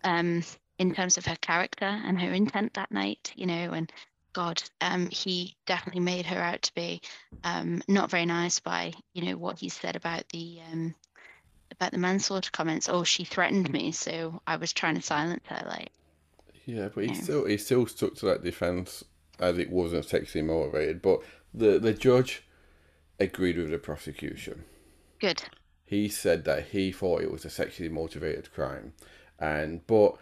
um, 0.04 0.44
in 0.78 0.94
terms 0.94 1.18
of 1.18 1.26
her 1.26 1.36
character 1.42 1.86
and 1.86 2.20
her 2.20 2.34
intent 2.34 2.74
that 2.76 2.92
night, 2.92 3.32
you 3.36 3.46
know, 3.46 3.72
and 3.74 3.92
God, 4.34 4.62
um, 4.82 5.10
he 5.10 5.56
definitely 5.66 6.02
made 6.02 6.26
her 6.28 6.40
out 6.40 6.62
to 6.64 6.74
be 6.74 7.02
um, 7.44 7.82
not 7.88 8.10
very 8.10 8.26
nice 8.26 8.60
by, 8.60 8.94
you 9.14 9.26
know, 9.26 9.38
what 9.38 9.60
he 9.60 9.70
said 9.70 9.96
about 9.96 10.28
the 10.30 10.60
um, 10.72 10.96
about 11.72 11.92
the 11.92 11.98
manslaughter 11.98 12.52
comments. 12.52 12.90
Oh, 12.90 13.04
she 13.04 13.24
threatened 13.24 13.72
me, 13.72 13.92
so 13.92 14.42
I 14.46 14.58
was 14.58 14.74
trying 14.74 14.96
to 14.96 15.02
silence 15.02 15.44
her. 15.48 15.64
Like, 15.68 15.92
Yeah, 16.66 16.90
but 16.94 17.04
he 17.06 17.10
Yeah. 17.10 17.22
still 17.22 17.46
he 17.46 17.58
still 17.58 17.86
stuck 17.88 18.16
to 18.16 18.26
that 18.28 18.44
defense 18.44 19.04
as 19.40 19.58
it 19.58 19.70
wasn't 19.70 20.06
sexually 20.06 20.46
motivated. 20.46 21.02
But 21.02 21.22
the 21.54 21.80
the 21.80 21.94
judge 21.94 22.44
agreed 23.20 23.58
with 23.58 23.72
the 23.72 23.78
prosecution. 23.78 24.64
good. 25.20 25.44
he 25.86 26.08
said 26.08 26.46
that 26.46 26.68
he 26.68 26.92
thought 26.92 27.22
it 27.22 27.32
was 27.32 27.46
a 27.46 27.50
sexually 27.50 27.90
motivated 27.90 28.54
crime, 28.54 28.94
and 29.40 29.86
but 29.88 30.16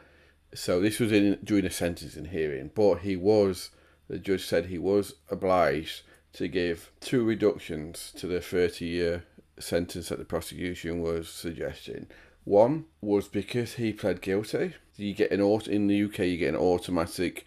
so 0.54 0.80
this 0.80 1.00
was 1.00 1.12
in 1.12 1.38
during 1.44 1.66
a 1.66 1.70
sentencing 1.70 2.26
hearing. 2.26 2.72
But 2.74 3.00
he 3.00 3.16
was 3.16 3.72
the 4.08 4.18
judge 4.18 4.46
said 4.46 4.66
he 4.66 4.78
was 4.78 5.16
obliged 5.30 6.04
to 6.34 6.48
give 6.48 6.92
two 7.00 7.24
reductions 7.24 8.14
to 8.18 8.28
the 8.28 8.42
thirty 8.42 8.86
year 8.86 9.24
sentence 9.60 10.10
that 10.10 10.20
the 10.20 10.26
prosecution 10.26 11.02
was 11.02 11.30
suggesting. 11.30 12.08
One 12.44 12.86
was 13.02 13.28
because 13.28 13.74
he 13.74 13.92
pled 13.92 14.22
guilty. 14.22 14.76
You 14.96 15.14
get 15.14 15.32
an 15.32 15.42
auto 15.42 15.70
in 15.70 15.88
the 15.88 16.04
UK. 16.04 16.20
You 16.20 16.38
get 16.38 16.54
an 16.54 16.60
automatic 16.60 17.46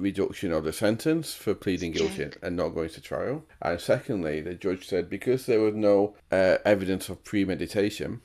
reduction 0.00 0.52
of 0.52 0.64
the 0.64 0.72
sentence 0.72 1.34
for 1.34 1.54
pleading 1.54 1.92
guilty 1.92 2.30
and 2.42 2.56
not 2.56 2.70
going 2.70 2.90
to 2.90 3.00
trial. 3.00 3.44
And 3.62 3.80
secondly, 3.80 4.40
the 4.40 4.54
judge 4.54 4.86
said 4.86 5.08
because 5.08 5.46
there 5.46 5.60
was 5.60 5.74
no 5.74 6.16
uh, 6.32 6.58
evidence 6.64 7.08
of 7.08 7.24
premeditation 7.24 8.20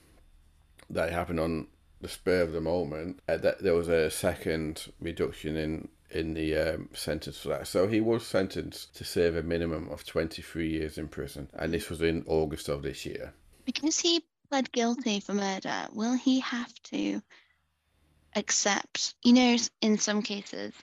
that 0.90 1.12
happened 1.12 1.40
on 1.40 1.68
the 2.02 2.10
spur 2.10 2.42
of 2.42 2.52
the 2.52 2.62
moment, 2.62 3.20
uh, 3.28 3.38
that 3.38 3.64
there 3.64 3.74
was 3.74 3.88
a 3.88 4.12
second 4.12 4.92
reduction 5.00 5.56
in 5.56 5.88
in 6.12 6.34
the 6.34 6.56
um, 6.56 6.90
sentence 6.94 7.40
for 7.40 7.50
that. 7.50 7.68
So 7.68 7.88
he 7.88 8.00
was 8.00 8.26
sentenced 8.26 8.96
to 8.96 9.04
serve 9.04 9.36
a 9.36 9.44
minimum 9.44 9.90
of 9.90 10.06
23 10.06 10.70
years 10.70 10.98
in 10.98 11.08
prison, 11.08 11.50
and 11.54 11.74
this 11.74 11.90
was 11.90 12.02
in 12.02 12.24
August 12.28 12.70
of 12.70 12.84
this 12.84 13.06
year. 13.06 13.34
Because 13.66 14.00
he 14.00 14.24
pled 14.50 14.72
guilty 14.72 15.20
for 15.20 15.34
murder, 15.34 15.88
will 15.94 16.14
he 16.14 16.40
have 16.40 16.74
to 16.84 17.22
accept? 18.36 19.16
You 19.24 19.34
know, 19.34 19.58
in 19.82 19.98
some 19.98 20.22
cases, 20.22 20.74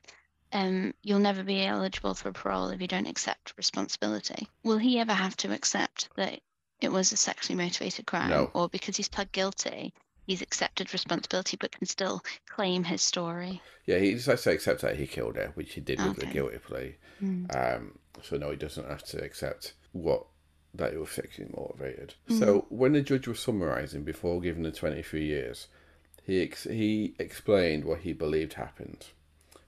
um, 0.53 0.95
you'll 1.03 1.19
never 1.19 1.43
be 1.43 1.65
eligible 1.65 2.15
for 2.15 2.33
parole 2.33 2.69
if 2.69 2.81
you 2.81 2.89
don't 2.89 3.09
accept 3.09 3.55
responsibility. 3.57 4.49
Will 4.65 4.79
he 4.79 4.99
ever 4.99 5.13
have 5.13 5.37
to 5.39 5.53
accept 5.53 6.09
that 6.17 6.41
it 6.81 6.93
was 6.93 7.13
a 7.13 7.17
sexually 7.17 7.57
motivated 7.63 8.07
crime, 8.07 8.31
No. 8.31 8.51
or 8.55 8.69
because 8.69 8.97
he's 8.97 9.09
pled 9.09 9.33
guilty, 9.33 9.93
he's 10.27 10.43
accepted 10.43 10.93
responsibility 10.93 11.57
but 11.61 11.73
can 11.73 11.87
still 11.87 12.23
claim 12.49 12.85
his 12.85 13.03
story? 13.03 13.63
Yeah, 13.87 13.99
he 13.99 14.15
decides 14.15 14.43
to 14.43 14.51
accept 14.51 14.83
that 14.83 14.97
he 14.97 15.07
killed 15.07 15.37
her, 15.37 15.53
which 15.55 15.75
he 15.75 15.81
did 15.81 16.01
with 16.05 16.17
the 16.19 16.27
guilty 16.27 16.59
plea. 16.59 16.97
Mm. 17.23 17.77
Um, 17.77 17.99
so 18.23 18.37
no, 18.37 18.51
he 18.51 18.57
doesn't 18.57 18.89
have 18.89 19.05
to 19.07 19.23
accept 19.23 19.75
what 19.93 20.27
that 20.75 20.95
it 20.95 20.99
was 20.99 21.11
sexually 21.11 21.51
motivated. 21.55 22.15
Mm. 22.29 22.39
So 22.39 22.67
when 22.69 22.93
the 22.93 23.03
judge 23.03 23.29
was 23.29 23.41
summarising 23.41 24.05
before 24.05 24.41
giving 24.41 24.63
the 24.63 24.73
twenty 24.73 25.03
three 25.03 25.25
years, 25.27 25.69
he 26.25 26.43
ex- 26.43 26.65
he 26.65 27.15
explained 27.19 27.85
what 27.85 28.01
he 28.01 28.13
believed 28.13 28.55
happened. 28.55 29.07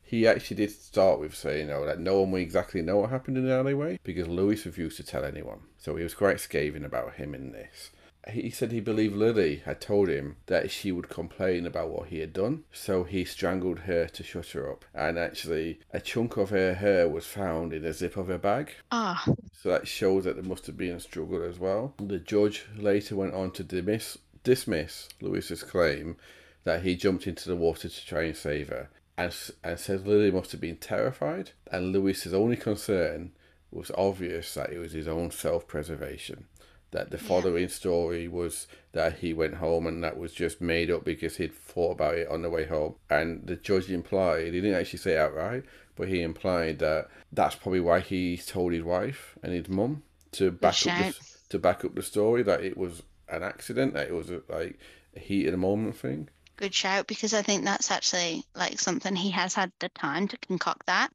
He 0.05 0.27
actually 0.27 0.59
did 0.59 0.71
start 0.71 1.19
with 1.19 1.35
saying, 1.35 1.71
"Oh, 1.71 1.85
that 1.87 1.99
no 1.99 2.21
one 2.21 2.31
will 2.31 2.41
exactly 2.41 2.83
know 2.83 2.99
what 2.99 3.11
happened 3.11 3.37
in 3.39 3.47
the 3.47 3.55
alleyway 3.55 3.99
because 4.05 4.29
Lewis 4.29 4.67
refused 4.67 4.99
to 4.99 5.03
tell 5.03 5.25
anyone." 5.25 5.61
So 5.79 5.97
he 5.97 6.03
was 6.05 6.15
quite 6.15 6.41
scathing 6.41 6.85
about 6.85 7.15
him 7.15 7.35
in 7.35 7.53
this. 7.53 7.91
He 8.31 8.49
said 8.49 8.73
he 8.73 8.81
believed 8.81 9.15
Lily 9.17 9.57
had 9.67 9.83
told 9.83 10.09
him 10.09 10.37
that 10.47 10.71
she 10.71 10.91
would 10.93 11.11
complain 11.11 11.67
about 11.67 11.91
what 11.91 12.09
he 12.09 12.21
had 12.21 12.33
done, 12.33 12.65
so 12.73 13.05
he 13.05 13.25
strangled 13.25 13.81
her 13.81 14.07
to 14.07 14.23
shut 14.23 14.49
her 14.49 14.71
up. 14.71 14.85
And 14.95 15.19
actually, 15.19 15.81
a 15.93 16.01
chunk 16.01 16.39
of 16.39 16.49
her 16.49 16.73
hair 16.75 17.07
was 17.07 17.27
found 17.27 17.75
in 17.75 17.85
a 17.85 17.93
zip 17.93 18.17
of 18.17 18.29
her 18.29 18.39
bag. 18.39 18.73
Ah, 18.91 19.25
So 19.53 19.71
that 19.71 19.87
shows 19.87 20.25
that 20.25 20.37
there 20.37 20.45
must 20.45 20.67
have 20.67 20.77
been 20.79 20.97
a 20.97 21.01
struggle 21.01 21.43
as 21.43 21.59
well. 21.59 21.95
The 21.99 22.19
judge 22.19 22.65
later 22.77 23.15
went 23.17 23.35
on 23.35 23.51
to 23.53 23.63
dismiss, 23.65 24.17
dismiss 24.43 25.09
Lewis's 25.21 25.63
claim 25.63 26.17
that 26.65 26.83
he 26.83 26.97
jumped 26.97 27.27
into 27.27 27.49
the 27.49 27.57
water 27.57 27.91
to 27.91 28.07
try 28.07 28.23
and 28.23 28.37
save 28.37 28.69
her, 28.69 28.89
and, 29.17 29.35
and 29.63 29.79
said 29.79 30.07
Lily 30.07 30.31
must 30.31 30.53
have 30.53 30.61
been 30.61 30.77
terrified, 30.77 31.51
and 31.71 31.93
Lewis's 31.93 32.35
only 32.35 32.57
concern 32.57 33.33
was 33.71 33.91
obvious 33.97 34.55
that 34.55 34.71
it 34.73 34.79
was 34.79 34.93
his 34.93 35.09
own 35.09 35.31
self-preservation. 35.31 36.47
That 36.91 37.11
the 37.11 37.17
Yeah. 37.17 37.25
following 37.25 37.69
story 37.69 38.29
was 38.29 38.69
that 38.93 39.19
he 39.19 39.33
went 39.33 39.55
home 39.55 39.87
and 39.89 40.03
that 40.05 40.17
was 40.17 40.33
just 40.33 40.61
made 40.61 40.91
up 40.93 41.05
because 41.05 41.39
he'd 41.39 41.53
thought 41.55 41.93
about 41.93 42.15
it 42.15 42.29
on 42.29 42.43
the 42.43 42.51
way 42.51 42.67
home. 42.67 42.95
And 43.11 43.45
the 43.47 43.57
judge 43.57 43.91
implied, 43.91 44.45
he 44.45 44.61
didn't 44.61 44.75
actually 44.81 45.01
say 45.01 45.15
it 45.15 45.19
outright, 45.19 45.65
but 45.97 46.07
he 46.09 46.23
implied 46.23 46.79
that 46.79 47.09
that's 47.33 47.57
probably 47.57 47.81
why 47.81 47.99
he 47.99 48.37
told 48.37 48.73
his 48.73 48.85
wife 48.85 49.37
and 49.43 49.53
his 49.53 49.69
mum 49.69 50.05
to 50.33 50.53
back 50.53 50.75
up 50.87 50.97
the, 50.99 51.15
to 51.49 51.59
back 51.59 51.85
up 51.85 51.97
the 51.97 52.03
story 52.03 52.45
that 52.45 52.63
it 52.63 52.77
was 52.77 53.03
an 53.29 53.43
accident, 53.43 53.95
that 53.95 54.07
it 54.09 54.15
was 54.15 54.31
a, 54.31 54.43
like 54.49 54.79
a 55.17 55.19
heat 55.19 55.47
of 55.47 55.53
the 55.53 55.59
moment 55.59 55.97
thing. 55.97 56.29
Good 56.57 56.75
shout 56.75 57.07
because 57.07 57.35
I 57.35 57.43
think 57.43 57.65
that's 57.65 57.91
actually 57.91 58.45
like 58.55 58.79
something 58.79 59.15
he 59.17 59.31
has 59.31 59.55
had 59.55 59.73
the 59.81 59.89
time 59.91 60.29
to 60.29 60.37
concoct 60.39 60.87
that 60.87 61.11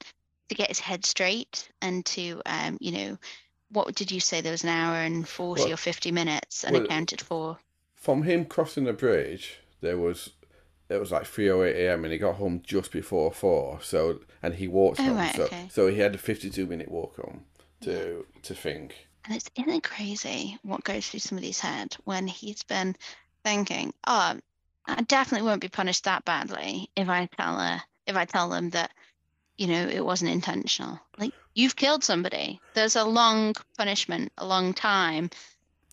to 0.50 0.56
get 0.56 0.68
his 0.70 0.80
head 0.80 1.06
straight 1.06 1.70
and 1.82 2.06
to 2.08 2.42
um 2.46 2.78
you 2.82 2.92
know 2.92 3.18
what 3.72 3.94
did 3.96 4.12
you 4.12 4.20
say 4.20 4.42
there 4.42 4.52
was 4.52 4.64
an 4.64 4.70
hour 4.70 4.96
and 4.96 5.28
40 5.28 5.62
Well- 5.64 5.74
or 5.74 5.78
50 5.78 6.12
minutes 6.12 6.64
and 6.64 6.74
well, 6.74 6.84
accounted 6.86 7.22
for 7.22 7.58
From 7.96 8.24
him 8.24 8.46
crossing 8.46 8.86
the 8.86 8.94
bridge, 8.94 9.60
there 9.82 9.98
was 9.98 10.32
it 10.90 11.00
was 11.00 11.12
like 11.12 11.26
three 11.28 11.50
oh 11.52 11.62
eight 11.64 11.76
a.m. 11.86 12.04
and 12.04 12.12
he 12.12 12.18
got 12.18 12.36
home 12.36 12.62
just 12.66 12.92
before 12.92 13.32
four. 13.32 13.80
So 13.82 14.22
and 14.42 14.56
he 14.56 14.68
walked 14.68 15.00
Oh, 15.00 15.04
home. 15.04 15.18
right, 15.18 15.36
so 15.36 15.44
okay. 15.44 15.68
so 15.72 15.88
he 15.88 16.00
had 16.00 16.16
a 16.16 16.18
fifty-two 16.18 16.66
minute 16.66 16.90
walk 16.90 17.16
home 17.18 17.46
to 17.82 18.26
to 18.42 18.56
think. 18.56 19.08
and 19.26 19.36
it's 19.36 19.50
isn't 19.56 19.70
it 19.70 19.84
crazy 19.84 20.58
what 20.64 20.84
goes 20.84 21.08
through 21.08 21.20
somebody's 21.20 21.60
head 21.60 21.96
when 22.06 22.26
he's 22.28 22.64
been 22.64 22.96
thinking 23.46 23.94
oh 24.08 24.40
I 24.98 25.02
definitely 25.04 25.48
won't 25.48 25.62
be 25.62 25.68
punished 25.70 26.04
that 26.06 26.26
badly 26.26 26.90
if 26.96 27.10
I 27.10 27.28
tell 27.38 27.60
her 27.60 27.82
if 28.08 28.16
I 28.16 28.26
tell 28.26 28.50
them 28.50 28.70
that 28.72 28.92
you 29.58 29.68
know 29.68 29.88
it 29.88 30.04
wasn't 30.06 30.32
intentional 30.32 31.00
like 31.18 31.34
you've 31.54 31.76
killed 31.76 32.04
somebody 32.04 32.60
there's 32.74 32.96
a 32.96 33.04
long 33.04 33.56
punishment 33.78 34.32
a 34.38 34.46
long 34.46 34.74
time 34.74 35.30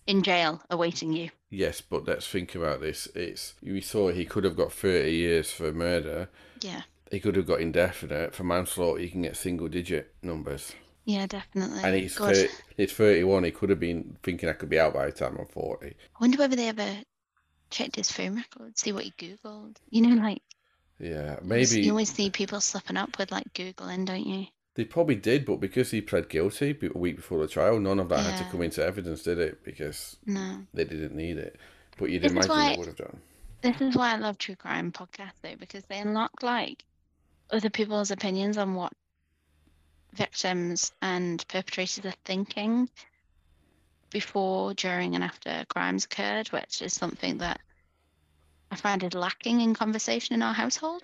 in 0.06 0.22
jail 0.22 0.62
awaiting 0.70 1.12
you 1.12 1.30
Yes, 1.48 1.80
but 1.80 2.06
let's 2.06 2.26
think 2.26 2.56
about 2.56 2.80
this. 2.80 3.06
It's 3.14 3.54
we 3.62 3.80
saw 3.80 4.10
he 4.10 4.24
could 4.24 4.42
have 4.42 4.56
got 4.56 4.72
thirty 4.72 5.12
years 5.12 5.52
for 5.52 5.72
murder. 5.72 6.28
yeah 6.60 6.82
He 7.10 7.20
could 7.20 7.36
have 7.36 7.46
got 7.46 7.60
indefinite 7.60 8.34
for 8.34 8.42
manslaughter. 8.42 9.00
You 9.00 9.10
can 9.10 9.22
get 9.22 9.36
single 9.36 9.68
digit 9.68 10.12
numbers. 10.22 10.72
Yeah, 11.04 11.26
definitely. 11.26 11.82
And 11.84 11.94
he's 11.94 12.16
30, 12.16 12.48
he's 12.76 12.92
thirty 12.92 13.22
one. 13.22 13.44
He 13.44 13.52
could 13.52 13.70
have 13.70 13.78
been 13.78 14.16
thinking 14.24 14.48
I 14.48 14.54
could 14.54 14.68
be 14.68 14.80
out 14.80 14.92
by 14.94 15.06
the 15.06 15.12
time 15.12 15.36
I'm 15.38 15.46
forty. 15.46 15.90
I 15.90 16.18
wonder 16.20 16.36
whether 16.36 16.56
they 16.56 16.68
ever 16.68 16.96
checked 17.70 17.96
his 17.96 18.10
phone 18.10 18.36
records, 18.36 18.80
see 18.80 18.92
what 18.92 19.04
he 19.04 19.12
googled. 19.12 19.76
You 19.90 20.02
know, 20.02 20.22
like 20.22 20.42
Yeah, 20.98 21.38
maybe 21.42 21.80
you 21.82 21.90
always 21.90 22.12
see 22.12 22.30
people 22.30 22.60
slipping 22.60 22.96
up 22.96 23.18
with 23.18 23.30
like 23.32 23.52
googling, 23.54 24.06
don't 24.06 24.26
you? 24.26 24.46
they 24.74 24.84
probably 24.84 25.14
did, 25.16 25.46
but 25.46 25.56
because 25.56 25.90
he 25.90 26.02
pled 26.02 26.28
guilty 26.28 26.76
a 26.82 26.98
week 26.98 27.16
before 27.16 27.40
the 27.40 27.48
trial, 27.48 27.80
none 27.80 27.98
of 27.98 28.10
that 28.10 28.26
had 28.26 28.36
to 28.44 28.50
come 28.50 28.60
into 28.62 28.84
evidence, 28.84 29.22
did 29.22 29.38
it? 29.38 29.64
Because 29.64 30.16
No. 30.26 30.66
they 30.74 30.84
didn't 30.84 31.14
need 31.14 31.38
it. 31.38 31.58
But 31.98 32.10
you'd 32.10 32.20
This 32.22 32.32
is 32.32 32.36
imagine 32.36 32.50
why- 32.50 32.72
they 32.72 32.78
would 32.78 32.86
have 32.88 32.96
done. 32.96 33.22
This 33.62 33.80
is 33.80 33.96
why 33.96 34.12
I 34.12 34.16
love 34.16 34.36
true 34.36 34.54
crime 34.54 34.92
podcasts 34.92 35.40
though, 35.42 35.56
because 35.56 35.84
they 35.86 35.98
unlock 35.98 36.42
like 36.42 36.84
other 37.50 37.70
people's 37.70 38.10
opinions 38.10 38.58
on 38.58 38.74
what 38.74 38.92
victims 40.12 40.92
and 41.02 41.46
perpetrators 41.48 42.04
are 42.04 42.14
thinking 42.24 42.88
before, 44.16 44.72
during, 44.72 45.14
and 45.14 45.22
after 45.22 45.66
crimes 45.68 46.06
occurred, 46.06 46.48
which 46.48 46.80
is 46.80 46.94
something 46.94 47.36
that 47.36 47.60
I 48.70 48.76
find 48.76 49.04
is 49.04 49.12
lacking 49.12 49.60
in 49.60 49.74
conversation 49.74 50.34
in 50.34 50.40
our 50.42 50.54
household. 50.54 51.02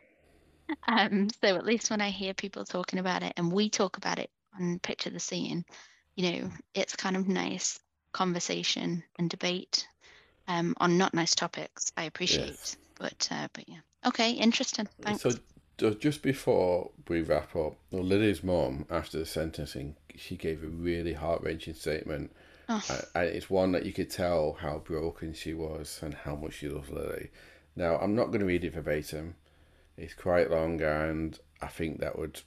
Um, 0.89 1.29
so 1.29 1.55
at 1.55 1.67
least 1.67 1.91
when 1.91 2.01
I 2.01 2.09
hear 2.09 2.33
people 2.33 2.65
talking 2.65 2.99
about 2.99 3.23
it 3.23 3.35
and 3.37 3.53
we 3.53 3.69
talk 3.69 3.99
about 3.99 4.19
it 4.19 4.31
on 4.59 4.79
Picture 4.79 5.11
the 5.11 5.21
Scene, 5.21 5.63
you 6.17 6.33
know, 6.33 6.51
it's 6.73 6.97
kind 6.97 7.15
of 7.19 7.29
nice 7.29 7.79
conversation 8.15 9.03
and 9.19 9.29
debate 9.29 9.87
um, 10.49 10.75
on 10.79 10.97
not 10.97 11.13
nice 11.13 11.35
topics. 11.35 11.93
I 11.99 12.05
appreciate, 12.05 12.77
but 12.99 13.29
uh, 13.31 13.49
but 13.53 13.69
yeah, 13.69 13.81
okay, 14.07 14.31
interesting. 14.33 14.89
Thanks. 15.03 15.23
So 15.79 15.93
just 15.93 16.23
before 16.23 16.93
we 17.09 17.21
wrap 17.21 17.55
up, 17.55 17.75
Lily's 17.91 18.43
mom, 18.43 18.87
after 18.89 19.19
the 19.19 19.27
sentencing, 19.27 19.97
she 20.17 20.37
gave 20.37 20.63
a 20.63 20.69
really 20.69 21.13
heart 21.13 21.43
wrenching 21.43 21.75
statement. 21.75 22.31
Oh. 22.73 23.01
It's 23.17 23.51
one 23.51 23.73
that 23.73 23.85
you 23.87 23.93
could 23.93 24.11
tell 24.11 24.55
how 24.61 24.79
broken 24.79 25.35
she 25.35 25.55
was 25.55 25.99
and 26.03 26.15
how 26.15 26.35
much 26.37 26.55
she 26.55 26.69
loves 26.69 26.91
Lily. 26.91 27.31
Now, 27.77 27.97
I'm 27.99 28.15
not 28.15 28.27
going 28.27 28.41
to 28.41 28.47
read 28.47 28.65
it 28.65 28.75
verbatim. 28.75 29.35
It's 29.97 30.15
quite 30.15 30.51
long, 30.51 30.81
and 30.81 31.39
I 31.61 31.67
think 31.69 32.01
that 32.01 32.19
would 32.19 32.41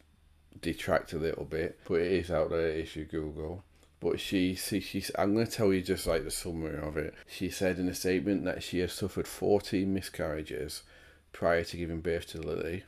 detract 0.61 1.13
a 1.13 1.17
little 1.17 1.45
bit, 1.45 1.79
but 1.87 2.01
it 2.01 2.11
is 2.11 2.31
out 2.31 2.49
there 2.49 2.69
if 2.69 2.95
you 2.95 3.05
Google. 3.05 3.63
But 3.99 4.19
she, 4.19 4.55
see, 4.55 4.79
she's. 4.81 5.09
I'm 5.17 5.33
going 5.33 5.45
to 5.47 5.51
tell 5.51 5.73
you 5.73 5.81
just 5.81 6.05
like 6.05 6.23
the 6.23 6.31
summary 6.31 6.77
of 6.77 6.97
it. 6.97 7.13
She 7.27 7.49
said 7.49 7.79
in 7.79 7.87
a 7.87 7.93
statement 7.93 8.45
that 8.45 8.61
she 8.61 8.79
has 8.79 8.93
suffered 8.93 9.27
14 9.27 9.91
miscarriages 9.93 10.83
prior 11.31 11.63
to 11.63 11.77
giving 11.77 12.01
birth 12.01 12.27
to 12.27 12.39
Lily, 12.41 12.83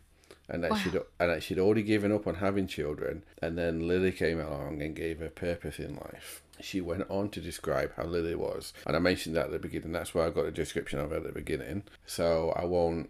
and 0.50 0.64
that 0.64 0.72
Wow. 0.72 0.78
she'd 0.78 0.96
and 1.20 1.30
that 1.32 1.44
she'd 1.44 1.60
already 1.60 1.84
given 1.84 2.12
up 2.12 2.28
on 2.28 2.36
having 2.36 2.68
children, 2.68 3.24
and 3.42 3.58
then 3.58 3.88
Lily 3.88 4.12
came 4.12 4.40
along 4.40 4.82
and 4.82 4.96
gave 4.96 5.20
her 5.20 5.30
purpose 5.30 5.80
in 5.80 5.96
life. 5.96 6.42
She 6.62 6.82
went 6.82 7.10
on 7.10 7.30
to 7.30 7.42
describe 7.42 7.94
how 7.96 8.04
Lily 8.04 8.36
was, 8.36 8.74
and 8.86 8.96
I 8.96 9.00
mentioned 9.00 9.36
that 9.36 9.46
at 9.46 9.52
the 9.52 9.60
beginning. 9.60 9.92
That's 9.92 10.14
why 10.14 10.26
I 10.26 10.30
got 10.30 10.46
the 10.46 10.52
description 10.52 11.00
of 11.00 11.12
her 11.12 11.18
at 11.18 11.24
the 11.24 11.32
beginning. 11.32 11.84
So 12.06 12.52
I 12.56 12.66
won't. 12.66 13.10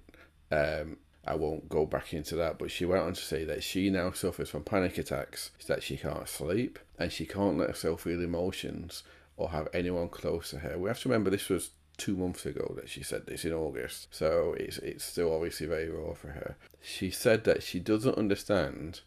Um, 0.51 0.97
I 1.25 1.35
won't 1.35 1.67
go 1.67 1.85
back 1.85 2.13
into 2.13 2.35
that, 2.37 2.57
but 2.57 2.71
she 2.71 2.85
went 2.85 3.03
on 3.03 3.13
to 3.13 3.21
say 3.21 3.43
that 3.43 3.61
she 3.61 3.89
now 3.89 4.11
suffers 4.11 4.49
from 4.49 4.63
panic 4.63 4.97
attacks, 4.97 5.51
that 5.67 5.83
she 5.83 5.97
can't 5.97 6.27
sleep, 6.27 6.79
and 6.97 7.11
she 7.11 7.25
can't 7.25 7.57
let 7.57 7.67
herself 7.67 8.03
feel 8.03 8.23
emotions 8.23 9.03
or 9.35 9.49
have 9.49 9.67
anyone 9.73 10.07
close 10.07 10.51
to 10.51 10.59
her. 10.59 10.77
We 10.77 10.87
have 10.87 11.01
to 11.01 11.09
remember 11.09 11.29
this 11.29 11.49
was 11.49 11.71
two 11.97 12.15
months 12.15 12.45
ago 12.45 12.73
that 12.77 12.89
she 12.89 13.03
said 13.03 13.25
this 13.25 13.43
in 13.43 13.51
August, 13.51 14.07
so 14.11 14.55
it's 14.57 14.77
it's 14.77 15.03
still 15.03 15.33
obviously 15.33 15.67
very 15.67 15.89
raw 15.89 16.13
for 16.13 16.29
her. 16.29 16.55
She 16.81 17.11
said 17.11 17.43
that 17.43 17.61
she 17.61 17.79
doesn't 17.79 18.17
understand 18.17 19.01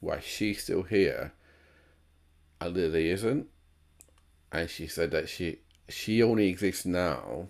why 0.00 0.20
she's 0.20 0.62
still 0.62 0.84
here 0.84 1.32
and 2.60 2.74
Lily 2.74 3.10
isn't, 3.10 3.48
and 4.52 4.68
she 4.70 4.86
said 4.86 5.10
that 5.10 5.28
she 5.28 5.58
she 5.88 6.22
only 6.22 6.48
exists 6.48 6.84
now 6.84 7.48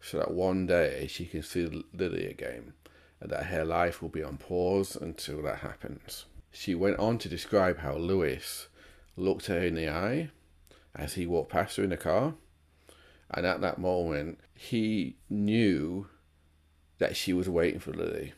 so 0.00 0.18
that 0.18 0.30
one 0.30 0.66
day 0.66 1.06
she 1.08 1.26
can 1.26 1.42
see 1.42 1.84
Lily 1.92 2.26
again 2.26 2.72
and 3.20 3.30
that 3.30 3.46
her 3.46 3.64
life 3.64 4.00
will 4.00 4.08
be 4.08 4.22
on 4.22 4.36
pause 4.38 4.96
until 4.96 5.42
that 5.42 5.58
happens. 5.58 6.26
She 6.50 6.74
went 6.74 6.98
on 6.98 7.18
to 7.18 7.28
describe 7.28 7.78
how 7.78 7.96
Lewis 7.96 8.68
looked 9.16 9.46
her 9.46 9.58
in 9.58 9.74
the 9.74 9.88
eye 9.88 10.30
as 10.94 11.14
he 11.14 11.26
walked 11.26 11.50
past 11.52 11.76
her 11.76 11.84
in 11.84 11.90
the 11.90 11.96
car, 11.96 12.34
and 13.30 13.44
at 13.44 13.60
that 13.60 13.78
moment 13.78 14.40
he 14.54 15.16
knew 15.28 16.06
that 16.98 17.16
she 17.16 17.32
was 17.32 17.48
waiting 17.48 17.80
for 17.80 17.92
Lily. 17.92 18.32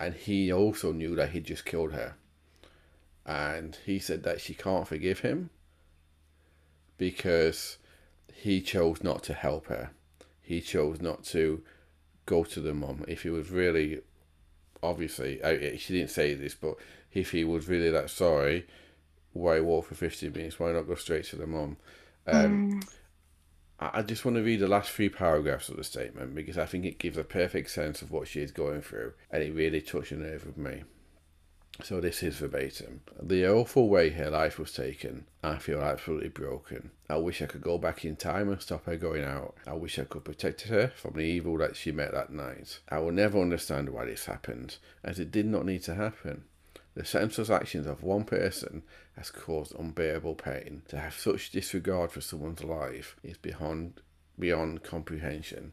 and 0.00 0.14
he 0.14 0.52
also 0.52 0.92
knew 0.92 1.14
that 1.14 1.30
he'd 1.30 1.44
just 1.44 1.64
killed 1.64 1.92
her. 1.92 2.16
And 3.26 3.78
he 3.86 3.98
said 3.98 4.22
that 4.24 4.40
she 4.40 4.54
can't 4.54 4.86
forgive 4.86 5.20
him 5.20 5.50
because 6.96 7.78
he 8.32 8.60
chose 8.60 9.02
not 9.02 9.22
to 9.24 9.34
help 9.34 9.66
her. 9.66 9.90
He 10.40 10.60
chose 10.60 11.00
not 11.00 11.24
to 11.24 11.62
go 12.26 12.44
to 12.44 12.60
the 12.60 12.74
mum. 12.74 13.04
If 13.08 13.22
he 13.22 13.30
was 13.30 13.50
really, 13.50 14.00
obviously, 14.82 15.42
I, 15.42 15.76
she 15.76 15.94
didn't 15.94 16.10
say 16.10 16.34
this, 16.34 16.54
but 16.54 16.76
if 17.12 17.30
he 17.30 17.44
was 17.44 17.68
really 17.68 17.90
that 17.90 18.10
sorry, 18.10 18.66
why 19.32 19.60
walk 19.60 19.86
for 19.86 19.94
15 19.94 20.32
minutes? 20.32 20.58
Why 20.58 20.72
not 20.72 20.86
go 20.86 20.94
straight 20.94 21.24
to 21.26 21.36
the 21.36 21.46
mum? 21.46 21.76
Um, 22.26 22.80
mm. 22.80 22.88
I 23.80 24.02
just 24.02 24.24
want 24.24 24.36
to 24.36 24.42
read 24.42 24.60
the 24.60 24.68
last 24.68 24.90
three 24.90 25.08
paragraphs 25.08 25.68
of 25.68 25.76
the 25.76 25.84
statement 25.84 26.34
because 26.34 26.56
I 26.56 26.64
think 26.64 26.84
it 26.84 26.98
gives 26.98 27.18
a 27.18 27.24
perfect 27.24 27.70
sense 27.70 28.02
of 28.02 28.12
what 28.12 28.28
she 28.28 28.40
is 28.40 28.52
going 28.52 28.82
through 28.82 29.14
and 29.30 29.42
it 29.42 29.52
really 29.52 29.80
touched 29.80 30.12
a 30.12 30.16
nerve 30.16 30.46
with 30.46 30.56
me. 30.56 30.84
So 31.82 32.00
this 32.00 32.22
is 32.22 32.36
verbatim. 32.36 33.00
The 33.20 33.48
awful 33.48 33.88
way 33.88 34.10
her 34.10 34.30
life 34.30 34.58
was 34.58 34.72
taken, 34.72 35.26
I 35.42 35.56
feel 35.56 35.80
absolutely 35.80 36.28
broken. 36.28 36.92
I 37.10 37.16
wish 37.16 37.42
I 37.42 37.46
could 37.46 37.62
go 37.62 37.78
back 37.78 38.04
in 38.04 38.16
time 38.16 38.48
and 38.48 38.62
stop 38.62 38.86
her 38.86 38.96
going 38.96 39.24
out. 39.24 39.56
I 39.66 39.72
wish 39.72 39.98
I 39.98 40.04
could 40.04 40.24
protect 40.24 40.62
her 40.62 40.92
from 40.96 41.14
the 41.14 41.22
evil 41.22 41.58
that 41.58 41.76
she 41.76 41.90
met 41.90 42.12
that 42.12 42.32
night. 42.32 42.78
I 42.88 42.98
will 42.98 43.12
never 43.12 43.40
understand 43.40 43.90
why 43.90 44.04
this 44.04 44.26
happened, 44.26 44.76
as 45.02 45.18
it 45.18 45.32
did 45.32 45.46
not 45.46 45.66
need 45.66 45.82
to 45.84 45.94
happen. 45.94 46.44
The 46.94 47.04
senseless 47.04 47.50
actions 47.50 47.88
of 47.88 48.04
one 48.04 48.24
person 48.24 48.84
has 49.16 49.30
caused 49.30 49.74
unbearable 49.74 50.36
pain. 50.36 50.82
To 50.88 50.98
have 50.98 51.18
such 51.18 51.50
disregard 51.50 52.12
for 52.12 52.20
someone's 52.20 52.62
life 52.62 53.16
is 53.24 53.36
beyond 53.36 54.00
beyond 54.38 54.84
comprehension. 54.84 55.72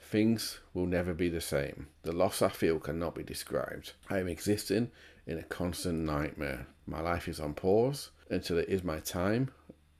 Things 0.00 0.60
will 0.72 0.86
never 0.86 1.12
be 1.12 1.28
the 1.28 1.40
same. 1.40 1.88
The 2.02 2.12
loss 2.12 2.40
I 2.40 2.48
feel 2.48 2.78
cannot 2.78 3.14
be 3.14 3.22
described. 3.22 3.92
I 4.08 4.18
am 4.18 4.28
existing 4.28 4.92
in 5.26 5.38
a 5.38 5.42
constant 5.42 6.00
nightmare. 6.00 6.66
My 6.86 7.00
life 7.00 7.28
is 7.28 7.40
on 7.40 7.54
pause 7.54 8.10
until 8.30 8.58
it 8.58 8.68
is 8.68 8.84
my 8.84 9.00
time 9.00 9.50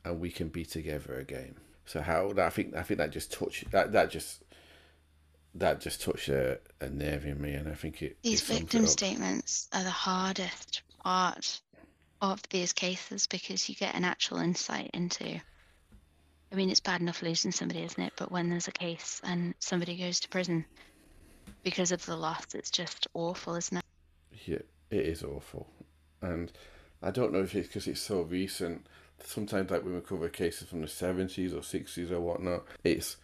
and 0.04 0.20
we 0.20 0.30
can 0.30 0.48
be 0.48 0.64
together 0.64 1.18
again. 1.18 1.56
So 1.84 2.00
how 2.00 2.32
I 2.38 2.50
think 2.50 2.74
I 2.76 2.82
think 2.82 2.98
that 2.98 3.10
just 3.10 3.32
touched 3.32 3.70
that 3.72 3.92
that 3.92 4.10
just 4.10 4.42
that 5.54 5.80
just 5.80 6.02
touched 6.02 6.28
a, 6.28 6.58
a 6.80 6.88
nerve 6.88 7.24
in 7.24 7.40
me, 7.40 7.54
and 7.54 7.68
I 7.68 7.74
think 7.74 8.02
it. 8.02 8.18
These 8.22 8.42
victim 8.42 8.86
statements 8.86 9.68
are 9.72 9.82
the 9.82 9.90
hardest 9.90 10.82
part 11.02 11.60
of 12.20 12.42
these 12.50 12.72
cases 12.72 13.26
because 13.26 13.68
you 13.68 13.74
get 13.74 13.94
an 13.94 14.04
actual 14.04 14.38
insight 14.38 14.90
into. 14.94 15.40
I 16.52 16.54
mean, 16.54 16.70
it's 16.70 16.80
bad 16.80 17.00
enough 17.00 17.22
losing 17.22 17.50
somebody, 17.50 17.82
isn't 17.82 18.02
it? 18.02 18.12
But 18.16 18.30
when 18.30 18.48
there's 18.48 18.68
a 18.68 18.72
case 18.72 19.20
and 19.24 19.54
somebody 19.58 19.96
goes 19.96 20.20
to 20.20 20.28
prison 20.28 20.64
because 21.64 21.90
of 21.90 22.04
the 22.06 22.16
loss, 22.16 22.54
it's 22.54 22.70
just 22.70 23.08
awful, 23.14 23.56
isn't 23.56 23.78
it? 23.78 23.84
Yeah, 24.44 24.58
it 24.90 25.06
is 25.06 25.22
awful, 25.22 25.68
and 26.22 26.52
I 27.02 27.10
don't 27.10 27.32
know 27.32 27.42
if 27.42 27.54
it's 27.54 27.68
because 27.68 27.86
it's 27.86 28.00
so 28.00 28.22
recent. 28.22 28.86
Sometimes, 29.24 29.70
like 29.70 29.82
when 29.84 29.94
we 29.94 30.00
cover 30.00 30.28
cases 30.28 30.68
from 30.68 30.82
the 30.82 30.88
seventies 30.88 31.54
or 31.54 31.62
sixties 31.62 32.10
or 32.10 32.20
whatnot, 32.20 32.64
it's 32.84 33.16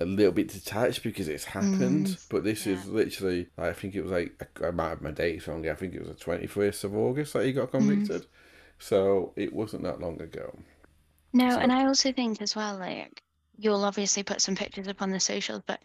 a 0.00 0.04
little 0.04 0.32
bit 0.32 0.48
detached 0.48 1.02
because 1.02 1.28
it's 1.28 1.44
happened. 1.44 2.06
Mm, 2.06 2.28
but 2.28 2.44
this 2.44 2.66
yeah. 2.66 2.74
is 2.74 2.86
literally, 2.86 3.48
I 3.56 3.72
think 3.72 3.94
it 3.94 4.02
was 4.02 4.12
like, 4.12 4.48
I 4.64 4.70
might 4.70 4.90
have 4.90 5.02
my 5.02 5.10
dates 5.10 5.48
wrong. 5.48 5.68
I 5.68 5.74
think 5.74 5.94
it 5.94 6.00
was 6.00 6.08
the 6.08 6.14
21st 6.14 6.84
of 6.84 6.96
August 6.96 7.32
that 7.32 7.44
he 7.44 7.52
got 7.52 7.70
convicted. 7.70 8.22
Mm. 8.22 8.26
So 8.78 9.32
it 9.36 9.52
wasn't 9.52 9.82
that 9.82 10.00
long 10.00 10.20
ago. 10.20 10.56
No, 11.32 11.50
so. 11.50 11.58
and 11.58 11.72
I 11.72 11.86
also 11.86 12.12
think 12.12 12.40
as 12.40 12.54
well, 12.54 12.78
like, 12.78 13.22
you'll 13.58 13.84
obviously 13.84 14.22
put 14.22 14.40
some 14.40 14.54
pictures 14.54 14.88
up 14.88 15.02
on 15.02 15.10
the 15.10 15.20
socials, 15.20 15.62
but 15.66 15.80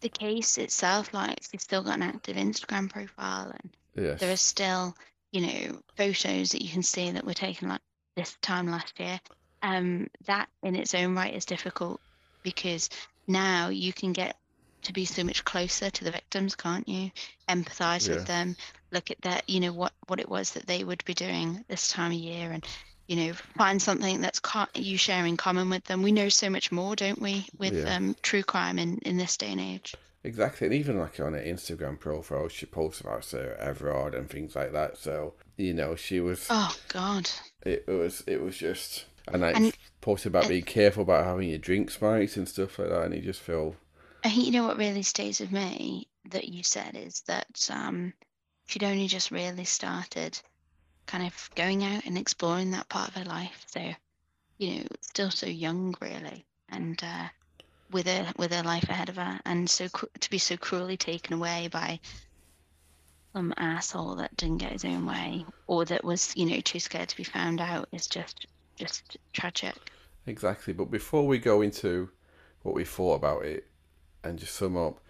the 0.00 0.08
case 0.08 0.58
itself, 0.58 1.12
like, 1.12 1.38
she's 1.50 1.62
still 1.62 1.82
got 1.82 1.96
an 1.96 2.02
active 2.02 2.36
Instagram 2.36 2.90
profile, 2.90 3.52
and 3.62 3.70
yes. 3.94 4.20
there 4.20 4.32
are 4.32 4.36
still, 4.36 4.96
you 5.30 5.40
know, 5.40 5.82
photos 5.96 6.50
that 6.50 6.62
you 6.62 6.68
can 6.68 6.82
see 6.82 7.10
that 7.10 7.24
were 7.24 7.34
taken 7.34 7.68
like 7.68 7.80
this 8.16 8.36
time 8.42 8.68
last 8.70 8.98
year. 8.98 9.20
Um, 9.62 10.08
that 10.26 10.48
in 10.62 10.74
its 10.74 10.94
own 10.94 11.14
right 11.14 11.32
is 11.32 11.44
difficult 11.44 12.00
because 12.42 12.90
now 13.26 13.68
you 13.68 13.92
can 13.92 14.12
get 14.12 14.36
to 14.82 14.92
be 14.92 15.04
so 15.04 15.24
much 15.24 15.44
closer 15.44 15.90
to 15.90 16.04
the 16.04 16.10
victims, 16.10 16.56
can't 16.56 16.88
you? 16.88 17.10
Empathize 17.48 18.08
yeah. 18.08 18.16
with 18.16 18.26
them, 18.26 18.56
look 18.90 19.10
at 19.10 19.20
that, 19.22 19.48
you 19.48 19.60
know, 19.60 19.72
what, 19.72 19.92
what 20.08 20.20
it 20.20 20.28
was 20.28 20.52
that 20.52 20.66
they 20.66 20.84
would 20.84 21.04
be 21.04 21.14
doing 21.14 21.64
this 21.68 21.88
time 21.88 22.12
of 22.12 22.18
year 22.18 22.50
and, 22.50 22.66
you 23.06 23.16
know, 23.16 23.32
find 23.56 23.80
something 23.80 24.20
that's 24.20 24.40
co- 24.40 24.66
you 24.74 24.96
share 24.96 25.24
in 25.24 25.36
common 25.36 25.70
with 25.70 25.84
them. 25.84 26.02
We 26.02 26.12
know 26.12 26.28
so 26.28 26.50
much 26.50 26.72
more, 26.72 26.96
don't 26.96 27.20
we, 27.20 27.46
with 27.58 27.74
yeah. 27.74 27.96
um, 27.96 28.16
true 28.22 28.42
crime 28.42 28.78
in, 28.78 28.98
in 28.98 29.16
this 29.16 29.36
day 29.36 29.52
and 29.52 29.60
age. 29.60 29.94
Exactly, 30.24 30.66
and 30.66 30.74
even 30.74 30.98
like 30.98 31.18
on 31.18 31.32
her 31.32 31.40
Instagram 31.40 31.98
profile, 31.98 32.48
she 32.48 32.66
posts 32.66 33.00
about 33.00 33.24
Sarah 33.24 33.56
Everard 33.58 34.14
and 34.14 34.30
things 34.30 34.54
like 34.54 34.72
that. 34.72 34.96
So 34.96 35.34
you 35.56 35.74
know, 35.74 35.96
she 35.96 36.20
was. 36.20 36.46
Oh 36.48 36.76
God. 36.88 37.30
It, 37.62 37.84
it 37.88 37.92
was. 37.92 38.22
It 38.26 38.40
was 38.42 38.56
just 38.56 39.06
and 39.28 39.44
I 39.44 39.50
and, 39.52 39.76
posted 40.00 40.32
about 40.32 40.48
being 40.48 40.62
careful 40.64 41.02
about 41.02 41.24
having 41.24 41.48
your 41.48 41.58
drink 41.58 41.90
spiked 41.90 42.36
and 42.36 42.48
stuff 42.48 42.78
like 42.78 42.88
that, 42.88 43.04
and 43.04 43.14
you 43.14 43.20
just 43.20 43.40
feel. 43.40 43.76
I 44.24 44.30
think 44.30 44.46
you 44.46 44.52
know 44.52 44.66
what 44.66 44.78
really 44.78 45.02
stays 45.02 45.40
with 45.40 45.52
me 45.52 46.08
that 46.30 46.48
you 46.48 46.62
said 46.62 46.96
is 46.96 47.22
that 47.22 47.68
um, 47.72 48.12
she'd 48.66 48.84
only 48.84 49.08
just 49.08 49.30
really 49.30 49.64
started 49.64 50.40
kind 51.06 51.26
of 51.26 51.50
going 51.54 51.84
out 51.84 52.04
and 52.06 52.16
exploring 52.16 52.70
that 52.70 52.88
part 52.88 53.08
of 53.08 53.14
her 53.14 53.24
life. 53.24 53.64
So, 53.66 53.92
you 54.58 54.76
know, 54.76 54.86
still 55.00 55.30
so 55.30 55.46
young, 55.46 55.94
really, 56.00 56.44
and 56.68 57.02
uh, 57.02 57.28
with 57.92 58.06
her 58.06 58.32
with 58.36 58.52
her 58.52 58.62
life 58.62 58.88
ahead 58.88 59.08
of 59.08 59.16
her, 59.16 59.40
and 59.44 59.68
so 59.68 59.88
to 60.20 60.30
be 60.30 60.38
so 60.38 60.56
cruelly 60.56 60.96
taken 60.96 61.34
away 61.34 61.68
by 61.68 62.00
some 63.32 63.54
asshole 63.56 64.16
that 64.16 64.36
didn't 64.36 64.58
get 64.58 64.72
his 64.72 64.84
own 64.84 65.06
way, 65.06 65.44
or 65.66 65.84
that 65.84 66.04
was, 66.04 66.36
you 66.36 66.46
know, 66.46 66.60
too 66.60 66.80
scared 66.80 67.08
to 67.08 67.16
be 67.16 67.24
found 67.24 67.60
out 67.60 67.88
is 67.92 68.06
just 68.06 68.46
just 68.76 69.16
tragic. 69.32 69.74
Exactly. 70.26 70.72
But 70.72 70.90
before 70.90 71.26
we 71.26 71.38
go 71.38 71.62
into 71.62 72.10
what 72.62 72.74
we 72.74 72.84
thought 72.84 73.14
about 73.14 73.44
it 73.44 73.66
and 74.22 74.38
just 74.38 74.54
sum 74.54 74.76
up, 74.76 75.00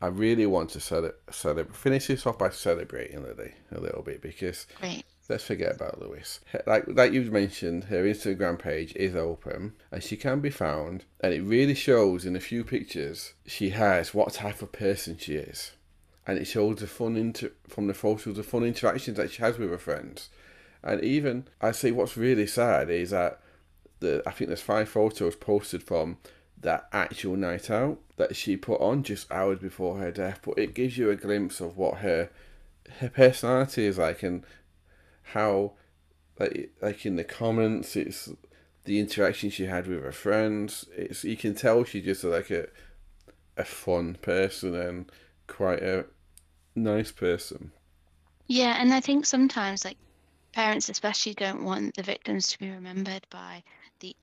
I 0.00 0.08
really 0.08 0.46
want 0.46 0.70
to 0.70 0.80
cele- 0.80 1.12
celebrate, 1.30 1.76
finish 1.76 2.08
this 2.08 2.26
off 2.26 2.38
by 2.38 2.50
celebrating 2.50 3.22
Lily 3.22 3.54
a 3.70 3.80
little 3.80 4.02
bit 4.02 4.20
because 4.20 4.66
Great. 4.80 5.04
Let's 5.28 5.44
forget 5.44 5.74
about 5.74 6.00
Lewis. 6.00 6.40
Like 6.66 6.84
like 6.86 7.12
you've 7.12 7.32
mentioned, 7.32 7.84
her 7.84 8.04
Instagram 8.04 8.58
page 8.58 8.94
is 8.96 9.14
open 9.14 9.74
and 9.90 10.02
she 10.02 10.16
can 10.16 10.40
be 10.40 10.50
found, 10.50 11.04
and 11.20 11.32
it 11.32 11.42
really 11.42 11.74
shows 11.74 12.24
in 12.24 12.36
a 12.36 12.40
few 12.40 12.64
pictures 12.64 13.34
she 13.46 13.70
has 13.70 14.14
what 14.14 14.34
type 14.34 14.62
of 14.62 14.72
person 14.72 15.16
she 15.18 15.34
is, 15.34 15.72
and 16.26 16.38
it 16.38 16.46
shows 16.46 16.78
the 16.78 16.86
fun 16.86 17.16
inter- 17.16 17.52
from 17.68 17.86
the 17.86 17.94
photos, 17.94 18.36
the 18.36 18.42
fun 18.42 18.64
interactions 18.64 19.16
that 19.16 19.30
she 19.30 19.42
has 19.42 19.58
with 19.58 19.70
her 19.70 19.78
friends. 19.78 20.28
And 20.82 21.02
even 21.02 21.46
I 21.60 21.72
see 21.72 21.92
what's 21.92 22.16
really 22.16 22.46
sad 22.46 22.90
is 22.90 23.10
that 23.10 23.40
the 24.00 24.22
I 24.26 24.32
think 24.32 24.48
there's 24.48 24.60
five 24.60 24.88
photos 24.88 25.36
posted 25.36 25.82
from 25.82 26.18
that 26.60 26.88
actual 26.92 27.36
night 27.36 27.70
out 27.70 27.98
that 28.16 28.36
she 28.36 28.56
put 28.56 28.80
on 28.80 29.02
just 29.02 29.30
hours 29.32 29.58
before 29.58 29.98
her 29.98 30.10
death, 30.10 30.40
but 30.44 30.58
it 30.58 30.74
gives 30.74 30.96
you 30.98 31.10
a 31.10 31.16
glimpse 31.16 31.60
of 31.60 31.76
what 31.76 31.98
her 31.98 32.30
her 32.98 33.08
personality 33.08 33.86
is 33.86 33.98
like 33.98 34.22
and 34.22 34.44
how 35.22 35.72
like 36.38 36.72
like 36.80 37.06
in 37.06 37.16
the 37.16 37.24
comments 37.24 37.96
it's 37.96 38.28
the 38.84 38.98
interaction 38.98 39.50
she 39.50 39.66
had 39.66 39.86
with 39.86 40.02
her 40.02 40.12
friends. 40.12 40.86
It's 40.96 41.24
you 41.24 41.36
can 41.36 41.54
tell 41.54 41.84
she's 41.84 42.04
just 42.04 42.24
like 42.24 42.50
a 42.50 42.68
a 43.56 43.64
fun 43.64 44.16
person 44.22 44.74
and 44.74 45.12
quite 45.46 45.82
a 45.82 46.06
nice 46.74 47.12
person. 47.12 47.72
Yeah, 48.46 48.76
and 48.78 48.92
I 48.92 49.00
think 49.00 49.26
sometimes 49.26 49.84
like 49.84 49.98
parents 50.52 50.88
especially 50.88 51.34
don't 51.34 51.64
want 51.64 51.94
the 51.94 52.02
victims 52.02 52.48
to 52.48 52.58
be 52.58 52.70
remembered 52.70 53.26
by 53.30 53.62
the 54.00 54.14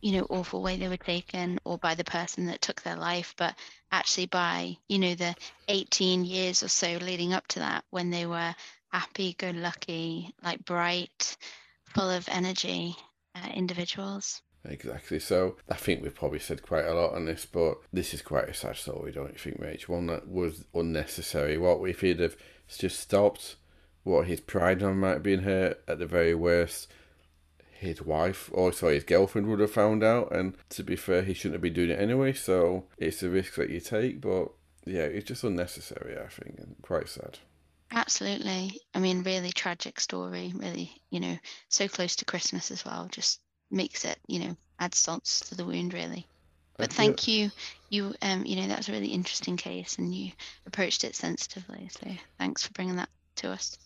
you 0.00 0.12
know 0.12 0.26
awful 0.30 0.62
way 0.62 0.76
they 0.76 0.88
were 0.88 0.96
taken 0.96 1.58
or 1.64 1.78
by 1.78 1.94
the 1.94 2.04
person 2.04 2.46
that 2.46 2.60
took 2.60 2.82
their 2.82 2.96
life 2.96 3.34
but 3.36 3.54
actually 3.92 4.26
by 4.26 4.76
you 4.88 4.98
know 4.98 5.14
the 5.14 5.34
18 5.68 6.24
years 6.24 6.62
or 6.62 6.68
so 6.68 6.98
leading 7.00 7.32
up 7.32 7.46
to 7.48 7.60
that 7.60 7.84
when 7.90 8.10
they 8.10 8.26
were 8.26 8.54
happy 8.90 9.34
good 9.38 9.56
lucky 9.56 10.34
like 10.42 10.64
bright 10.64 11.36
full 11.84 12.10
of 12.10 12.28
energy 12.28 12.96
uh, 13.34 13.48
individuals 13.54 14.42
Exactly. 14.64 15.20
So 15.20 15.56
I 15.70 15.76
think 15.76 16.02
we've 16.02 16.14
probably 16.14 16.40
said 16.40 16.62
quite 16.62 16.84
a 16.84 16.92
lot 16.92 17.14
on 17.14 17.24
this, 17.24 17.46
but 17.46 17.78
this 17.92 18.12
is 18.12 18.20
quite 18.20 18.48
a 18.48 18.54
sad 18.54 18.76
story, 18.76 19.12
don't 19.12 19.32
you 19.32 19.38
think, 19.38 19.60
Rach? 19.60 19.88
One 19.88 20.06
that 20.06 20.28
was 20.28 20.64
unnecessary. 20.74 21.56
What 21.56 21.80
if 21.88 22.00
he'd 22.00 22.18
have 22.18 22.36
just 22.76 23.00
stopped 23.00 23.56
what 24.08 24.26
his 24.26 24.40
pride 24.40 24.82
on 24.82 24.98
might 24.98 25.14
have 25.14 25.22
been 25.22 25.42
hurt 25.42 25.82
at 25.86 25.98
the 25.98 26.06
very 26.06 26.34
worst 26.34 26.88
his 27.78 28.02
wife 28.02 28.50
or 28.52 28.72
sorry 28.72 28.94
his 28.94 29.04
girlfriend 29.04 29.46
would 29.46 29.60
have 29.60 29.70
found 29.70 30.02
out 30.02 30.32
and 30.34 30.56
to 30.68 30.82
be 30.82 30.96
fair 30.96 31.22
he 31.22 31.32
shouldn't 31.32 31.54
have 31.54 31.62
been 31.62 31.72
doing 31.72 31.90
it 31.90 32.00
anyway 32.00 32.32
so 32.32 32.84
it's 32.96 33.22
a 33.22 33.28
risk 33.28 33.54
that 33.54 33.70
you 33.70 33.78
take 33.78 34.20
but 34.20 34.48
yeah 34.84 35.02
it's 35.02 35.28
just 35.28 35.44
unnecessary 35.44 36.18
i 36.18 36.26
think 36.26 36.58
and 36.58 36.74
quite 36.82 37.08
sad 37.08 37.38
absolutely 37.92 38.80
i 38.94 38.98
mean 38.98 39.22
really 39.22 39.50
tragic 39.50 39.98
story 40.00 40.52
really 40.54 40.90
you 41.10 41.20
know 41.20 41.38
so 41.68 41.88
close 41.88 42.16
to 42.16 42.24
christmas 42.24 42.70
as 42.70 42.84
well 42.84 43.08
just 43.10 43.40
makes 43.70 44.04
it 44.04 44.18
you 44.26 44.38
know 44.40 44.56
add 44.78 44.94
salts 44.94 45.40
to 45.40 45.54
the 45.54 45.64
wound 45.64 45.92
really 45.94 46.26
But 46.76 46.92
Thank 46.92 47.26
you. 47.26 47.34
you. 47.44 47.50
You, 47.90 48.14
um, 48.22 48.46
you 48.46 48.56
know, 48.56 48.68
that's 48.68 48.88
a 48.88 48.92
really 48.92 49.08
interesting 49.08 49.56
case, 49.56 49.98
and 49.98 50.14
you 50.14 50.32
approached 50.66 51.04
it 51.04 51.16
sensitively. 51.16 51.88
So 51.90 52.06
thanks 52.38 52.64
for 52.66 52.72
bringing 52.72 52.96
that 52.96 53.08
to 53.36 53.50
us. 53.50 53.76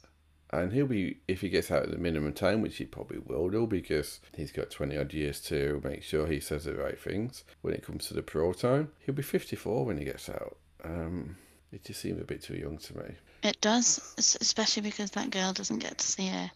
And 0.51 0.73
he'll 0.73 0.87
be, 0.87 1.19
if 1.27 1.41
he 1.41 1.49
gets 1.49 1.71
out 1.71 1.85
at 1.85 1.91
the 1.91 1.97
minimum 1.99 2.35
time, 2.35 2.61
which 2.61 2.77
he 2.77 2.85
probably 2.85 3.19
will 3.19 3.49
do 3.49 3.67
because 3.67 4.21
he's 4.37 4.53
got 4.53 4.71
20 4.71 4.97
odd 4.99 5.15
years 5.15 5.41
to 5.43 5.81
make 5.83 6.03
sure 6.03 6.27
he 6.27 6.41
says 6.41 6.65
the 6.65 6.75
right 6.75 7.01
things 7.01 7.45
when 7.63 7.73
it 7.75 7.83
comes 7.83 8.07
to 8.09 8.15
the 8.15 8.23
pro 8.23 8.53
time, 8.53 8.93
he'll 9.01 9.15
be 9.15 9.23
54 9.23 9.87
when 9.87 9.97
he 9.99 10.05
gets 10.05 10.29
out. 10.29 10.59
Um, 10.85 11.37
it 11.73 11.85
just 11.85 12.01
seems 12.03 12.21
a 12.21 12.25
bit 12.25 12.43
too 12.43 12.57
young 12.57 12.77
to 12.79 12.99
me. 12.99 13.05
It 13.43 13.61
does, 13.61 14.15
especially 14.19 14.83
because 14.83 15.11
that 15.13 15.31
girl 15.31 15.53
doesn't 15.53 15.81
get 15.81 15.99
to 15.99 16.07
see 16.07 16.29
her 16.29 16.51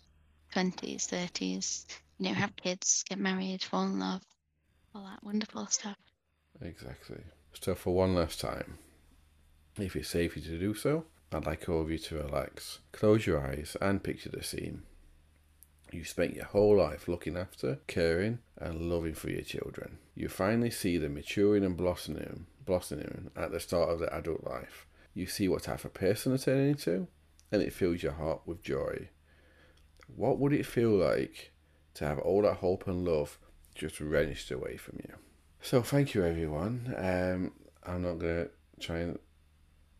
twenties, 0.53 1.07
thirties. 1.07 1.87
You 2.19 2.29
know, 2.29 2.35
have 2.35 2.57
kids, 2.57 3.05
get 3.09 3.19
married, 3.19 3.63
fall 3.63 3.85
in 3.85 3.99
love, 3.99 4.23
all 4.95 5.05
that 5.05 5.23
wonderful 5.23 5.67
stuff. 5.67 5.99
Exactly. 6.63 7.23
So, 7.61 7.75
for 7.75 7.95
one 7.95 8.15
last 8.15 8.41
time, 8.41 8.79
if 9.77 9.97
it's 9.97 10.09
safe 10.09 10.33
for 10.33 10.39
you 10.39 10.45
to 10.47 10.59
do 10.59 10.75
so, 10.75 11.05
I'd 11.33 11.45
like 11.45 11.69
all 11.69 11.83
of 11.83 11.91
you 11.91 11.99
to 11.99 12.17
relax. 12.17 12.79
Close 12.93 13.27
your 13.27 13.45
eyes 13.45 13.77
and 13.81 14.03
picture 14.03 14.31
the 14.31 14.45
scene. 14.45 14.85
You 15.93 16.05
spent 16.05 16.35
your 16.35 16.47
whole 16.47 16.77
life 16.77 17.09
looking 17.09 17.37
after, 17.37 17.81
caring, 17.87 18.39
and 18.57 18.91
loving 18.91 19.15
for 19.15 19.31
your 19.31 19.43
children. 19.43 19.99
You 20.15 20.29
finally 20.29 20.71
see 20.71 20.99
them 20.99 21.15
maturing 21.15 21.65
and 21.65 21.77
blossoming, 21.77 22.47
blossoming 22.65 23.31
at 23.37 23.51
the 23.53 23.61
start 23.61 23.91
of 23.91 23.99
their 23.99 24.15
adult 24.15 24.45
life. 24.45 24.87
You 25.17 25.25
see 25.25 25.49
what 25.49 25.63
type 25.63 25.87
of 25.87 25.95
person 25.95 26.33
they're 26.33 26.39
turning 26.39 26.69
into, 26.69 27.09
and 27.51 27.63
it 27.63 27.73
fills 27.73 28.03
your 28.03 28.13
heart 28.13 28.43
with 28.45 28.63
joy. 28.63 29.09
What 30.15 30.39
would 30.39 30.53
it 30.53 30.67
feel 30.67 30.91
like 30.91 31.53
to 31.95 32.05
have 32.07 32.19
all 32.19 32.43
that 32.43 32.59
hope 32.59 32.87
and 32.87 33.03
love 33.03 33.39
just 33.75 33.99
wrenched 33.99 34.51
away 34.51 34.77
from 34.77 35.01
you? 35.03 35.15
So, 35.63 35.81
thank 35.81 36.13
you, 36.13 36.23
everyone. 36.23 36.95
Um, 36.99 37.53
I'm 37.87 38.03
not 38.03 38.19
going 38.19 38.45
to 38.45 38.51
try 38.79 38.99
and 38.99 39.19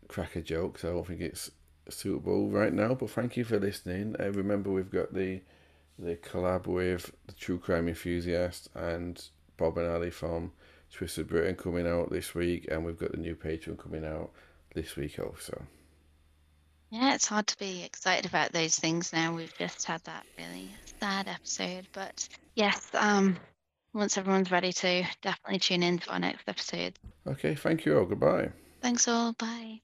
crack 0.07 0.35
a 0.35 0.41
joke, 0.41 0.73
because 0.73 0.87
I 0.87 0.93
don't 0.93 1.07
think 1.07 1.21
it's 1.21 1.49
suitable 1.89 2.51
right 2.51 2.71
now. 2.71 2.93
But 2.93 3.09
thank 3.09 3.35
you 3.37 3.43
for 3.43 3.59
listening. 3.59 4.15
Uh, 4.19 4.31
remember, 4.31 4.69
we've 4.69 4.91
got 4.91 5.15
the 5.15 5.41
the 5.97 6.15
collab 6.15 6.67
with 6.67 7.11
the 7.25 7.33
True 7.33 7.57
Crime 7.57 7.87
Enthusiast 7.87 8.69
and 8.75 9.19
Bob 9.57 9.79
and 9.79 9.89
Ali 9.89 10.11
from 10.11 10.51
Twisted 10.93 11.27
Britain 11.27 11.55
coming 11.55 11.87
out 11.87 12.11
this 12.11 12.35
week, 12.35 12.67
and 12.69 12.85
we've 12.85 12.99
got 12.99 13.13
the 13.13 13.17
new 13.17 13.35
Patreon 13.35 13.79
coming 13.79 14.05
out 14.05 14.29
this 14.77 14.95
week 14.95 15.19
also. 15.19 15.61
Yeah, 16.91 17.15
it's 17.15 17.25
hard 17.25 17.47
to 17.47 17.57
be 17.57 17.83
excited 17.83 18.25
about 18.27 18.53
those 18.53 18.75
things 18.75 19.11
now. 19.11 19.35
We've 19.35 19.53
just 19.57 19.85
had 19.85 20.01
that 20.05 20.25
really 20.37 20.69
sad 21.01 21.27
episode, 21.27 21.87
but 21.91 22.29
yes, 22.55 22.89
um, 22.93 23.37
once 23.93 24.17
everyone's 24.17 24.51
ready 24.51 24.71
to, 24.71 25.03
definitely 25.21 25.59
tune 25.59 25.83
in 25.83 25.99
to 25.99 26.11
our 26.11 26.19
next 26.19 26.47
episode. 26.47 26.97
Okay, 27.27 27.55
thank 27.55 27.85
you 27.85 27.97
all. 27.97 28.05
Goodbye. 28.05 28.51
Thanks 28.81 29.07
all. 29.07 29.33
Bye. 29.33 29.81